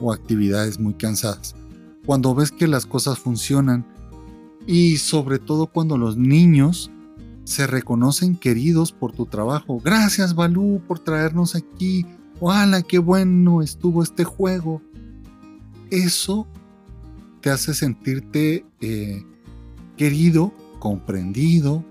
o 0.00 0.12
actividades 0.12 0.78
muy 0.78 0.94
cansadas. 0.94 1.54
Cuando 2.04 2.34
ves 2.34 2.52
que 2.52 2.68
las 2.68 2.84
cosas 2.84 3.18
funcionan 3.18 3.86
y 4.66 4.98
sobre 4.98 5.38
todo 5.38 5.66
cuando 5.66 5.96
los 5.96 6.16
niños 6.16 6.90
se 7.44 7.66
reconocen 7.66 8.36
queridos 8.36 8.92
por 8.92 9.12
tu 9.12 9.26
trabajo. 9.26 9.80
Gracias 9.82 10.34
Balú 10.34 10.82
por 10.86 10.98
traernos 10.98 11.54
aquí. 11.54 12.04
¡Hala, 12.40 12.82
qué 12.82 12.98
bueno 12.98 13.62
estuvo 13.62 14.02
este 14.02 14.24
juego! 14.24 14.82
eso 15.90 16.46
te 17.40 17.50
hace 17.50 17.74
sentirte 17.74 18.64
eh, 18.80 19.24
querido, 19.96 20.52
comprendido 20.78 21.84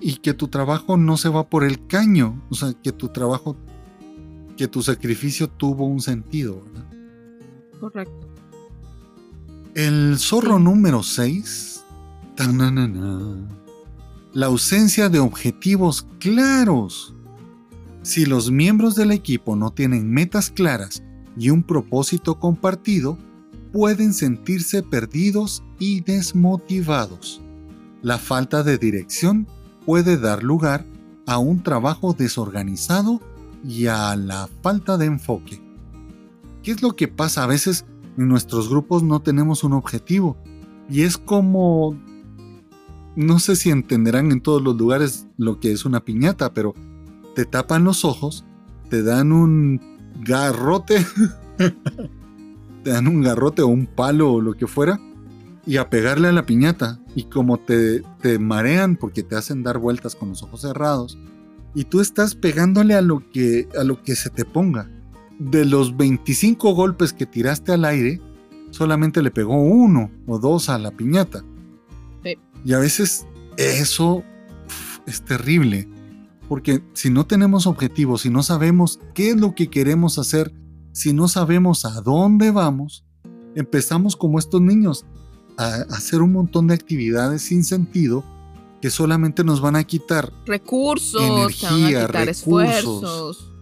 y 0.00 0.16
que 0.16 0.34
tu 0.34 0.48
trabajo 0.48 0.96
no 0.96 1.16
se 1.16 1.28
va 1.28 1.48
por 1.48 1.64
el 1.64 1.86
caño, 1.86 2.42
o 2.50 2.54
sea, 2.54 2.74
que 2.74 2.92
tu 2.92 3.08
trabajo, 3.08 3.56
que 4.56 4.68
tu 4.68 4.82
sacrificio 4.82 5.48
tuvo 5.48 5.86
un 5.86 6.00
sentido, 6.00 6.62
¿verdad? 6.64 6.86
Correcto. 7.80 8.26
El 9.74 10.16
zorro 10.18 10.58
número 10.58 11.02
6, 11.02 11.84
la 14.32 14.46
ausencia 14.46 15.08
de 15.08 15.18
objetivos 15.18 16.06
claros. 16.18 17.14
Si 18.02 18.24
los 18.24 18.50
miembros 18.50 18.94
del 18.94 19.12
equipo 19.12 19.56
no 19.56 19.72
tienen 19.72 20.10
metas 20.10 20.50
claras 20.50 21.02
y 21.36 21.50
un 21.50 21.62
propósito 21.62 22.38
compartido, 22.38 23.18
pueden 23.72 24.14
sentirse 24.14 24.82
perdidos 24.82 25.62
y 25.78 26.00
desmotivados. 26.00 27.42
La 28.00 28.16
falta 28.18 28.62
de 28.62 28.78
dirección 28.78 29.46
puede 29.84 30.16
dar 30.16 30.42
lugar 30.42 30.86
a 31.26 31.38
un 31.38 31.62
trabajo 31.62 32.14
desorganizado 32.14 33.20
y 33.66 33.86
a 33.86 34.14
la 34.16 34.48
falta 34.62 34.96
de 34.96 35.06
enfoque. 35.06 35.62
¿Qué 36.62 36.72
es 36.72 36.82
lo 36.82 36.96
que 36.96 37.08
pasa? 37.08 37.44
A 37.44 37.46
veces 37.46 37.86
en 38.16 38.28
nuestros 38.28 38.68
grupos 38.68 39.02
no 39.02 39.20
tenemos 39.20 39.64
un 39.64 39.72
objetivo 39.72 40.36
y 40.88 41.02
es 41.02 41.18
como... 41.18 41.96
No 43.16 43.38
sé 43.38 43.56
si 43.56 43.70
entenderán 43.70 44.30
en 44.30 44.42
todos 44.42 44.60
los 44.60 44.76
lugares 44.76 45.26
lo 45.38 45.58
que 45.58 45.72
es 45.72 45.86
una 45.86 46.04
piñata, 46.04 46.52
pero 46.52 46.74
te 47.34 47.46
tapan 47.46 47.84
los 47.84 48.04
ojos, 48.04 48.44
te 48.90 49.02
dan 49.02 49.32
un 49.32 49.80
garrote 50.20 51.04
te 52.86 52.90
dan 52.90 53.08
un 53.08 53.22
garrote 53.22 53.62
o 53.62 53.66
un 53.66 53.86
palo 53.86 54.32
o 54.32 54.40
lo 54.40 54.54
que 54.54 54.66
fuera 54.66 55.00
y 55.66 55.78
a 55.78 55.90
pegarle 55.90 56.28
a 56.28 56.32
la 56.32 56.46
piñata. 56.46 57.00
Y 57.14 57.24
como 57.24 57.58
te, 57.58 58.02
te 58.20 58.38
marean 58.38 58.96
porque 58.96 59.22
te 59.22 59.34
hacen 59.34 59.62
dar 59.62 59.78
vueltas 59.78 60.14
con 60.14 60.28
los 60.28 60.42
ojos 60.42 60.60
cerrados, 60.60 61.18
y 61.76 61.84
tú 61.84 62.00
estás 62.00 62.34
pegándole 62.34 62.94
a 62.94 63.02
lo 63.02 63.30
que, 63.30 63.68
a 63.78 63.84
lo 63.84 64.02
que 64.02 64.16
se 64.16 64.30
te 64.30 64.46
ponga. 64.46 64.90
De 65.38 65.66
los 65.66 65.94
25 65.94 66.74
golpes 66.74 67.12
que 67.12 67.26
tiraste 67.26 67.70
al 67.72 67.84
aire, 67.84 68.18
solamente 68.70 69.22
le 69.22 69.30
pegó 69.30 69.62
uno 69.62 70.10
o 70.26 70.38
dos 70.38 70.70
a 70.70 70.78
la 70.78 70.90
piñata. 70.90 71.44
Y 72.64 72.72
a 72.72 72.78
veces 72.78 73.26
eso 73.58 74.24
es 75.06 75.22
terrible, 75.22 75.86
porque 76.48 76.82
si 76.94 77.10
no 77.10 77.26
tenemos 77.26 77.66
objetivos, 77.66 78.22
si 78.22 78.30
no 78.30 78.42
sabemos 78.42 78.98
qué 79.12 79.28
es 79.28 79.36
lo 79.36 79.54
que 79.54 79.68
queremos 79.68 80.18
hacer, 80.18 80.54
si 80.92 81.12
no 81.12 81.28
sabemos 81.28 81.84
a 81.84 82.00
dónde 82.00 82.52
vamos, 82.52 83.04
empezamos 83.54 84.16
como 84.16 84.38
estos 84.38 84.62
niños 84.62 85.04
a 85.58 85.82
hacer 85.90 86.22
un 86.22 86.32
montón 86.32 86.68
de 86.68 86.74
actividades 86.74 87.42
sin 87.42 87.64
sentido 87.64 88.24
que 88.80 88.90
solamente 88.90 89.44
nos 89.44 89.60
van 89.60 89.76
a 89.76 89.84
quitar 89.84 90.32
recursos, 90.46 91.22
energía, 91.22 92.06
esfuerzos. 92.06 93.52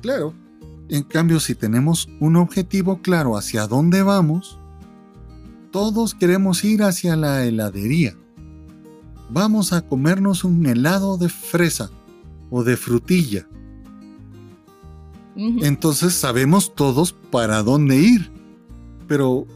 Claro. 0.00 0.34
En 0.88 1.02
cambio, 1.04 1.38
si 1.40 1.54
tenemos 1.54 2.08
un 2.18 2.36
objetivo 2.36 3.00
claro 3.00 3.36
hacia 3.36 3.66
dónde 3.66 4.02
vamos, 4.02 4.58
todos 5.70 6.14
queremos 6.14 6.64
ir 6.64 6.82
hacia 6.82 7.16
la 7.16 7.44
heladería. 7.44 8.16
Vamos 9.28 9.72
a 9.72 9.82
comernos 9.82 10.42
un 10.42 10.66
helado 10.66 11.16
de 11.16 11.28
fresa 11.28 11.90
o 12.50 12.64
de 12.64 12.76
frutilla 12.76 13.46
entonces 15.36 16.14
sabemos 16.14 16.74
todos 16.74 17.12
para 17.12 17.62
dónde 17.62 17.96
ir. 17.96 18.30
Pero, 19.06 19.46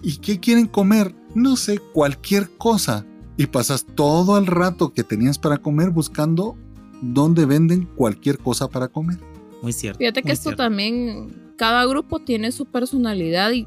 ¿y 0.00 0.18
qué 0.18 0.38
quieren 0.38 0.66
comer? 0.66 1.14
No 1.34 1.56
sé, 1.56 1.80
cualquier 1.92 2.50
cosa. 2.56 3.04
Y 3.36 3.46
pasas 3.46 3.86
todo 3.86 4.38
el 4.38 4.46
rato 4.46 4.92
que 4.92 5.04
tenías 5.04 5.38
para 5.38 5.58
comer 5.58 5.90
buscando 5.90 6.56
dónde 7.00 7.46
venden 7.46 7.86
cualquier 7.96 8.38
cosa 8.38 8.68
para 8.68 8.88
comer. 8.88 9.18
Muy 9.62 9.72
cierto. 9.72 9.98
Fíjate 9.98 10.22
que 10.22 10.32
esto 10.32 10.54
también, 10.54 11.54
cada 11.56 11.86
grupo 11.86 12.18
tiene 12.20 12.52
su 12.52 12.66
personalidad 12.66 13.52
y 13.52 13.66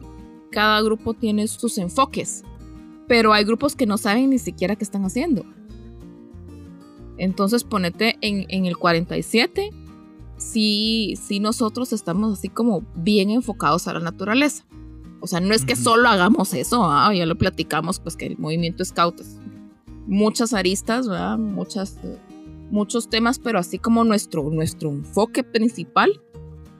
cada 0.52 0.82
grupo 0.82 1.14
tiene 1.14 1.48
sus 1.48 1.78
enfoques. 1.78 2.44
Pero 3.08 3.34
hay 3.34 3.44
grupos 3.44 3.76
que 3.76 3.86
no 3.86 3.98
saben 3.98 4.30
ni 4.30 4.40
siquiera 4.40 4.76
qué 4.76 4.84
están 4.84 5.06
haciendo. 5.06 5.46
Entonces 7.18 7.64
ponete 7.64 8.18
en, 8.22 8.46
en 8.50 8.66
el 8.66 8.78
47 8.78 9.72
sí, 10.38 11.16
sí 11.22 11.40
nosotros 11.40 11.94
estamos 11.94 12.38
así 12.38 12.50
como 12.50 12.84
bien 12.96 13.30
enfocados 13.30 13.88
a 13.88 13.94
la 13.94 14.00
naturaleza. 14.00 14.66
O 15.22 15.28
sea, 15.28 15.40
no 15.40 15.54
es 15.54 15.66
que 15.66 15.76
solo 15.76 16.08
hagamos 16.08 16.54
eso, 16.54 16.86
¿ah? 16.86 17.12
ya 17.14 17.26
lo 17.26 17.36
platicamos, 17.36 18.00
pues 18.00 18.16
que 18.16 18.28
el 18.28 18.38
movimiento 18.38 18.86
scout 18.86 19.20
es 19.22 19.40
muchas 20.08 20.54
aristas, 20.54 21.08
¿verdad? 21.08 21.38
Muchas, 21.38 21.98
muchos 22.70 23.10
temas, 23.10 23.40
pero 23.40 23.60
así 23.60 23.80
como 23.80 24.04
nuestro, 24.04 24.44
nuestro 24.50 24.90
enfoque 24.90 25.44
principal 25.44 26.22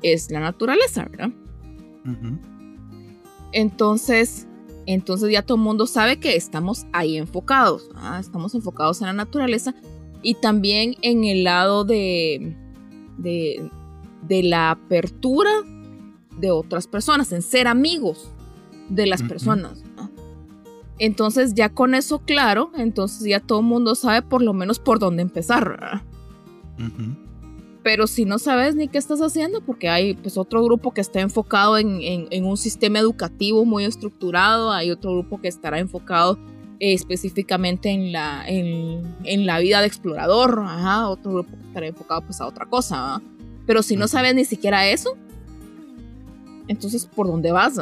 es 0.02 0.32
la 0.32 0.40
naturaleza, 0.40 1.06
¿verdad? 1.10 1.32
Entonces, 3.52 4.48
entonces 4.86 5.32
ya 5.32 5.42
todo 5.42 5.58
el 5.58 5.64
mundo 5.64 5.88
sabe 5.88 6.20
que 6.20 6.36
estamos 6.36 6.86
ahí 6.92 7.18
enfocados, 7.18 7.90
estamos 8.20 8.54
enfocados 8.54 9.02
en 9.02 9.08
la 9.08 9.14
naturaleza 9.14 9.74
y 10.22 10.36
también 10.36 10.96
en 11.02 11.24
el 11.24 11.44
lado 11.44 11.86
de, 11.86 12.56
de, 13.18 14.44
la 14.44 14.72
apertura 14.72 15.52
de 16.38 16.52
otras 16.52 16.88
personas, 16.88 17.32
en 17.32 17.42
ser 17.42 17.68
amigos 17.68 18.32
de 18.90 19.08
las 19.08 19.24
personas. 19.24 19.85
Entonces 20.98 21.54
ya 21.54 21.70
con 21.70 21.94
eso 21.94 22.20
claro, 22.20 22.72
entonces 22.78 23.28
ya 23.28 23.40
todo 23.40 23.60
el 23.60 23.66
mundo 23.66 23.96
sabe 23.96 24.22
por 24.22 24.42
lo 24.42 24.54
menos 24.54 24.80
por 24.80 25.00
dónde 25.00 25.22
empezar. 25.24 26.04
Pero 27.84 28.08
si 28.08 28.26
no 28.26 28.40
sabes 28.40 28.76
ni 28.76 28.88
qué 28.88 28.98
estás 28.98 29.22
haciendo, 29.22 29.62
porque 29.62 29.90
hay 29.90 30.14
pues 30.16 30.38
otro 30.38 30.64
grupo 30.64 30.92
que 30.92 31.02
está 31.02 31.20
enfocado 31.20 31.78
en, 31.78 32.46
un 32.46 32.58
sistema 32.58 33.00
educativo 33.00 33.66
muy 33.66 33.84
estructurado, 33.84 34.72
hay 34.72 34.90
otro 34.90 35.12
grupo 35.12 35.42
que 35.42 35.50
estará 35.50 35.80
enfocado 35.80 36.40
específicamente 36.80 37.90
en 37.90 38.12
la, 38.12 38.44
en, 38.48 39.46
la 39.46 39.60
vida 39.60 39.82
de 39.82 39.88
explorador, 39.88 40.64
ajá, 40.66 41.10
otro 41.10 41.32
grupo 41.34 41.52
que 41.58 41.68
estará 41.68 41.88
enfocado 41.88 42.22
pues 42.22 42.42
a 42.42 42.48
otra 42.48 42.66
cosa, 42.66 43.22
pero 43.66 43.84
si 43.84 43.96
no 43.96 44.08
sabes 44.08 44.36
ni 44.36 44.46
siquiera 44.46 44.88
eso, 44.88 45.16
entonces 46.68 47.06
¿por 47.06 47.28
dónde 47.28 47.52
vas? 47.52 47.80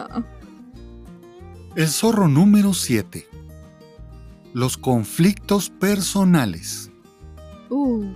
El 1.76 1.88
zorro 1.88 2.28
número 2.28 2.76
7. 2.76 3.26
Los 4.54 4.78
conflictos 4.78 5.72
personales. 5.72 6.92
Uh. 7.72 8.12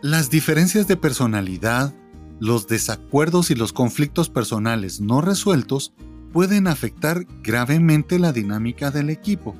Las 0.00 0.30
diferencias 0.30 0.88
de 0.88 0.96
personalidad, 0.96 1.94
los 2.38 2.68
desacuerdos 2.68 3.50
y 3.50 3.54
los 3.54 3.74
conflictos 3.74 4.30
personales 4.30 4.98
no 5.02 5.20
resueltos 5.20 5.92
pueden 6.32 6.68
afectar 6.68 7.26
gravemente 7.42 8.18
la 8.18 8.32
dinámica 8.32 8.90
del 8.90 9.10
equipo. 9.10 9.54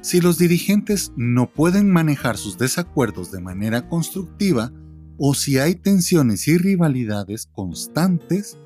Si 0.00 0.20
los 0.20 0.38
dirigentes 0.38 1.10
no 1.16 1.50
pueden 1.50 1.90
manejar 1.90 2.36
sus 2.36 2.56
desacuerdos 2.56 3.32
de 3.32 3.40
manera 3.40 3.88
constructiva 3.88 4.70
o 5.18 5.34
si 5.34 5.58
hay 5.58 5.74
tensiones 5.74 6.46
y 6.46 6.56
rivalidades 6.56 7.46
constantes, 7.46 8.56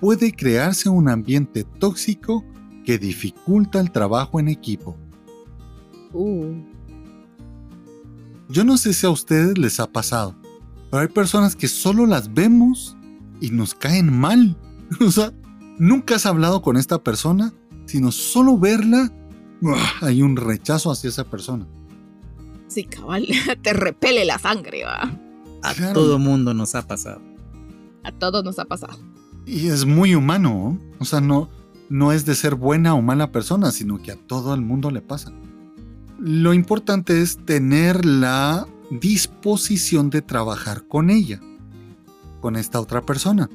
puede 0.00 0.30
crearse 0.30 0.88
un 0.88 1.08
ambiente 1.08 1.64
tóxico 1.80 2.44
que 2.84 2.98
dificulta 2.98 3.80
el 3.80 3.90
trabajo 3.90 4.38
en 4.38 4.48
equipo. 4.48 4.96
Uh. 6.12 6.54
Yo 8.48 8.64
no 8.64 8.76
sé 8.76 8.92
si 8.92 9.06
a 9.06 9.10
ustedes 9.10 9.58
les 9.58 9.80
ha 9.80 9.90
pasado, 9.90 10.36
pero 10.90 11.02
hay 11.02 11.08
personas 11.08 11.56
que 11.56 11.66
solo 11.66 12.06
las 12.06 12.32
vemos 12.32 12.96
y 13.40 13.50
nos 13.50 13.74
caen 13.74 14.12
mal. 14.12 14.56
O 15.00 15.10
sea, 15.10 15.32
nunca 15.78 16.16
has 16.16 16.26
hablado 16.26 16.62
con 16.62 16.76
esta 16.76 17.02
persona, 17.02 17.52
sino 17.86 18.12
solo 18.12 18.58
verla, 18.58 19.10
hay 20.02 20.22
un 20.22 20.36
rechazo 20.36 20.90
hacia 20.92 21.08
esa 21.08 21.24
persona. 21.24 21.66
Sí, 22.68 22.84
cabal, 22.84 23.26
te 23.62 23.72
repele 23.72 24.24
la 24.24 24.38
sangre, 24.38 24.84
va. 24.84 25.18
A 25.62 25.74
todo 25.92 26.18
mundo 26.18 26.52
nos 26.52 26.74
ha 26.74 26.86
pasado. 26.86 27.22
A 28.02 28.12
todos 28.12 28.44
nos 28.44 28.58
ha 28.58 28.66
pasado. 28.66 28.98
Y 29.46 29.68
es 29.68 29.86
muy 29.86 30.14
humano, 30.14 30.78
o 30.98 31.04
sea, 31.04 31.20
no, 31.20 31.48
no 31.88 32.12
es 32.12 32.24
de 32.24 32.34
ser 32.34 32.54
buena 32.54 32.94
o 32.94 33.02
mala 33.02 33.30
persona, 33.32 33.70
sino 33.70 34.02
que 34.02 34.12
a 34.12 34.16
todo 34.16 34.54
el 34.54 34.60
mundo 34.60 34.90
le 34.90 35.00
pasa. 35.00 35.32
Lo 36.18 36.54
importante 36.54 37.20
es 37.20 37.38
tener 37.44 38.04
la 38.04 38.66
disposición 38.90 40.10
de 40.10 40.22
trabajar 40.22 40.86
con 40.86 41.10
ella, 41.10 41.40
con 42.40 42.56
esta 42.56 42.80
otra 42.80 43.02
persona. 43.02 43.50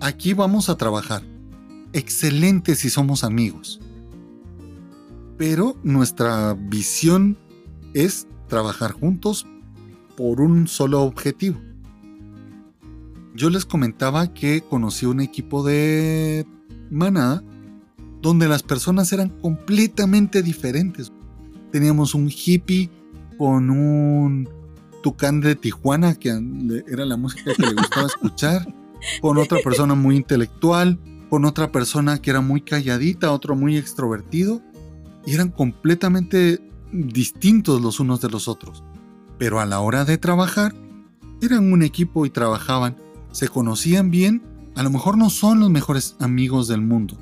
Aquí 0.00 0.34
vamos 0.34 0.68
a 0.68 0.76
trabajar. 0.76 1.22
Excelente 1.92 2.74
si 2.74 2.90
somos 2.90 3.24
amigos. 3.24 3.80
Pero 5.38 5.76
nuestra 5.82 6.54
visión 6.54 7.36
es 7.94 8.26
trabajar 8.48 8.92
juntos 8.92 9.46
por 10.16 10.40
un 10.40 10.68
solo 10.68 11.02
objetivo. 11.02 11.60
Yo 13.34 13.50
les 13.50 13.66
comentaba 13.66 14.32
que 14.32 14.62
conocí 14.62 15.04
un 15.04 15.20
equipo 15.20 15.62
de 15.62 16.46
manada 16.90 17.42
donde 18.22 18.48
las 18.48 18.62
personas 18.62 19.12
eran 19.12 19.28
completamente 19.40 20.42
diferentes. 20.42 21.12
Teníamos 21.70 22.14
un 22.14 22.28
hippie 22.28 22.90
con 23.38 23.70
un 23.70 24.48
tucán 25.02 25.40
de 25.40 25.54
Tijuana, 25.54 26.14
que 26.14 26.30
era 26.88 27.04
la 27.04 27.16
música 27.16 27.52
que 27.54 27.62
le 27.62 27.74
gustaba 27.74 28.06
escuchar, 28.06 28.66
con 29.20 29.38
otra 29.38 29.58
persona 29.62 29.94
muy 29.94 30.16
intelectual, 30.16 30.98
con 31.30 31.44
otra 31.44 31.70
persona 31.70 32.20
que 32.20 32.30
era 32.30 32.40
muy 32.40 32.60
calladita, 32.60 33.32
otro 33.32 33.54
muy 33.54 33.76
extrovertido, 33.76 34.62
y 35.24 35.34
eran 35.34 35.50
completamente 35.50 36.60
distintos 36.92 37.80
los 37.80 38.00
unos 38.00 38.20
de 38.20 38.30
los 38.30 38.48
otros. 38.48 38.82
Pero 39.38 39.60
a 39.60 39.66
la 39.66 39.80
hora 39.80 40.04
de 40.04 40.18
trabajar, 40.18 40.74
eran 41.42 41.72
un 41.72 41.82
equipo 41.82 42.26
y 42.26 42.30
trabajaban, 42.30 42.96
se 43.32 43.48
conocían 43.48 44.10
bien, 44.10 44.42
a 44.76 44.82
lo 44.82 44.90
mejor 44.90 45.18
no 45.18 45.30
son 45.30 45.58
los 45.60 45.70
mejores 45.70 46.16
amigos 46.20 46.68
del 46.68 46.82
mundo, 46.82 47.16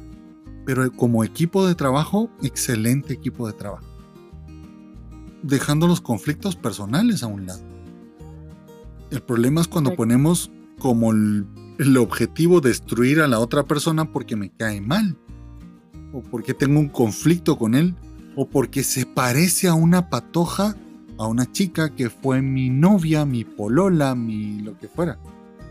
pero 0.67 0.93
como 0.93 1.25
equipo 1.25 1.67
de 1.67 1.75
trabajo, 1.75 2.29
excelente 2.43 3.15
equipo 3.15 3.47
de 3.47 3.55
trabajo 3.55 3.95
dejando 5.45 5.87
los 5.87 6.01
conflictos 6.01 6.57
personales 6.57 7.23
a 7.23 7.27
un 7.27 7.47
lado. 7.47 7.61
El 9.11 9.23
problema 9.23 9.61
es 9.61 9.69
cuando 9.69 9.95
ponemos 9.95 10.51
como 10.79 11.13
el, 11.13 11.47
objetivo 11.99 12.61
destruir 12.61 13.21
a 13.21 13.29
la 13.29 13.39
otra 13.39 13.65
persona 13.65 14.11
porque 14.11 14.37
me 14.37 14.51
cae 14.51 14.81
mal, 14.81 15.17
o 16.13 16.23
porque 16.23 16.55
tengo 16.55 16.81
un 16.81 16.89
conflicto 16.89 17.59
con 17.59 17.75
él, 17.75 17.95
o 18.37 18.49
porque 18.49 18.83
se 18.83 19.07
parece 19.07 19.69
a 19.69 19.75
una 19.75 20.09
patoja, 20.09 20.77
a 21.19 21.27
una 21.27 21.51
chica 21.53 21.95
que 21.95 22.11
fue 22.11 22.43
mi 22.43 22.71
novia, 22.71 23.25
mi 23.25 23.45
polola, 23.45 24.15
mi 24.15 24.61
lo 24.61 24.79
que 24.79 24.89
fuera. 24.89 25.19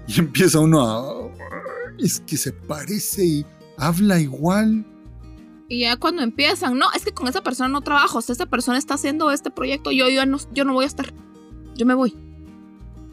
Y 0.08 0.20
empieza 0.20 0.60
uno 0.60 0.82
a... 0.82 1.32
Es 2.00 2.20
que 2.22 2.38
se 2.38 2.52
parece 2.52 3.26
y 3.26 3.46
habla 3.78 4.20
igual 4.20 4.86
y 5.74 5.80
ya 5.80 5.98
cuando 5.98 6.22
empiezan, 6.22 6.78
no, 6.78 6.92
es 6.96 7.04
que 7.04 7.14
con 7.14 7.28
esa 7.28 7.42
persona 7.42 7.68
no 7.68 7.82
trabajo, 7.82 8.20
o 8.20 8.22
sea, 8.22 8.34
esa 8.34 8.46
persona 8.46 8.78
está 8.78 8.94
haciendo 8.94 9.32
este 9.32 9.50
proyecto, 9.50 9.90
yo, 9.92 10.08
yo, 10.08 10.24
no, 10.26 10.38
yo 10.52 10.66
no 10.66 10.74
voy 10.74 10.84
a 10.84 10.88
estar, 10.88 11.12
yo 11.76 11.86
me 11.88 11.96
voy. 11.96 12.16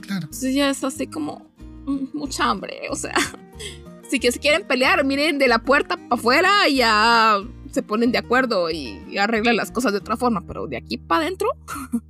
Claro. 0.03 0.25
Entonces 0.25 0.55
ya 0.55 0.69
es 0.69 0.85
así 0.85 1.07
como 1.07 1.51
mm, 1.87 2.09
mucha 2.13 2.51
hambre, 2.51 2.83
o 2.91 2.97
sea, 2.97 3.15
si 4.11 4.21
que 4.21 4.31
se 4.31 4.41
quieren 4.41 4.67
pelear, 4.67 5.05
miren 5.07 5.39
de 5.39 5.49
la 5.49 5.61
puerta 5.61 5.97
para 5.97 6.21
afuera 6.21 6.69
y 6.69 6.77
ya 6.77 7.39
se 7.71 7.83
ponen 7.83 8.13
de 8.13 8.19
acuerdo 8.19 8.71
y, 8.71 9.17
arreglan 9.17 9.57
las 9.57 9.71
cosas 9.71 9.93
de 9.93 9.99
otra 9.99 10.19
forma, 10.19 10.45
pero 10.47 10.67
de 10.67 10.77
aquí 10.77 10.99
para 10.99 11.23
adentro, 11.23 11.49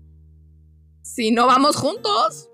si 1.03 1.31
no 1.31 1.47
vamos 1.47 1.76
juntos. 1.76 2.50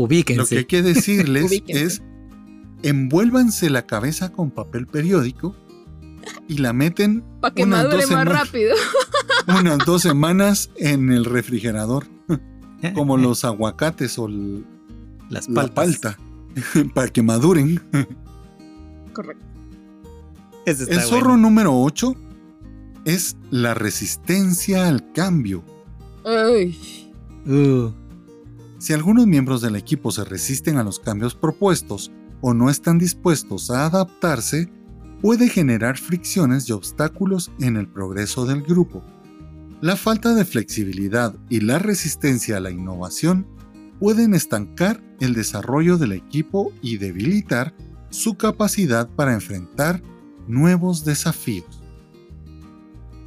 Ubíquense. 0.00 0.40
Lo 0.40 0.46
que 0.46 0.58
hay 0.58 0.64
que 0.64 0.82
decirles 0.82 1.62
es, 1.68 2.02
envuélvanse 2.82 3.68
la 3.68 3.86
cabeza 3.86 4.32
con 4.32 4.50
papel 4.50 4.86
periódico 4.86 5.54
y 6.48 6.58
la 6.58 6.72
meten 6.72 7.22
para 7.40 7.54
que 7.54 7.66
madure 7.66 8.06
más 8.06 8.24
rápido. 8.26 8.74
unas 9.46 9.78
dos 9.84 10.02
semanas 10.02 10.70
en 10.76 11.12
el 11.12 11.26
refrigerador, 11.26 12.06
como 12.94 13.18
los 13.18 13.44
aguacates 13.44 14.18
o 14.18 14.28
Las 15.28 15.48
la 15.48 15.66
palta, 15.68 16.18
para 16.94 17.08
que 17.08 17.22
maduren. 17.22 17.82
Correcto. 19.12 19.44
el 20.64 21.00
zorro 21.02 21.36
número 21.36 21.78
8 21.78 22.14
es 23.04 23.36
la 23.50 23.74
resistencia 23.74 24.88
al 24.88 25.12
cambio. 25.12 25.62
Uh. 26.24 27.92
Si 28.80 28.94
algunos 28.94 29.26
miembros 29.26 29.60
del 29.60 29.76
equipo 29.76 30.10
se 30.10 30.24
resisten 30.24 30.78
a 30.78 30.82
los 30.82 30.98
cambios 30.98 31.34
propuestos 31.34 32.10
o 32.40 32.54
no 32.54 32.70
están 32.70 32.98
dispuestos 32.98 33.70
a 33.70 33.84
adaptarse, 33.84 34.72
puede 35.20 35.50
generar 35.50 35.98
fricciones 35.98 36.66
y 36.66 36.72
obstáculos 36.72 37.52
en 37.60 37.76
el 37.76 37.86
progreso 37.86 38.46
del 38.46 38.62
grupo. 38.62 39.04
La 39.82 39.96
falta 39.96 40.34
de 40.34 40.46
flexibilidad 40.46 41.34
y 41.50 41.60
la 41.60 41.78
resistencia 41.78 42.56
a 42.56 42.60
la 42.60 42.70
innovación 42.70 43.46
pueden 43.98 44.32
estancar 44.32 45.02
el 45.20 45.34
desarrollo 45.34 45.98
del 45.98 46.12
equipo 46.12 46.72
y 46.80 46.96
debilitar 46.96 47.74
su 48.08 48.36
capacidad 48.38 49.10
para 49.10 49.34
enfrentar 49.34 50.02
nuevos 50.48 51.04
desafíos. 51.04 51.82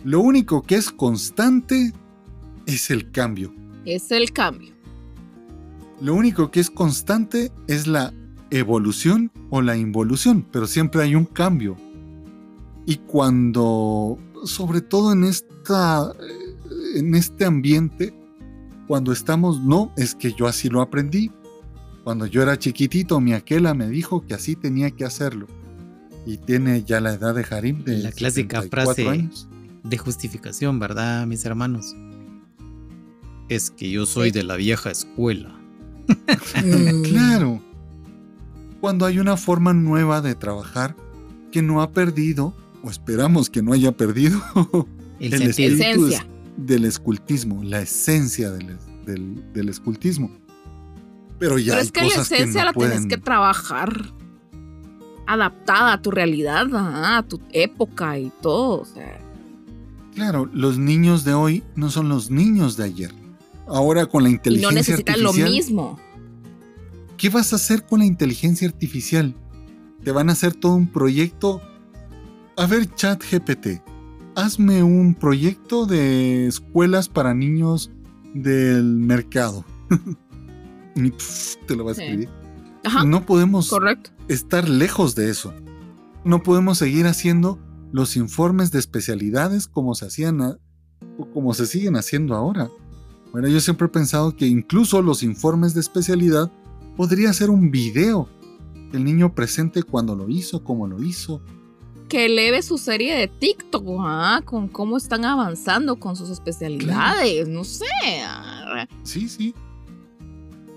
Lo 0.03 0.19
único 0.19 0.63
que 0.63 0.77
es 0.77 0.89
constante 0.89 1.93
es 2.65 2.89
el 2.89 3.11
cambio. 3.11 3.53
Es 3.85 4.09
el 4.09 4.33
cambio. 4.33 4.72
Lo 6.03 6.15
único 6.15 6.51
que 6.51 6.59
es 6.59 6.69
constante 6.69 7.49
es 7.65 7.87
la 7.87 8.13
evolución 8.51 9.31
o 9.49 9.61
la 9.61 9.77
involución, 9.77 10.45
pero 10.51 10.67
siempre 10.67 11.01
hay 11.01 11.15
un 11.15 11.23
cambio. 11.23 11.77
Y 12.85 12.97
cuando, 12.97 14.19
sobre 14.43 14.81
todo 14.81 15.13
en, 15.13 15.23
esta, 15.23 16.11
eh, 16.11 16.97
en 16.99 17.15
este 17.15 17.45
ambiente, 17.45 18.13
cuando 18.85 19.13
estamos, 19.13 19.61
no, 19.61 19.93
es 19.95 20.13
que 20.13 20.33
yo 20.33 20.45
así 20.47 20.67
lo 20.67 20.81
aprendí. 20.81 21.31
Cuando 22.03 22.25
yo 22.25 22.41
era 22.41 22.59
chiquitito, 22.59 23.21
mi 23.21 23.31
aquela 23.31 23.73
me 23.73 23.87
dijo 23.87 24.25
que 24.27 24.33
así 24.33 24.57
tenía 24.57 24.91
que 24.91 25.05
hacerlo. 25.05 25.47
Y 26.25 26.35
tiene 26.35 26.83
ya 26.83 26.99
la 26.99 27.13
edad 27.13 27.33
de 27.33 27.45
Harim 27.49 27.81
de 27.85 27.99
La 27.99 28.11
clásica 28.11 28.61
frase 28.63 29.29
de 29.83 29.97
justificación, 29.97 30.79
¿verdad, 30.79 31.25
mis 31.27 31.45
hermanos? 31.45 31.95
Es 33.47 33.71
que 33.71 33.89
yo 33.89 34.05
soy 34.05 34.31
de 34.31 34.43
la 34.43 34.57
vieja 34.57 34.91
escuela. 34.91 35.62
Claro 37.03 37.61
cuando 38.83 39.05
hay 39.05 39.17
una 39.17 39.37
forma 39.37 39.71
nueva 39.71 40.19
de 40.19 40.35
trabajar 40.35 40.93
que 41.53 41.61
no 41.61 41.81
ha 41.81 41.91
perdido, 41.91 42.53
o 42.83 42.89
esperamos 42.89 43.49
que 43.49 43.61
no 43.61 43.71
haya 43.71 43.93
perdido, 43.93 44.41
el, 45.21 45.41
espíritu 45.41 46.09
del 46.57 46.83
escultismo, 46.83 47.63
la 47.63 47.79
esencia 47.79 48.51
del, 48.51 48.77
del, 49.53 49.69
escultismo. 49.69 50.37
Pero 51.39 51.57
ya 51.59 51.79
es 51.79 51.93
que 51.93 52.01
la 52.01 52.07
esencia 52.23 52.65
la 52.65 52.73
tienes 52.73 53.05
que 53.05 53.17
trabajar 53.17 54.13
adaptada 55.27 55.93
a 55.93 56.01
tu 56.01 56.11
realidad, 56.11 56.67
a 56.73 57.23
tu 57.23 57.39
época 57.53 58.19
y 58.19 58.33
todo. 58.41 58.85
Claro, 60.13 60.49
los 60.51 60.77
niños 60.77 61.23
de 61.23 61.33
hoy 61.33 61.63
no 61.77 61.89
son 61.89 62.09
los 62.09 62.29
niños 62.29 62.75
de 62.75 62.83
ayer. 62.83 63.22
Ahora 63.67 64.05
con 64.05 64.23
la 64.23 64.29
inteligencia 64.29 64.69
no 64.69 64.75
necesitan 64.75 65.21
lo 65.23 65.29
artificial, 65.29 65.51
mismo. 65.51 65.99
¿qué 67.17 67.29
vas 67.29 67.53
a 67.53 67.55
hacer 67.55 67.85
con 67.85 67.99
la 67.99 68.05
inteligencia 68.05 68.67
artificial? 68.67 69.35
Te 70.03 70.11
van 70.11 70.29
a 70.29 70.33
hacer 70.33 70.53
todo 70.53 70.75
un 70.75 70.87
proyecto. 70.87 71.61
A 72.57 72.65
ver, 72.67 72.93
chat 72.95 73.23
GPT, 73.23 73.81
hazme 74.35 74.83
un 74.83 75.15
proyecto 75.15 75.85
de 75.85 76.47
escuelas 76.47 77.07
para 77.09 77.33
niños 77.33 77.89
del 78.33 78.83
mercado. 78.83 79.63
y 80.95 81.11
te 81.65 81.75
lo 81.75 81.85
va 81.85 81.91
a 81.91 81.95
Sí. 81.95 82.01
escribir. 82.03 82.29
Ajá, 82.83 83.05
No 83.05 83.25
podemos 83.25 83.69
correcto. 83.69 84.11
estar 84.27 84.67
lejos 84.67 85.15
de 85.15 85.29
eso. 85.29 85.53
No 86.25 86.43
podemos 86.43 86.77
seguir 86.77 87.07
haciendo 87.07 87.59
los 87.93 88.17
informes 88.17 88.71
de 88.71 88.79
especialidades 88.79 89.67
como 89.67 89.95
se 89.95 90.05
hacían 90.07 90.59
como 91.33 91.53
se 91.53 91.65
siguen 91.65 91.95
haciendo 91.95 92.35
ahora. 92.35 92.69
Bueno, 93.33 93.47
yo 93.47 93.59
siempre 93.59 93.87
he 93.87 93.89
pensado 93.89 94.35
que 94.35 94.45
incluso 94.45 95.01
los 95.01 95.23
informes 95.23 95.73
de 95.73 95.81
especialidad 95.81 96.51
podría 96.95 97.33
ser 97.33 97.49
un 97.49 97.71
video. 97.71 98.29
El 98.93 99.03
niño 99.03 99.33
presente 99.33 99.81
cuando 99.81 100.15
lo 100.15 100.29
hizo, 100.29 100.63
cómo 100.63 100.85
lo 100.87 101.01
hizo. 101.01 101.41
Que 102.07 102.27
eleve 102.27 102.61
su 102.61 102.77
serie 102.77 103.15
de 103.15 103.27
TikTok, 103.27 103.83
ah, 104.01 104.41
con 104.45 104.67
cómo 104.67 104.97
están 104.97 105.25
avanzando 105.25 105.95
con 105.95 106.15
sus 106.15 106.29
especialidades. 106.29 107.47
No 107.49 107.63
sé. 107.63 107.85
ah, 108.23 108.87
Sí, 109.01 109.27
sí. 109.27 109.55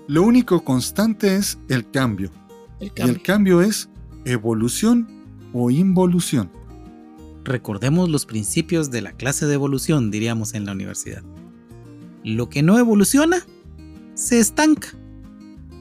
Lo 0.07 0.23
único 0.23 0.63
constante 0.63 1.35
es 1.35 1.59
el 1.69 1.87
cambio. 1.91 2.31
El 2.79 2.87
Y 2.87 2.89
cambio. 2.89 3.13
el 3.15 3.21
cambio 3.21 3.61
es 3.61 3.87
evolución 4.25 5.07
o 5.53 5.69
involución. 5.69 6.49
Recordemos 7.43 8.09
los 8.09 8.25
principios 8.25 8.89
de 8.89 9.01
la 9.03 9.11
clase 9.11 9.45
de 9.45 9.53
evolución, 9.53 10.09
diríamos 10.09 10.55
en 10.55 10.65
la 10.65 10.71
universidad. 10.71 11.21
Lo 12.23 12.49
que 12.49 12.63
no 12.63 12.77
evoluciona, 12.77 13.45
se 14.13 14.39
estanca. 14.39 14.89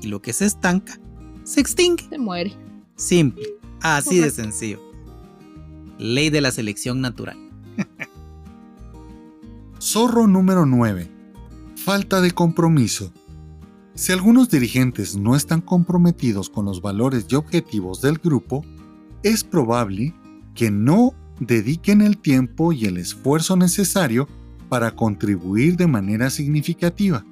Y 0.03 0.09
lo 0.09 0.21
que 0.21 0.33
se 0.33 0.45
estanca, 0.45 1.01
se 1.45 1.61
extingue. 1.61 2.07
Se 2.09 2.19
muere. 2.19 2.53
Simple, 2.97 3.45
así 3.81 4.19
de 4.19 4.31
sencillo. 4.31 4.81
Ley 5.99 6.31
de 6.31 6.41
la 6.41 6.51
selección 6.51 7.01
natural. 7.01 7.37
Zorro 9.81 10.27
número 10.27 10.67
9. 10.67 11.11
Falta 11.77 12.21
de 12.21 12.31
compromiso. 12.33 13.13
Si 13.95 14.13
algunos 14.13 14.51
dirigentes 14.51 15.17
no 15.17 15.37
están 15.37 15.63
comprometidos 15.63 16.51
con 16.51 16.67
los 16.67 16.83
valores 16.83 17.27
y 17.31 17.35
objetivos 17.35 18.03
del 18.03 18.19
grupo, 18.19 18.65
es 19.23 19.43
probable 19.43 20.15
que 20.55 20.71
no 20.71 21.15
dediquen 21.41 22.03
el 22.03 22.19
tiempo 22.19 22.73
y 22.73 22.85
el 22.85 22.99
esfuerzo 22.99 23.57
necesario 23.57 24.29
para 24.69 24.93
contribuir 24.93 25.77
de 25.77 25.87
manera 25.87 26.31
significativa. 26.31 27.25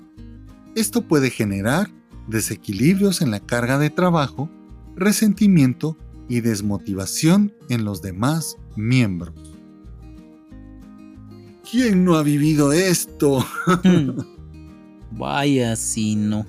Esto 0.74 1.02
puede 1.02 1.30
generar 1.30 1.90
desequilibrios 2.28 3.20
en 3.20 3.30
la 3.30 3.40
carga 3.40 3.78
de 3.78 3.90
trabajo, 3.90 4.50
resentimiento 4.96 5.96
y 6.28 6.40
desmotivación 6.40 7.52
en 7.68 7.84
los 7.84 8.02
demás 8.02 8.56
miembros. 8.76 9.34
¿Quién 11.70 12.04
no 12.04 12.16
ha 12.16 12.22
vivido 12.22 12.72
esto? 12.72 13.44
Hmm. 13.82 14.10
Vaya 15.12 15.76
si 15.76 16.16
no. 16.16 16.46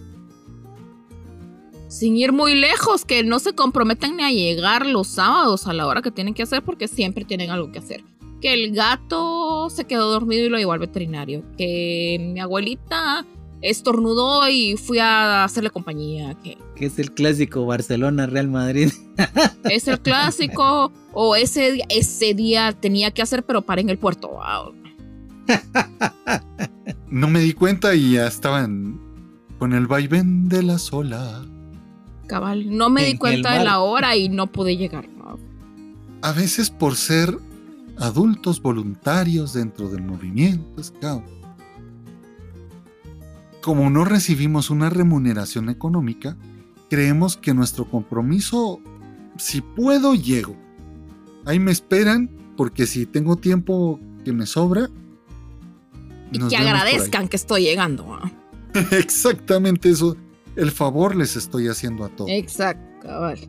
Sin 1.87 2.17
ir 2.17 2.33
muy 2.33 2.55
lejos, 2.55 3.05
que 3.05 3.23
no 3.23 3.39
se 3.39 3.53
comprometen 3.53 4.17
ni 4.17 4.23
a 4.23 4.31
llegar 4.31 4.85
los 4.85 5.07
sábados 5.07 5.67
a 5.67 5.73
la 5.73 5.87
hora 5.87 6.01
que 6.01 6.11
tienen 6.11 6.33
que 6.33 6.43
hacer 6.43 6.61
porque 6.63 6.87
siempre 6.87 7.25
tienen 7.25 7.51
algo 7.51 7.71
que 7.71 7.79
hacer. 7.79 8.03
Que 8.45 8.53
el 8.53 8.75
gato 8.75 9.71
se 9.71 9.85
quedó 9.85 10.11
dormido 10.11 10.45
y 10.45 10.49
lo 10.49 10.59
llevó 10.59 10.73
al 10.73 10.77
veterinario. 10.77 11.43
Que 11.57 12.31
mi 12.31 12.39
abuelita 12.39 13.25
estornudó 13.63 14.47
y 14.47 14.77
fui 14.77 14.99
a 14.99 15.43
hacerle 15.43 15.71
compañía. 15.71 16.35
Que 16.43 16.55
Que 16.75 16.85
es 16.85 16.99
el 16.99 17.11
clásico 17.11 17.65
Barcelona-Real 17.65 18.47
Madrid. 18.47 18.91
es 19.63 19.87
el 19.87 19.99
clásico. 19.99 20.91
o 21.11 21.35
ese, 21.35 21.71
día- 21.71 21.85
ese 21.89 22.35
día 22.35 22.71
tenía 22.73 23.09
que 23.09 23.23
hacer, 23.23 23.43
pero 23.43 23.63
para 23.63 23.81
en 23.81 23.89
el 23.89 23.97
puerto. 23.97 24.27
Wow. 24.29 24.75
No 27.09 27.27
me 27.27 27.39
di 27.39 27.53
cuenta 27.53 27.95
y 27.95 28.13
ya 28.13 28.27
estaban 28.27 28.99
con 29.57 29.73
el 29.73 29.87
vaivén 29.87 30.49
de 30.49 30.61
la 30.61 30.77
sola. 30.77 31.43
Cabal, 32.27 32.77
no 32.77 32.91
me 32.91 33.05
En 33.07 33.13
di 33.13 33.17
cuenta 33.17 33.57
de 33.57 33.63
la 33.63 33.79
hora 33.79 34.15
y 34.15 34.29
no 34.29 34.45
pude 34.51 34.77
llegar. 34.77 35.07
A 36.21 36.31
veces 36.31 36.69
por 36.69 36.95
ser 36.95 37.39
adultos 37.97 38.61
voluntarios 38.61 39.53
dentro 39.53 39.89
del 39.89 40.03
movimiento 40.03 40.83
Scout. 40.83 41.23
Como 43.61 43.89
no 43.89 44.05
recibimos 44.05 44.69
una 44.69 44.89
remuneración 44.89 45.69
económica, 45.69 46.37
creemos 46.89 47.35
que 47.37 47.53
nuestro 47.53 47.89
compromiso, 47.89 48.79
si 49.37 49.61
puedo, 49.61 50.13
llego. 50.13 50.55
Ahí 51.45 51.59
me 51.59 51.71
esperan 51.71 52.29
porque 52.57 52.85
si 52.85 53.05
tengo 53.05 53.35
tiempo 53.37 53.99
que 54.23 54.33
me 54.33 54.45
sobra, 54.45 54.89
Y 56.31 56.39
que 56.47 56.57
agradezcan 56.57 57.27
que 57.27 57.37
estoy 57.37 57.63
llegando. 57.63 58.13
ah. 58.13 58.31
Exactamente 58.91 59.89
eso. 59.89 60.17
El 60.55 60.71
favor 60.71 61.15
les 61.15 61.35
estoy 61.35 61.67
haciendo 61.67 62.03
a 62.05 62.09
todos. 62.09 62.29
Exacto, 62.29 62.99
cabal. 63.01 63.39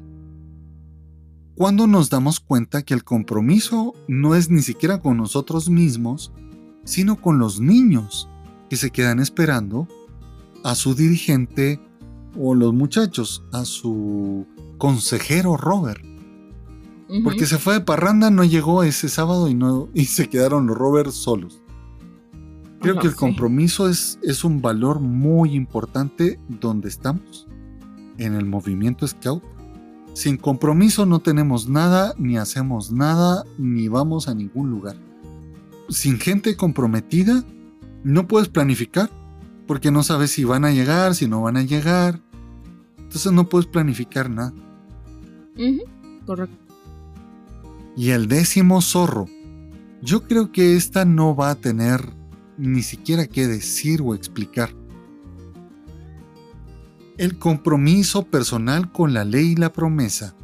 Cuando 1.57 1.87
nos 1.87 2.11
damos 2.11 2.39
cuenta 2.39 2.83
que 2.83 2.93
el 2.93 3.03
compromiso 3.03 3.95
no 4.09 4.35
es 4.35 4.51
ni 4.51 4.61
siquiera 4.61 5.01
con 5.01 5.17
nosotros 5.17 5.71
mismos, 5.71 6.31
sino 6.85 7.19
con 7.19 7.39
los 7.39 7.61
niños 7.61 8.29
que 8.69 8.77
se 8.77 8.91
quedan 8.91 9.21
esperando 9.21 9.89
a 10.65 10.75
su 10.75 10.95
dirigente 10.95 11.81
o 12.39 12.55
los 12.55 12.75
muchachos, 12.75 13.43
a 13.53 13.65
su 13.65 14.47
consejero 14.77 15.57
Robert. 15.57 16.05
Porque 17.25 17.47
se 17.47 17.57
fue 17.57 17.75
de 17.75 17.81
parranda, 17.81 18.31
no 18.31 18.45
llegó 18.45 18.83
ese 18.83 19.09
sábado 19.09 19.49
y, 19.49 19.55
no, 19.55 19.89
y 19.95 20.05
se 20.05 20.29
quedaron 20.29 20.67
los 20.67 20.77
Robert 20.77 21.11
solos. 21.11 21.63
Creo 22.81 22.95
Ajá, 22.95 23.01
que 23.01 23.07
el 23.07 23.15
sí. 23.15 23.19
compromiso 23.19 23.89
es, 23.89 24.19
es 24.23 24.45
un 24.45 24.61
valor 24.61 25.01
muy 25.01 25.55
importante 25.55 26.39
donde 26.49 26.89
estamos, 26.89 27.47
en 28.19 28.35
el 28.35 28.45
movimiento 28.45 29.09
Scout. 29.09 29.56
Sin 30.17 30.39
compromiso 30.39 31.05
no 31.05 31.19
tenemos 31.19 31.69
nada, 31.69 32.15
ni 32.17 32.39
hacemos 32.39 32.91
nada, 32.91 33.45
ni 33.59 33.89
vamos 33.89 34.29
a 34.29 34.35
ningún 34.35 34.71
lugar. 34.71 34.97
Sin 35.91 36.19
gente 36.19 36.57
comprometida, 36.57 37.45
no 38.03 38.27
puedes 38.27 38.49
planificar, 38.49 39.11
porque 39.67 39.91
no 39.91 40.03
sabes 40.03 40.31
si 40.31 40.45
van 40.45 40.65
a 40.65 40.71
llegar, 40.71 41.15
si 41.15 41.29
no 41.29 41.43
van 41.43 41.59
a 41.59 41.65
llegar. 41.65 42.23
Entonces 42.97 43.31
no 43.31 43.51
puedes 43.51 43.67
planificar 43.67 44.31
nada. 44.31 44.55
Correcto. 46.25 46.57
Y 47.95 48.09
el 48.13 48.27
décimo 48.27 48.81
zorro. 48.81 49.27
Yo 50.01 50.27
creo 50.27 50.51
que 50.51 50.77
esta 50.77 51.05
no 51.05 51.37
va 51.37 51.51
a 51.51 51.57
tener 51.57 52.01
ni 52.57 52.83
siquiera 52.83 53.27
que 53.27 53.47
decir 53.47 54.01
o 54.01 54.15
explicar. 54.15 54.71
El 57.19 57.39
compromiso 57.39 58.25
personal 58.27 58.93
con 58.93 59.15
la 59.15 59.25
ley 59.25 59.53
y 59.53 59.57
la 59.57 59.73
promesa. 59.73 60.35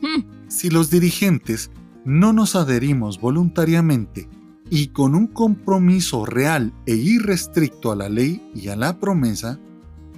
Hmm, 0.00 0.22
Si 0.48 0.70
los 0.70 0.90
dirigentes 0.90 1.70
no 2.04 2.32
nos 2.32 2.56
adherimos 2.56 3.20
voluntariamente 3.20 4.28
y 4.70 4.88
con 4.88 5.14
un 5.14 5.26
compromiso 5.28 6.26
real 6.26 6.72
e 6.86 6.94
irrestricto 6.96 7.92
a 7.92 7.96
la 7.96 8.08
ley 8.08 8.50
y 8.54 8.68
a 8.68 8.76
la 8.76 8.98
promesa, 8.98 9.58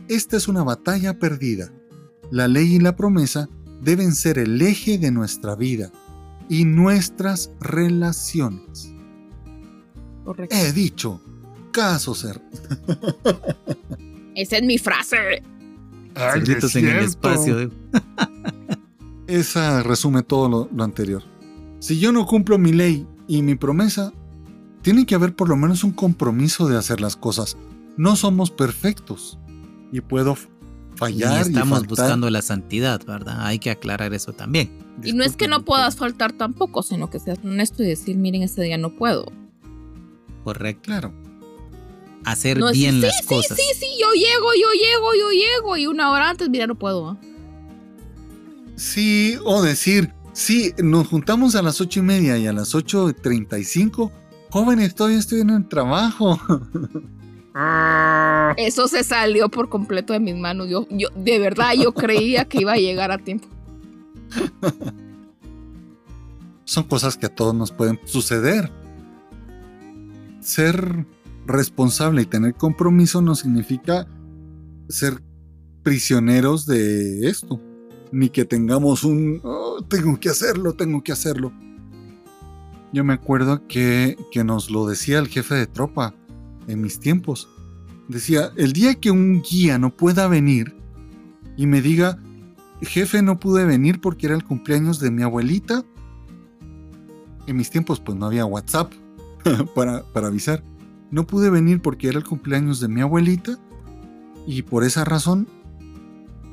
esta 0.08 0.36
es 0.36 0.48
una 0.48 0.62
batalla 0.62 1.18
perdida. 1.18 1.70
La 2.30 2.48
ley 2.48 2.76
y 2.76 2.78
la 2.80 2.96
promesa 2.96 3.48
deben 3.82 4.14
ser 4.14 4.38
el 4.38 4.60
eje 4.62 4.96
de 4.98 5.10
nuestra 5.10 5.54
vida 5.54 5.92
y 6.48 6.64
nuestras 6.64 7.50
relaciones. 7.60 8.92
correcto. 10.24 10.56
He 10.56 10.72
dicho, 10.72 11.20
caso 11.70 12.14
ser. 12.14 12.40
Esa 14.34 14.56
es 14.56 14.62
mi 14.62 14.78
frase. 14.78 15.42
Secretos 16.34 16.76
en 16.76 16.88
el 16.88 17.04
espacio. 17.04 17.70
Esa 19.26 19.82
resume 19.82 20.22
todo 20.22 20.48
lo, 20.48 20.68
lo 20.74 20.84
anterior. 20.84 21.22
Si 21.80 21.98
yo 21.98 22.12
no 22.12 22.26
cumplo 22.26 22.58
mi 22.58 22.72
ley 22.72 23.06
y 23.26 23.42
mi 23.42 23.54
promesa, 23.54 24.12
tiene 24.82 25.06
que 25.06 25.14
haber 25.14 25.34
por 25.34 25.48
lo 25.48 25.56
menos 25.56 25.82
un 25.82 25.92
compromiso 25.92 26.68
de 26.68 26.76
hacer 26.76 27.00
las 27.00 27.16
cosas. 27.16 27.56
No 27.96 28.16
somos 28.16 28.50
perfectos 28.50 29.38
y 29.92 30.00
puedo 30.00 30.34
Y 30.34 30.96
fallar 30.98 31.38
y, 31.38 31.48
estamos 31.48 31.78
faltar. 31.80 31.88
buscando 31.88 32.30
la 32.30 32.42
santidad, 32.42 33.00
¿verdad? 33.06 33.46
Hay 33.46 33.58
que 33.58 33.70
aclarar 33.70 34.12
eso 34.14 34.32
también. 34.32 34.78
Y 35.02 35.12
no 35.12 35.24
es 35.24 35.36
que 35.36 35.48
no 35.48 35.64
puedas 35.64 35.96
faltar 35.96 36.32
tampoco, 36.32 36.82
sino 36.82 37.08
que 37.10 37.18
seas 37.18 37.38
honesto 37.42 37.82
y 37.82 37.86
decir, 37.86 38.16
miren, 38.16 38.42
ese 38.42 38.62
día 38.62 38.78
no 38.78 38.94
puedo. 38.94 39.26
Correcto. 40.44 40.82
Claro. 40.82 41.12
Hacer 42.24 42.58
No 42.58 42.72
bien 42.72 43.00
decir, 43.00 43.08
las 43.08 43.16
sí, 43.18 43.26
cosas. 43.26 43.56
Sí, 43.58 43.64
sí, 43.78 43.86
yo 44.00 44.10
llego, 44.12 44.48
yo 44.54 44.72
llego, 44.72 45.14
yo 45.18 45.30
llego. 45.30 45.76
Y 45.76 45.86
una 45.86 46.10
hora 46.10 46.30
antes, 46.30 46.48
mira, 46.48 46.66
no 46.66 46.74
puedo. 46.74 47.10
¿ah? 47.10 47.18
Sí, 48.76 49.36
o 49.44 49.62
decir, 49.62 50.12
sí, 50.32 50.72
nos 50.82 51.08
juntamos 51.08 51.54
a 51.54 51.62
las 51.62 51.80
ocho 51.80 52.00
y 52.00 52.02
media 52.02 52.38
y 52.38 52.46
a 52.46 52.52
las 52.52 52.74
8.35 52.74 54.10
Jóvenes, 54.54 54.94
todavía 54.94 55.18
estoy 55.18 55.40
en 55.40 55.50
el 55.50 55.66
trabajo. 55.66 56.38
Eso 58.56 58.86
se 58.86 59.02
salió 59.02 59.48
por 59.48 59.68
completo 59.68 60.12
de 60.12 60.20
mis 60.20 60.36
manos. 60.36 60.68
Yo, 60.68 60.86
yo, 60.90 61.08
de 61.16 61.40
verdad, 61.40 61.72
yo 61.74 61.92
creía 61.92 62.44
que 62.44 62.60
iba 62.60 62.74
a 62.74 62.76
llegar 62.76 63.10
a 63.10 63.18
tiempo. 63.18 63.48
Son 66.64 66.84
cosas 66.84 67.16
que 67.16 67.26
a 67.26 67.34
todos 67.34 67.52
nos 67.52 67.72
pueden 67.72 67.98
suceder. 68.04 68.70
Ser 70.38 71.04
responsable 71.46 72.22
y 72.22 72.26
tener 72.26 72.54
compromiso 72.54 73.22
no 73.22 73.34
significa 73.34 74.06
ser 74.88 75.22
prisioneros 75.82 76.66
de 76.66 77.28
esto. 77.28 77.60
Ni 78.12 78.28
que 78.28 78.44
tengamos 78.44 79.04
un, 79.04 79.40
"Oh, 79.42 79.82
tengo 79.88 80.18
que 80.18 80.28
hacerlo, 80.28 80.74
tengo 80.74 81.02
que 81.02 81.12
hacerlo. 81.12 81.52
Yo 82.92 83.02
me 83.02 83.12
acuerdo 83.12 83.66
que, 83.66 84.16
que 84.30 84.44
nos 84.44 84.70
lo 84.70 84.86
decía 84.86 85.18
el 85.18 85.28
jefe 85.28 85.54
de 85.56 85.66
tropa 85.66 86.14
en 86.68 86.80
mis 86.80 87.00
tiempos. 87.00 87.48
Decía, 88.08 88.52
el 88.56 88.72
día 88.72 88.94
que 88.94 89.10
un 89.10 89.42
guía 89.42 89.78
no 89.78 89.96
pueda 89.96 90.28
venir 90.28 90.76
y 91.56 91.66
me 91.66 91.80
diga, 91.80 92.18
jefe, 92.82 93.22
no 93.22 93.40
pude 93.40 93.64
venir 93.64 94.00
porque 94.00 94.26
era 94.26 94.36
el 94.36 94.44
cumpleaños 94.44 95.00
de 95.00 95.10
mi 95.10 95.22
abuelita. 95.22 95.84
En 97.46 97.56
mis 97.56 97.70
tiempos 97.70 98.00
pues 98.00 98.16
no 98.16 98.26
había 98.26 98.46
WhatsApp 98.46 98.92
para, 99.74 100.04
para 100.12 100.28
avisar. 100.28 100.62
No 101.14 101.28
pude 101.28 101.48
venir 101.48 101.80
porque 101.80 102.08
era 102.08 102.18
el 102.18 102.24
cumpleaños 102.24 102.80
de 102.80 102.88
mi 102.88 103.00
abuelita 103.00 103.56
y 104.48 104.62
por 104.62 104.82
esa 104.82 105.04
razón 105.04 105.46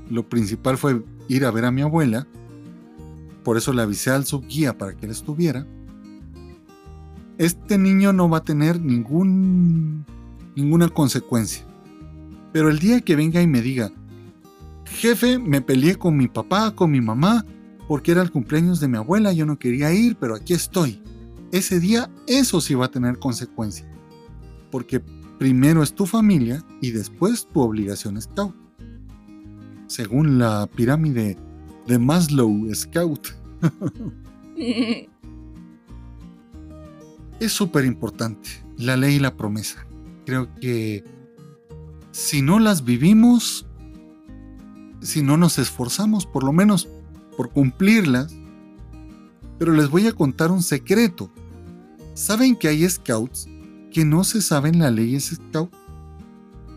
lo 0.07 0.29
principal 0.29 0.77
fue 0.77 1.03
ir 1.27 1.45
a 1.45 1.51
ver 1.51 1.65
a 1.65 1.71
mi 1.71 1.81
abuela. 1.81 2.27
Por 3.43 3.57
eso 3.57 3.73
le 3.73 3.81
avisé 3.81 4.11
al 4.11 4.27
subguía 4.27 4.77
para 4.77 4.95
que 4.95 5.07
él 5.07 5.11
estuviera. 5.11 5.65
Este 7.39 7.79
niño 7.79 8.13
no 8.13 8.29
va 8.29 8.37
a 8.37 8.43
tener 8.43 8.79
ninguna 8.79 10.05
consecuencia. 10.93 11.65
Pero 12.53 12.69
el 12.69 12.77
día 12.77 13.01
que 13.01 13.15
venga 13.15 13.41
y 13.41 13.47
me 13.47 13.63
diga, 13.63 13.91
jefe, 14.85 15.39
me 15.39 15.63
peleé 15.63 15.95
con 15.95 16.15
mi 16.15 16.27
papá, 16.27 16.75
con 16.75 16.91
mi 16.91 17.01
mamá, 17.01 17.47
porque 17.87 18.11
era 18.11 18.21
el 18.21 18.29
cumpleaños 18.29 18.79
de 18.79 18.89
mi 18.89 18.97
abuela, 18.97 19.33
yo 19.33 19.47
no 19.47 19.57
quería 19.57 19.91
ir, 19.91 20.17
pero 20.17 20.35
aquí 20.35 20.53
estoy. 20.53 21.01
Ese 21.51 21.79
día 21.79 22.11
eso 22.27 22.61
sí 22.61 22.75
va 22.75 22.85
a 22.85 22.91
tener 22.91 23.17
consecuencia. 23.17 23.90
Porque 24.71 24.99
primero 25.37 25.83
es 25.83 25.93
tu 25.93 26.05
familia 26.05 26.63
y 26.81 26.91
después 26.91 27.47
tu 27.47 27.61
obligación 27.61 28.21
scout. 28.21 28.55
Según 29.87 30.39
la 30.39 30.67
pirámide 30.67 31.37
de 31.87 31.99
Maslow 31.99 32.73
Scout. 32.73 33.27
es 37.39 37.51
súper 37.51 37.85
importante 37.85 38.49
la 38.77 38.95
ley 38.97 39.15
y 39.15 39.19
la 39.19 39.35
promesa. 39.35 39.85
Creo 40.25 40.53
que 40.55 41.03
si 42.11 42.41
no 42.41 42.59
las 42.59 42.85
vivimos, 42.85 43.65
si 45.01 45.23
no 45.23 45.37
nos 45.37 45.57
esforzamos 45.57 46.25
por 46.25 46.43
lo 46.43 46.53
menos 46.53 46.87
por 47.35 47.49
cumplirlas, 47.49 48.33
pero 49.57 49.73
les 49.73 49.89
voy 49.89 50.07
a 50.07 50.13
contar 50.13 50.51
un 50.51 50.61
secreto. 50.63 51.31
¿Saben 52.13 52.55
que 52.55 52.67
hay 52.67 52.87
scouts 52.87 53.47
que 53.91 54.05
no 54.05 54.23
se 54.23 54.41
saben 54.41 54.79
las 54.79 54.91
leyes 54.91 55.35
scout? 55.35 55.71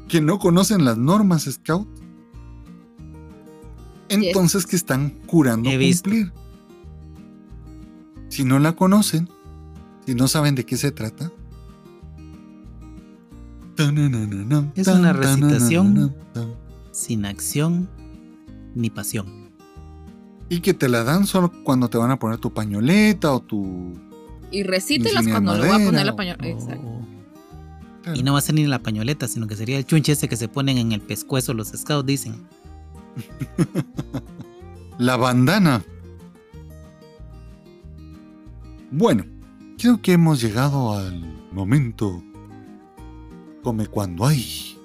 ¿Que 0.09 0.21
no 0.21 0.39
conocen 0.39 0.85
las 0.85 0.99
normas 0.99 1.45
scout? 1.51 1.89
Entonces 4.09 4.67
que 4.67 4.77
están 4.77 5.11
curando 5.27 5.71
He 5.71 5.77
visto. 5.77 6.11
cumplir. 6.11 6.33
Si 8.29 8.45
no 8.45 8.59
la 8.59 8.73
conocen, 8.73 9.29
si 10.07 10.15
no 10.15 10.29
saben 10.29 10.55
de 10.55 10.65
qué 10.65 10.77
se 10.77 10.91
trata. 10.93 11.33
Es 14.75 14.89
una 14.89 15.13
recitación. 15.13 16.15
Sin 16.93 17.25
acción 17.25 17.89
ni 18.75 18.91
pasión. 18.91 19.27
Y 20.49 20.61
que 20.61 20.75
te 20.75 20.89
la 20.89 21.05
dan 21.05 21.27
solo 21.27 21.51
cuando 21.65 21.89
te 21.89 21.99
van 21.99 22.11
a 22.11 22.19
poner 22.19 22.39
tu 22.39 22.53
pañoleta 22.53 23.33
o 23.33 23.41
tu... 23.41 23.95
Y 24.51 24.63
recítelas 24.63 25.27
cuando 25.27 25.55
le 25.57 25.67
voy 25.67 25.83
a 25.83 25.85
poner 25.85 26.07
la 26.07 26.15
pañoleta. 26.15 26.47
Exacto. 26.47 26.94
Y 28.13 28.23
no 28.23 28.33
va 28.33 28.39
a 28.39 28.43
ser 28.43 28.55
ni 28.55 28.67
la 28.67 28.81
pañoleta, 28.81 29.29
sino 29.29 29.47
que 29.47 29.57
sería 29.57 29.79
el 29.79 29.87
chunche 29.87 30.13
ese 30.13 30.29
que 30.29 30.37
se 30.37 30.49
ponen 30.49 30.77
en 30.77 30.93
el 30.93 31.01
pescuezo 31.01 31.55
los 31.55 31.69
scouts, 31.69 32.07
dicen. 32.07 32.47
La 34.99 35.17
bandana. 35.17 35.83
Bueno, 38.91 39.25
creo 39.79 40.01
que 40.03 40.13
hemos 40.13 40.41
llegado 40.41 40.97
al 40.97 41.21
momento. 41.53 42.23
Come 43.63 43.87
cuando 43.87 44.27
hay. 44.27 44.77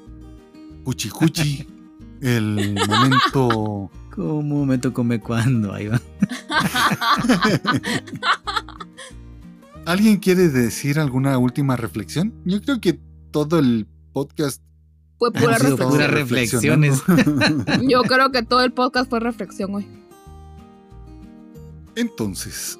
Cuchi 0.84 1.09
cuchi. 1.09 1.67
El 2.22 2.76
momento. 2.88 3.89
¿Cómo 4.13 4.65
me 4.65 4.78
tocó 4.78 5.05
me 5.05 5.22
cuando? 5.22 5.70
Va. 5.70 5.78
¿Alguien 9.86 10.17
quiere 10.17 10.49
decir 10.49 10.99
alguna 10.99 11.38
última 11.38 11.78
reflexión? 11.78 12.34
Yo 12.43 12.61
creo 12.61 12.82
que 12.82 12.99
todo 13.32 13.60
el 13.60 13.88
podcast 14.14 14.62
Fue 15.18 15.32
pura 15.32 15.58
puras 15.58 16.12
reflexión. 16.12 16.82
reflexionando. 16.82 17.84
Yo 17.90 18.02
creo 18.04 18.32
que 18.32 18.44
todo 18.44 18.62
el 18.64 18.72
podcast 18.74 19.10
fue 19.10 19.20
reflexión 19.20 19.76
hoy. 19.76 19.88
Entonces, 21.96 22.80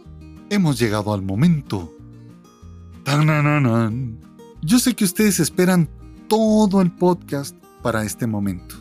hemos 0.50 0.80
llegado 0.80 1.14
al 1.14 1.22
momento. 1.22 1.94
Tanananan. 3.04 4.20
Yo 4.62 4.80
sé 4.80 4.96
que 4.96 5.06
ustedes 5.06 5.40
esperan 5.40 5.90
todo 6.28 6.82
el 6.82 6.92
podcast 6.92 7.56
para 7.82 8.04
este 8.04 8.28
momento. 8.28 8.76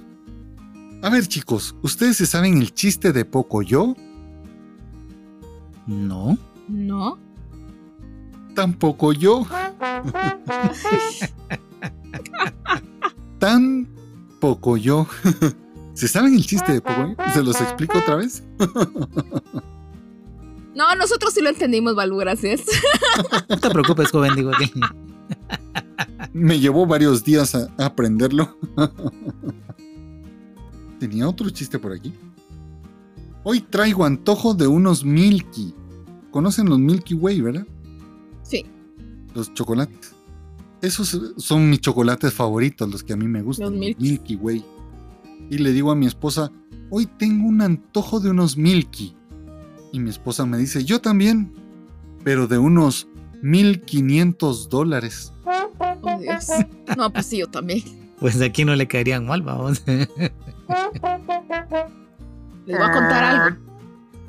A 1.03 1.11
ver 1.11 1.27
chicos, 1.27 1.75
¿ustedes 1.83 2.17
se 2.17 2.27
saben 2.27 2.59
el 2.59 2.75
chiste 2.75 3.13
de 3.13 3.25
Poco 3.25 3.63
Yo? 3.63 3.95
No. 5.87 6.37
¿No? 6.69 7.19
Tampoco 8.59 9.13
yo. 9.13 9.47
Tan 13.39 13.87
poco 14.41 14.77
yo. 14.77 15.07
¿Se 15.95 16.09
saben 16.09 16.35
el 16.35 16.45
chiste 16.45 16.73
de 16.73 16.81
Poco 16.81 17.07
Yo? 17.07 17.15
¿Se 17.33 17.45
los 17.45 17.61
explico 17.61 17.99
otra 17.99 18.17
vez? 18.17 18.43
No, 20.75 20.95
nosotros 20.95 21.33
sí 21.35 21.41
lo 21.41 21.49
entendimos, 21.49 21.97
Balú, 21.97 22.19
gracias. 22.19 22.61
No 23.49 23.59
te 23.59 23.69
preocupes, 23.69 24.13
joven, 24.13 24.37
digo 24.37 24.53
que. 24.53 24.71
Me 26.33 26.61
llevó 26.61 26.87
varios 26.87 27.25
días 27.25 27.57
a 27.57 27.69
a 27.79 27.87
aprenderlo. 27.87 28.57
Tenía 31.01 31.29
otro 31.29 31.51
chiste 31.51 31.81
por 31.81 31.93
aquí. 31.93 32.15
Hoy 33.43 33.61
traigo 33.61 34.05
antojo 34.05 34.55
de 34.55 34.69
unos 34.69 35.05
Milky. 35.05 35.75
¿Conocen 36.31 36.69
los 36.69 36.79
Milky 36.79 37.15
Way, 37.15 37.41
verdad? 37.41 37.67
Los 39.35 39.53
chocolates. 39.55 40.15
Esos 40.81 41.21
son 41.37 41.69
mis 41.71 41.81
chocolates 41.81 42.33
favoritos, 42.33 42.89
los 42.91 43.03
que 43.03 43.13
a 43.13 43.17
mí 43.17 43.27
me 43.27 43.43
gustan. 43.43 43.67
Los 43.67 43.73
Los 43.73 43.81
Milky. 43.81 44.03
Milky 44.03 44.37
Way. 44.37 44.65
Y 45.51 45.59
le 45.59 45.73
digo 45.73 45.91
a 45.91 45.97
mi 45.97 46.07
esposa, 46.07 46.53
hoy 46.91 47.07
tengo 47.07 47.49
un 47.49 47.63
antojo 47.63 48.21
de 48.21 48.31
unos 48.31 48.57
Milky. 48.57 49.15
Y 49.93 50.01
mi 50.01 50.11
esposa 50.11 50.47
me 50.47 50.59
dice, 50.59 50.85
yo 50.85 51.01
también, 51.01 51.53
pero 52.23 52.47
de 52.47 52.59
unos 52.59 53.09
1500 53.43 54.69
dólares. 54.69 55.33
oh 55.45 56.19
Dios. 56.21 56.49
No, 56.97 57.11
pues 57.13 57.27
sí, 57.27 57.39
yo 57.39 57.47
también. 57.49 57.83
Pues 58.21 58.41
aquí 58.41 58.65
no 58.65 58.75
le 58.75 58.87
caerían 58.89 59.27
mal, 59.27 59.43
vamos. 59.43 59.83
Les 59.87 60.09
voy 62.67 62.87
a 62.87 62.93
contar 62.93 63.25
algo. 63.25 63.57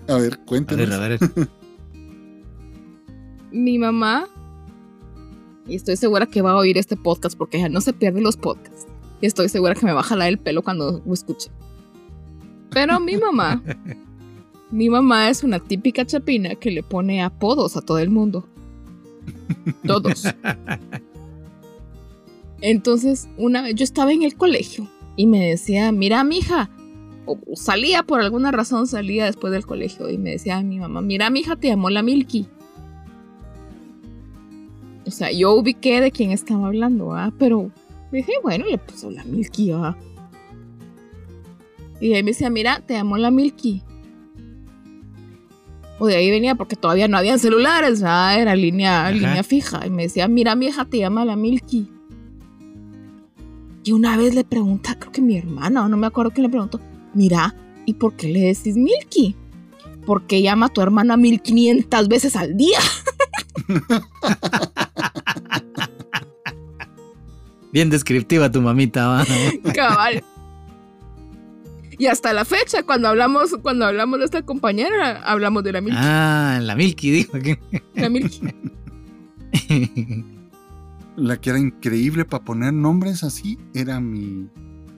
A 0.08 0.16
ver, 0.18 0.40
A 0.48 0.76
ver, 0.76 0.94
a 0.94 1.00
ver. 1.00 1.20
Mi 3.52 3.78
mamá, 3.80 4.28
y 5.70 5.76
estoy 5.76 5.96
segura 5.98 6.26
que 6.26 6.42
va 6.42 6.52
a 6.52 6.58
oír 6.58 6.78
este 6.78 6.98
podcast 6.98 7.38
porque 7.38 7.58
ella 7.58 7.70
no 7.70 7.82
se 7.82 7.94
pierde 7.94 8.22
los 8.22 8.38
podcasts. 8.38 8.88
Y 9.22 9.28
estoy 9.28 9.50
segura 9.50 9.76
que 9.76 9.86
me 9.86 9.94
va 9.94 10.00
a 10.00 10.04
jalar 10.04 10.30
el 10.30 10.40
pelo 10.40 10.64
cuando 10.64 11.02
lo 11.06 11.14
escuche. 11.14 11.52
Pero 12.72 13.00
mi 13.00 13.18
mamá, 13.18 13.62
mi 14.72 14.90
mamá 14.90 15.30
es 15.30 15.44
una 15.44 15.60
típica 15.60 16.06
chapina 16.06 16.56
que 16.56 16.72
le 16.72 16.84
pone 16.84 17.22
apodos 17.22 17.78
a 17.78 17.82
todo 17.82 18.00
el 18.00 18.10
mundo. 18.10 18.48
Todos. 19.86 20.24
Entonces, 22.62 23.30
una 23.38 23.62
vez 23.62 23.76
yo 23.76 23.84
estaba 23.84 24.12
en 24.12 24.24
el 24.24 24.36
colegio 24.36 24.90
y 25.16 25.28
me 25.28 25.50
decía, 25.50 25.92
mira, 25.92 26.24
mija, 26.24 26.70
o 27.26 27.38
o 27.46 27.56
salía 27.56 28.04
por 28.04 28.22
alguna 28.22 28.52
razón, 28.52 28.88
salía 28.88 29.26
después 29.26 29.52
del 29.54 29.66
colegio 29.66 30.10
y 30.10 30.18
me 30.18 30.32
decía 30.32 30.62
mi 30.62 30.80
mamá, 30.80 31.02
mira, 31.02 31.30
mija, 31.30 31.56
te 31.56 31.68
llamó 31.68 31.90
la 31.90 32.02
Milky. 32.02 32.48
O 35.10 35.12
sea, 35.12 35.32
yo 35.32 35.54
ubiqué 35.56 36.02
de 36.02 36.12
quién 36.12 36.30
estaba 36.30 36.68
hablando, 36.68 37.16
¿ah? 37.16 37.34
Pero 37.40 37.72
dije, 38.12 38.32
bueno, 38.44 38.68
le 38.68 38.78
puso 38.78 39.10
la 39.10 39.24
Milky, 39.24 39.72
¿ah? 39.72 39.98
Y 42.00 42.14
ahí 42.14 42.22
me 42.22 42.30
decía, 42.30 42.52
mira, 42.52 42.84
te 42.86 42.94
llamó 42.94 43.18
la 43.18 43.32
Milky. 43.32 43.82
O 45.98 46.06
de 46.06 46.16
ahí 46.16 46.30
venía 46.30 46.54
porque 46.54 46.76
todavía 46.76 47.08
no 47.08 47.18
habían 47.18 47.40
celulares, 47.40 48.02
¿verdad? 48.02 48.40
era 48.40 48.56
línea, 48.56 49.10
línea 49.10 49.42
fija. 49.42 49.84
Y 49.88 49.90
me 49.90 50.04
decía, 50.04 50.28
mira, 50.28 50.54
mi 50.54 50.68
hija 50.68 50.86
te 50.86 51.00
llama 51.00 51.26
la 51.26 51.36
Milky. 51.36 51.90
Y 53.84 53.92
una 53.92 54.16
vez 54.16 54.36
le 54.36 54.44
pregunta, 54.44 54.94
creo 55.00 55.12
que 55.12 55.24
mi 55.24 55.40
hermana, 55.40 55.86
o 55.86 55.90
no 55.90 55.98
me 55.98 56.06
acuerdo 56.06 56.30
quién 56.30 56.44
le 56.44 56.50
preguntó, 56.50 56.80
mira, 57.16 57.56
¿y 57.88 57.96
por 57.96 58.14
qué 58.14 58.28
le 58.28 58.42
decís 58.42 58.78
Milky? 58.78 59.36
Porque 60.06 60.44
llama 60.44 60.68
a 60.68 60.70
tu 60.70 60.82
hermana 60.82 61.18
1500 61.18 62.08
veces 62.08 62.36
al 62.36 62.56
día. 62.56 62.78
Bien 67.72 67.90
descriptiva 67.90 68.52
tu 68.52 68.62
mamita, 68.62 69.08
¿va? 69.08 69.26
Cabal. 69.74 70.24
Y 71.98 72.08
hasta 72.08 72.32
la 72.34 72.46
fecha, 72.46 72.84
cuando 72.84 73.10
hablamos, 73.10 73.58
cuando 73.62 73.86
hablamos 73.86 74.20
de 74.20 74.26
esta 74.26 74.42
compañera, 74.42 75.22
hablamos 75.24 75.64
de 75.64 75.74
la 75.74 75.82
Milky. 75.82 75.98
Ah, 76.00 76.60
la 76.62 76.76
Milky, 76.76 77.12
dijo 77.12 77.34
que. 77.40 77.60
La 77.96 78.10
Milky. 78.10 78.42
La 81.16 81.42
que 81.42 81.50
era 81.50 81.60
increíble 81.60 82.24
para 82.24 82.46
poner 82.46 82.72
nombres 82.72 83.24
así 83.24 83.60
era 83.74 84.00
mi, 84.00 84.48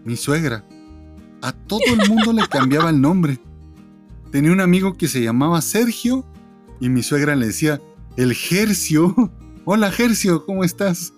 mi 0.06 0.16
suegra. 0.16 0.64
A 1.42 1.52
todo 1.52 1.82
el 1.88 2.08
mundo 2.08 2.32
le 2.32 2.48
cambiaba 2.48 2.92
el 2.92 3.02
nombre. 3.02 3.40
Tenía 4.32 4.52
un 4.52 4.62
amigo 4.62 4.94
que 4.94 5.08
se 5.08 5.24
llamaba 5.24 5.62
Sergio 5.62 6.24
y 6.80 6.90
mi 6.90 7.02
suegra 7.02 7.36
le 7.36 7.48
decía, 7.48 7.82
el 8.18 8.36
Gercio. 8.36 9.16
Hola 9.66 9.92
Gercio, 9.92 10.46
¿cómo 10.46 10.64
estás? 10.64 11.14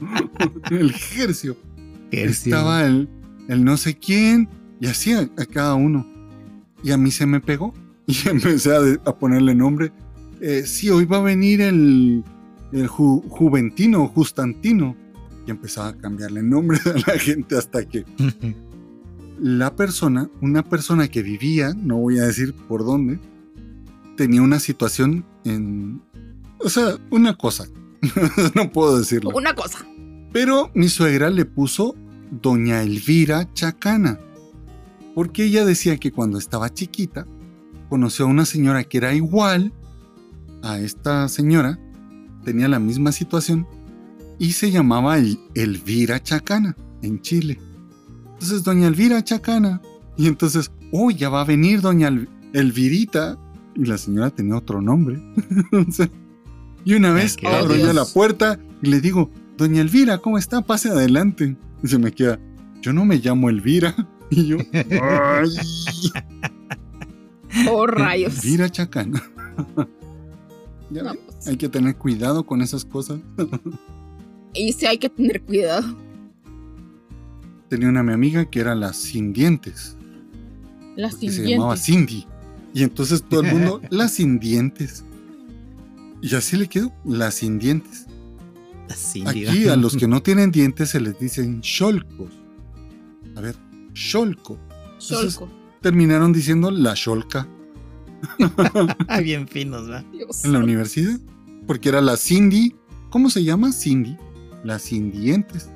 el 0.70 0.92
Gercio. 0.92 1.56
Estaba 2.10 2.86
el, 2.86 3.08
el 3.48 3.64
no 3.64 3.76
sé 3.76 3.96
quién 3.96 4.48
y 4.80 4.86
así 4.86 5.12
a, 5.12 5.28
cada 5.46 5.74
uno. 5.74 6.06
Y 6.82 6.92
a 6.92 6.96
mí 6.96 7.10
se 7.10 7.26
me 7.26 7.40
pegó 7.40 7.74
y 8.06 8.28
empecé 8.28 8.72
a, 8.74 9.18
ponerle 9.18 9.54
nombre. 9.54 9.92
Eh, 10.40 10.64
sí, 10.66 10.90
hoy 10.90 11.04
va 11.04 11.18
a 11.18 11.22
venir 11.22 11.60
el, 11.60 12.22
el 12.72 12.86
Juventino, 12.86 14.06
Justantino. 14.08 14.96
Y 15.46 15.50
empezaba 15.50 15.88
a 15.88 15.96
cambiarle 15.96 16.42
nombre 16.42 16.78
a 16.84 17.10
la 17.10 17.18
gente 17.18 17.56
hasta 17.56 17.84
que 17.84 18.04
la 19.40 19.74
persona, 19.76 20.28
una 20.40 20.62
persona 20.62 21.08
que 21.08 21.22
vivía, 21.22 21.72
no 21.74 21.98
voy 21.98 22.18
a 22.18 22.26
decir 22.26 22.54
por 22.68 22.84
dónde, 22.84 23.18
tenía 24.16 24.42
una 24.42 24.58
situación 24.58 25.24
en... 25.44 26.02
O 26.58 26.68
sea, 26.68 26.96
una 27.10 27.36
cosa. 27.36 27.66
no 28.54 28.70
puedo 28.72 28.98
decirlo. 28.98 29.30
Una 29.34 29.54
cosa. 29.54 29.86
Pero 30.32 30.70
mi 30.74 30.88
suegra 30.88 31.30
le 31.30 31.44
puso 31.44 31.94
Doña 32.30 32.82
Elvira 32.82 33.52
Chacana. 33.52 34.18
Porque 35.14 35.44
ella 35.44 35.64
decía 35.64 35.96
que 35.96 36.12
cuando 36.12 36.38
estaba 36.38 36.72
chiquita, 36.72 37.26
conoció 37.88 38.26
a 38.26 38.28
una 38.28 38.44
señora 38.44 38.84
que 38.84 38.98
era 38.98 39.14
igual 39.14 39.72
a 40.62 40.78
esta 40.78 41.28
señora, 41.28 41.78
tenía 42.44 42.68
la 42.68 42.78
misma 42.78 43.12
situación, 43.12 43.66
y 44.38 44.52
se 44.52 44.70
llamaba 44.70 45.16
Elvira 45.54 46.22
Chacana 46.22 46.76
en 47.02 47.20
Chile. 47.22 47.58
Entonces, 48.34 48.64
doña 48.64 48.88
Elvira 48.88 49.24
Chacana. 49.24 49.80
Y 50.18 50.26
entonces, 50.26 50.70
oh, 50.92 51.10
ya 51.10 51.30
va 51.30 51.40
a 51.40 51.44
venir 51.44 51.80
doña 51.80 52.10
Elvirita. 52.52 53.38
Y 53.74 53.86
la 53.86 53.96
señora 53.96 54.30
tenía 54.30 54.56
otro 54.56 54.82
nombre. 54.82 55.22
y 56.86 56.94
una 56.94 57.12
vez 57.12 57.36
abro 57.44 57.76
yo 57.76 57.92
la 57.92 58.06
puerta 58.06 58.58
y 58.80 58.88
le 58.88 59.02
digo, 59.02 59.30
doña 59.58 59.82
Elvira, 59.82 60.16
¿cómo 60.18 60.38
está? 60.38 60.62
Pase 60.62 60.88
adelante. 60.88 61.54
Y 61.82 61.88
se 61.88 61.98
me 61.98 62.12
queda, 62.12 62.38
yo 62.80 62.94
no 62.94 63.04
me 63.04 63.16
llamo 63.16 63.50
Elvira. 63.50 63.94
Y 64.28 64.48
yo, 64.48 64.56
¡ay! 64.72 65.48
Oh, 67.70 67.86
rayos. 67.86 68.44
Elvira 68.44 68.70
Chacana. 68.70 69.22
Pues. 70.88 71.48
Hay 71.48 71.56
que 71.56 71.68
tener 71.68 71.96
cuidado 71.96 72.46
con 72.46 72.62
esas 72.62 72.84
cosas. 72.84 73.18
y 74.54 74.72
sí 74.72 74.86
hay 74.86 74.98
que 74.98 75.08
tener 75.08 75.42
cuidado 75.42 75.96
tenía 77.68 77.88
una 77.88 78.02
mi 78.02 78.12
amiga 78.12 78.48
que 78.48 78.60
era 78.60 78.74
la 78.74 78.92
sin 78.92 79.32
dientes. 79.32 79.96
La 80.96 81.10
sin 81.10 81.32
Se 81.32 81.48
llamaba 81.48 81.76
Cindy. 81.76 82.26
Y 82.72 82.82
entonces 82.82 83.22
todo 83.22 83.40
el 83.40 83.52
mundo, 83.52 83.80
las 83.90 84.12
sin 84.12 84.38
dientes. 84.38 85.04
Y 86.22 86.34
así 86.34 86.56
le 86.56 86.68
quedó, 86.68 86.92
las 87.04 87.36
sin 87.36 87.58
dientes. 87.58 88.06
Aquí 89.26 89.68
a 89.68 89.76
los 89.76 89.96
que 89.96 90.06
no 90.06 90.22
tienen 90.22 90.50
dientes 90.50 90.90
se 90.90 91.00
les 91.00 91.18
dicen 91.18 91.60
sholcos. 91.60 92.32
A 93.34 93.40
ver, 93.40 93.56
sholco. 93.92 94.58
Sholco. 94.98 95.50
Terminaron 95.80 96.32
diciendo 96.32 96.70
la 96.70 96.94
sholca. 96.94 97.48
Bien 99.22 99.46
finos, 99.46 99.90
¿va? 99.90 100.04
En 100.44 100.52
la 100.52 100.58
universidad. 100.60 101.18
Porque 101.66 101.88
era 101.88 102.00
la 102.00 102.16
Cindy. 102.16 102.74
¿Cómo 103.10 103.28
se 103.30 103.44
llama? 103.44 103.72
Cindy. 103.72 104.16
Las 104.64 104.82
sin 104.82 105.12
dientes 105.12 105.68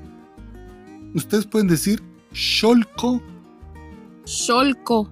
ustedes 1.14 1.46
pueden 1.46 1.68
decir 1.68 2.02
Sholko. 2.32 3.20
Sholko. 4.24 5.10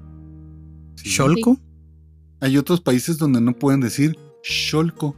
¿Sholko? 0.96 1.58
Hay 2.40 2.56
otros 2.56 2.80
países 2.80 3.18
donde 3.18 3.40
no 3.40 3.52
pueden 3.52 3.80
decir 3.80 4.18
Sholko. 4.48 5.14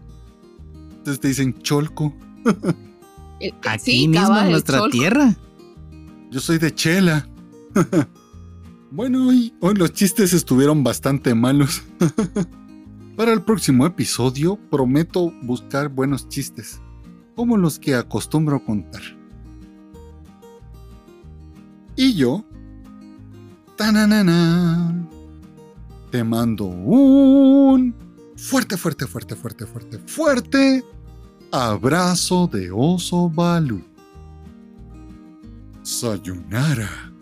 Entonces 0.90 1.20
te 1.20 1.28
dicen 1.28 1.58
Cholco. 1.62 2.14
Aquí 3.66 4.08
mismo 4.08 4.38
en 4.38 4.50
nuestra 4.50 4.88
tierra. 4.90 5.34
Yo 6.30 6.40
soy 6.40 6.58
de 6.58 6.74
Chela. 6.74 7.26
bueno, 8.90 9.28
hoy, 9.28 9.54
hoy 9.60 9.74
los 9.74 9.92
chistes 9.92 10.32
estuvieron 10.32 10.84
bastante 10.84 11.34
malos. 11.34 11.82
Para 13.16 13.32
el 13.32 13.42
próximo 13.42 13.86
episodio 13.86 14.56
prometo 14.70 15.32
buscar 15.42 15.88
buenos 15.88 16.28
chistes, 16.28 16.80
como 17.34 17.56
los 17.56 17.78
que 17.78 17.94
acostumbro 17.94 18.64
contar. 18.64 19.02
Y 21.96 22.14
yo, 22.14 22.44
tananana, 23.76 25.06
te 26.10 26.24
mando 26.24 26.64
un 26.64 27.94
fuerte, 28.48 28.76
fuerte, 28.76 29.06
fuerte, 29.06 29.36
fuerte, 29.36 29.66
fuerte, 29.66 29.98
fuerte 30.06 30.84
abrazo 31.52 32.46
de 32.46 32.70
oso 32.70 33.28
Balu. 33.28 33.82
Sayonara. 35.82 37.12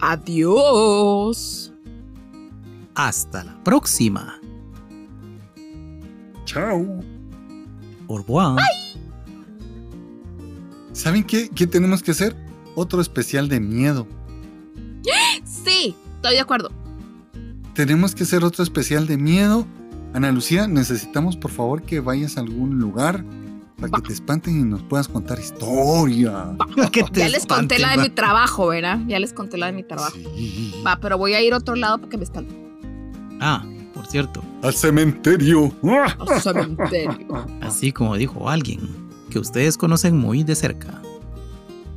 Adiós. 0.00 1.72
Hasta 2.94 3.44
la 3.44 3.62
próxima. 3.64 4.40
Chao. 6.44 7.00
Au 8.08 8.18
revoir. 8.18 8.58
¿Saben 10.92 11.24
qué, 11.24 11.48
qué 11.48 11.66
tenemos 11.66 12.02
que 12.02 12.12
hacer? 12.12 12.46
otro 12.76 13.00
especial 13.00 13.48
de 13.48 13.58
miedo. 13.58 14.06
Sí, 15.44 15.96
estoy 16.16 16.34
de 16.34 16.40
acuerdo. 16.40 16.70
Tenemos 17.76 18.14
que 18.14 18.22
hacer 18.22 18.42
otro 18.42 18.64
especial 18.64 19.06
de 19.06 19.18
miedo. 19.18 19.66
Ana 20.14 20.32
Lucía, 20.32 20.66
necesitamos 20.66 21.36
por 21.36 21.50
favor 21.50 21.82
que 21.82 22.00
vayas 22.00 22.38
a 22.38 22.40
algún 22.40 22.78
lugar 22.78 23.22
para 23.78 23.92
que 23.98 24.08
te 24.08 24.12
espanten 24.14 24.58
y 24.58 24.64
nos 24.64 24.82
puedas 24.82 25.08
contar 25.08 25.38
historia. 25.38 26.56
ya 27.12 27.28
les 27.28 27.44
conté 27.44 27.78
la 27.78 27.90
de 27.90 27.98
mi 27.98 28.08
trabajo, 28.08 28.68
¿verdad? 28.68 29.00
Ya 29.06 29.18
les 29.18 29.34
conté 29.34 29.58
la 29.58 29.66
de 29.66 29.72
mi 29.72 29.82
trabajo. 29.82 30.16
Va, 30.86 30.98
pero 31.02 31.18
voy 31.18 31.34
a 31.34 31.42
ir 31.42 31.52
a 31.52 31.58
otro 31.58 31.76
lado 31.76 31.98
porque 31.98 32.16
me 32.16 32.24
espanten. 32.24 32.56
Ah, 33.42 33.62
por 33.92 34.06
cierto. 34.06 34.42
Al 34.62 34.72
cementerio. 34.72 35.70
Al 36.18 36.40
cementerio. 36.40 37.46
Así 37.60 37.92
como 37.92 38.16
dijo 38.16 38.48
alguien 38.48 38.88
que 39.28 39.38
ustedes 39.38 39.76
conocen 39.76 40.16
muy 40.16 40.44
de 40.44 40.54
cerca. 40.54 41.02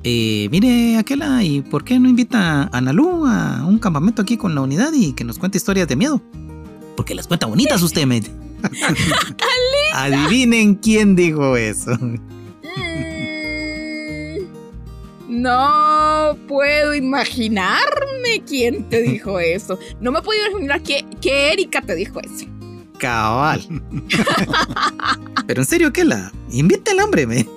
Eh, 0.03 0.47
mire, 0.51 0.97
Aquela, 0.97 1.43
¿y 1.43 1.61
por 1.61 1.83
qué 1.83 1.99
no 1.99 2.07
invita 2.07 2.63
a 2.63 2.77
Analú 2.77 3.25
a 3.25 3.65
un 3.65 3.79
campamento 3.79 4.21
aquí 4.21 4.37
con 4.37 4.55
la 4.55 4.61
unidad 4.61 4.93
y 4.93 5.13
que 5.13 5.23
nos 5.23 5.39
cuente 5.39 5.57
historias 5.57 5.87
de 5.87 5.95
miedo? 5.95 6.21
Porque 6.95 7.15
las 7.15 7.27
cuenta 7.27 7.47
bonitas 7.47 7.81
usted, 7.81 8.05
me. 8.05 8.21
Adivinen 9.93 10.75
quién 10.75 11.15
dijo 11.15 11.55
eso. 11.57 11.97
Mm. 11.97 12.39
No 15.29 16.35
puedo 16.47 16.95
imaginarme 16.95 18.43
quién 18.47 18.89
te 18.89 19.01
dijo 19.01 19.39
eso. 19.39 19.77
No 20.01 20.11
me 20.11 20.21
puedo 20.21 20.39
imaginar 20.49 20.81
que, 20.81 21.05
que 21.21 21.53
Erika 21.53 21.81
te 21.81 21.95
dijo 21.95 22.19
eso. 22.19 22.45
Cabal. 22.97 23.61
Pero 25.47 25.61
en 25.61 25.67
serio, 25.67 25.93
¿qué 25.93 26.03
la? 26.03 26.31
Invita 26.51 26.91
al 26.91 26.99
hombre, 26.99 27.27
me. 27.27 27.47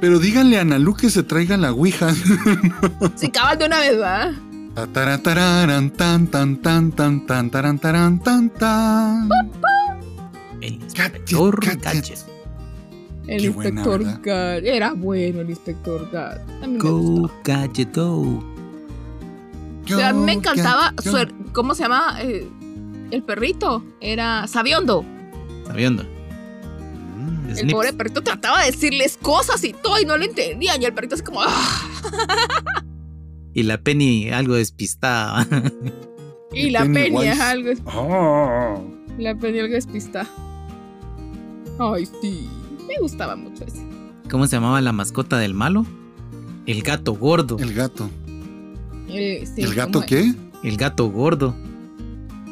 Pero 0.00 0.18
díganle 0.18 0.58
a 0.58 0.64
Nalu 0.64 0.94
que 0.94 1.10
se 1.10 1.22
traiga 1.22 1.56
la 1.56 1.72
Ouija. 1.72 2.14
Sí, 3.16 3.30
cabal 3.30 3.58
de 3.58 3.66
una 3.66 3.80
vez, 3.80 4.00
¿va? 4.00 4.32
Tataratarán. 4.74 5.70
El 10.60 10.74
inspector 10.74 11.60
Gadget. 11.60 12.18
El 13.26 13.44
inspector 13.44 14.02
Gadget. 14.22 14.66
Era 14.66 14.92
bueno 14.94 15.40
el 15.40 15.50
inspector 15.50 16.08
Gadget. 16.10 16.78
Go 16.78 17.30
Gadget 17.44 17.94
Go. 17.94 18.42
O 19.84 19.88
sea, 19.88 20.10
a 20.10 20.12
mí 20.12 20.24
me 20.24 20.32
encantaba 20.32 20.94
¿Cómo 21.52 21.74
se 21.74 21.82
llama? 21.82 22.16
Eh, 22.20 22.48
el 23.10 23.22
perrito. 23.22 23.84
Era 24.00 24.46
Sabiondo. 24.46 25.04
Sabiondo. 25.66 26.19
El 27.50 27.56
Snips. 27.56 27.72
pobre 27.72 27.92
perrito 27.92 28.22
trataba 28.22 28.60
de 28.64 28.70
decirles 28.70 29.18
cosas 29.20 29.62
y 29.64 29.72
todo 29.72 30.00
y 30.00 30.04
no 30.04 30.16
le 30.16 30.26
entendían. 30.26 30.80
Y 30.80 30.84
el 30.84 30.94
perrito 30.94 31.14
así 31.14 31.24
como. 31.24 31.40
"Ah". 31.42 31.86
Y 33.52 33.64
la 33.64 33.78
Penny 33.82 34.30
algo 34.30 34.54
despistada. 34.54 35.46
Y 36.52 36.70
la. 36.70 36.80
Penny 36.84 37.26
es 37.26 37.40
algo. 37.40 37.70
Ah. 37.86 38.76
La 39.18 39.34
Penny 39.36 39.60
algo 39.60 39.74
despista. 39.74 40.26
Ay, 41.78 42.06
sí. 42.20 42.48
Me 42.88 42.98
gustaba 43.00 43.36
mucho 43.36 43.64
ese. 43.64 43.82
¿Cómo 44.30 44.46
se 44.46 44.56
llamaba 44.56 44.80
la 44.80 44.92
mascota 44.92 45.38
del 45.38 45.54
malo? 45.54 45.86
El 46.66 46.82
gato 46.82 47.14
gordo. 47.14 47.56
El 47.58 47.72
gato. 47.74 48.10
Eh, 49.08 49.44
sí, 49.54 49.62
¿El 49.62 49.74
gato 49.74 50.02
qué? 50.06 50.32
El 50.62 50.76
gato 50.76 51.06
gordo. 51.08 51.54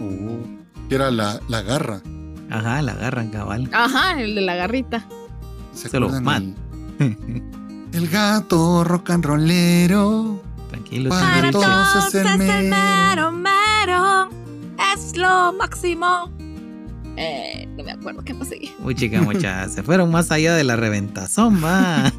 Oh, 0.01 0.87
que 0.89 0.95
era 0.95 1.11
la, 1.11 1.41
la 1.49 1.63
garra. 1.63 2.01
Ajá, 2.51 2.83
la 2.83 2.93
agarran 2.93 3.29
cabal. 3.31 3.69
Ajá, 3.73 4.21
el 4.21 4.35
de 4.35 4.41
la 4.41 4.55
garrita. 4.55 5.07
¿Se 5.75 5.89
Se 5.89 6.01
lo 6.01 6.09
el- 7.93 8.09
gato 8.11 8.85
rock 8.85 9.11
and 9.11 9.25
rollero. 9.25 10.43
Tranquilo. 10.71 11.11
Para 11.11 11.51
todos 11.51 12.15
es 12.15 12.15
el 12.15 12.39
mero. 12.39 13.33
mero. 13.33 14.29
Es 14.95 15.17
lo 15.17 15.53
máximo. 15.53 16.31
Eh, 17.17 17.69
no 17.77 17.83
me 17.85 17.93
acuerdo 17.93 18.23
qué 18.23 18.33
más 18.35 18.49
seguía. 18.49 18.71
Uy, 18.85 18.95
chica, 18.95 19.21
mucha. 19.23 19.69
Se 19.71 19.83
fueron 19.83 20.11
más 20.11 20.31
allá 20.31 20.55
de 20.55 20.65
la 20.65 20.77
reventazón, 20.77 21.63
va. 21.65 22.13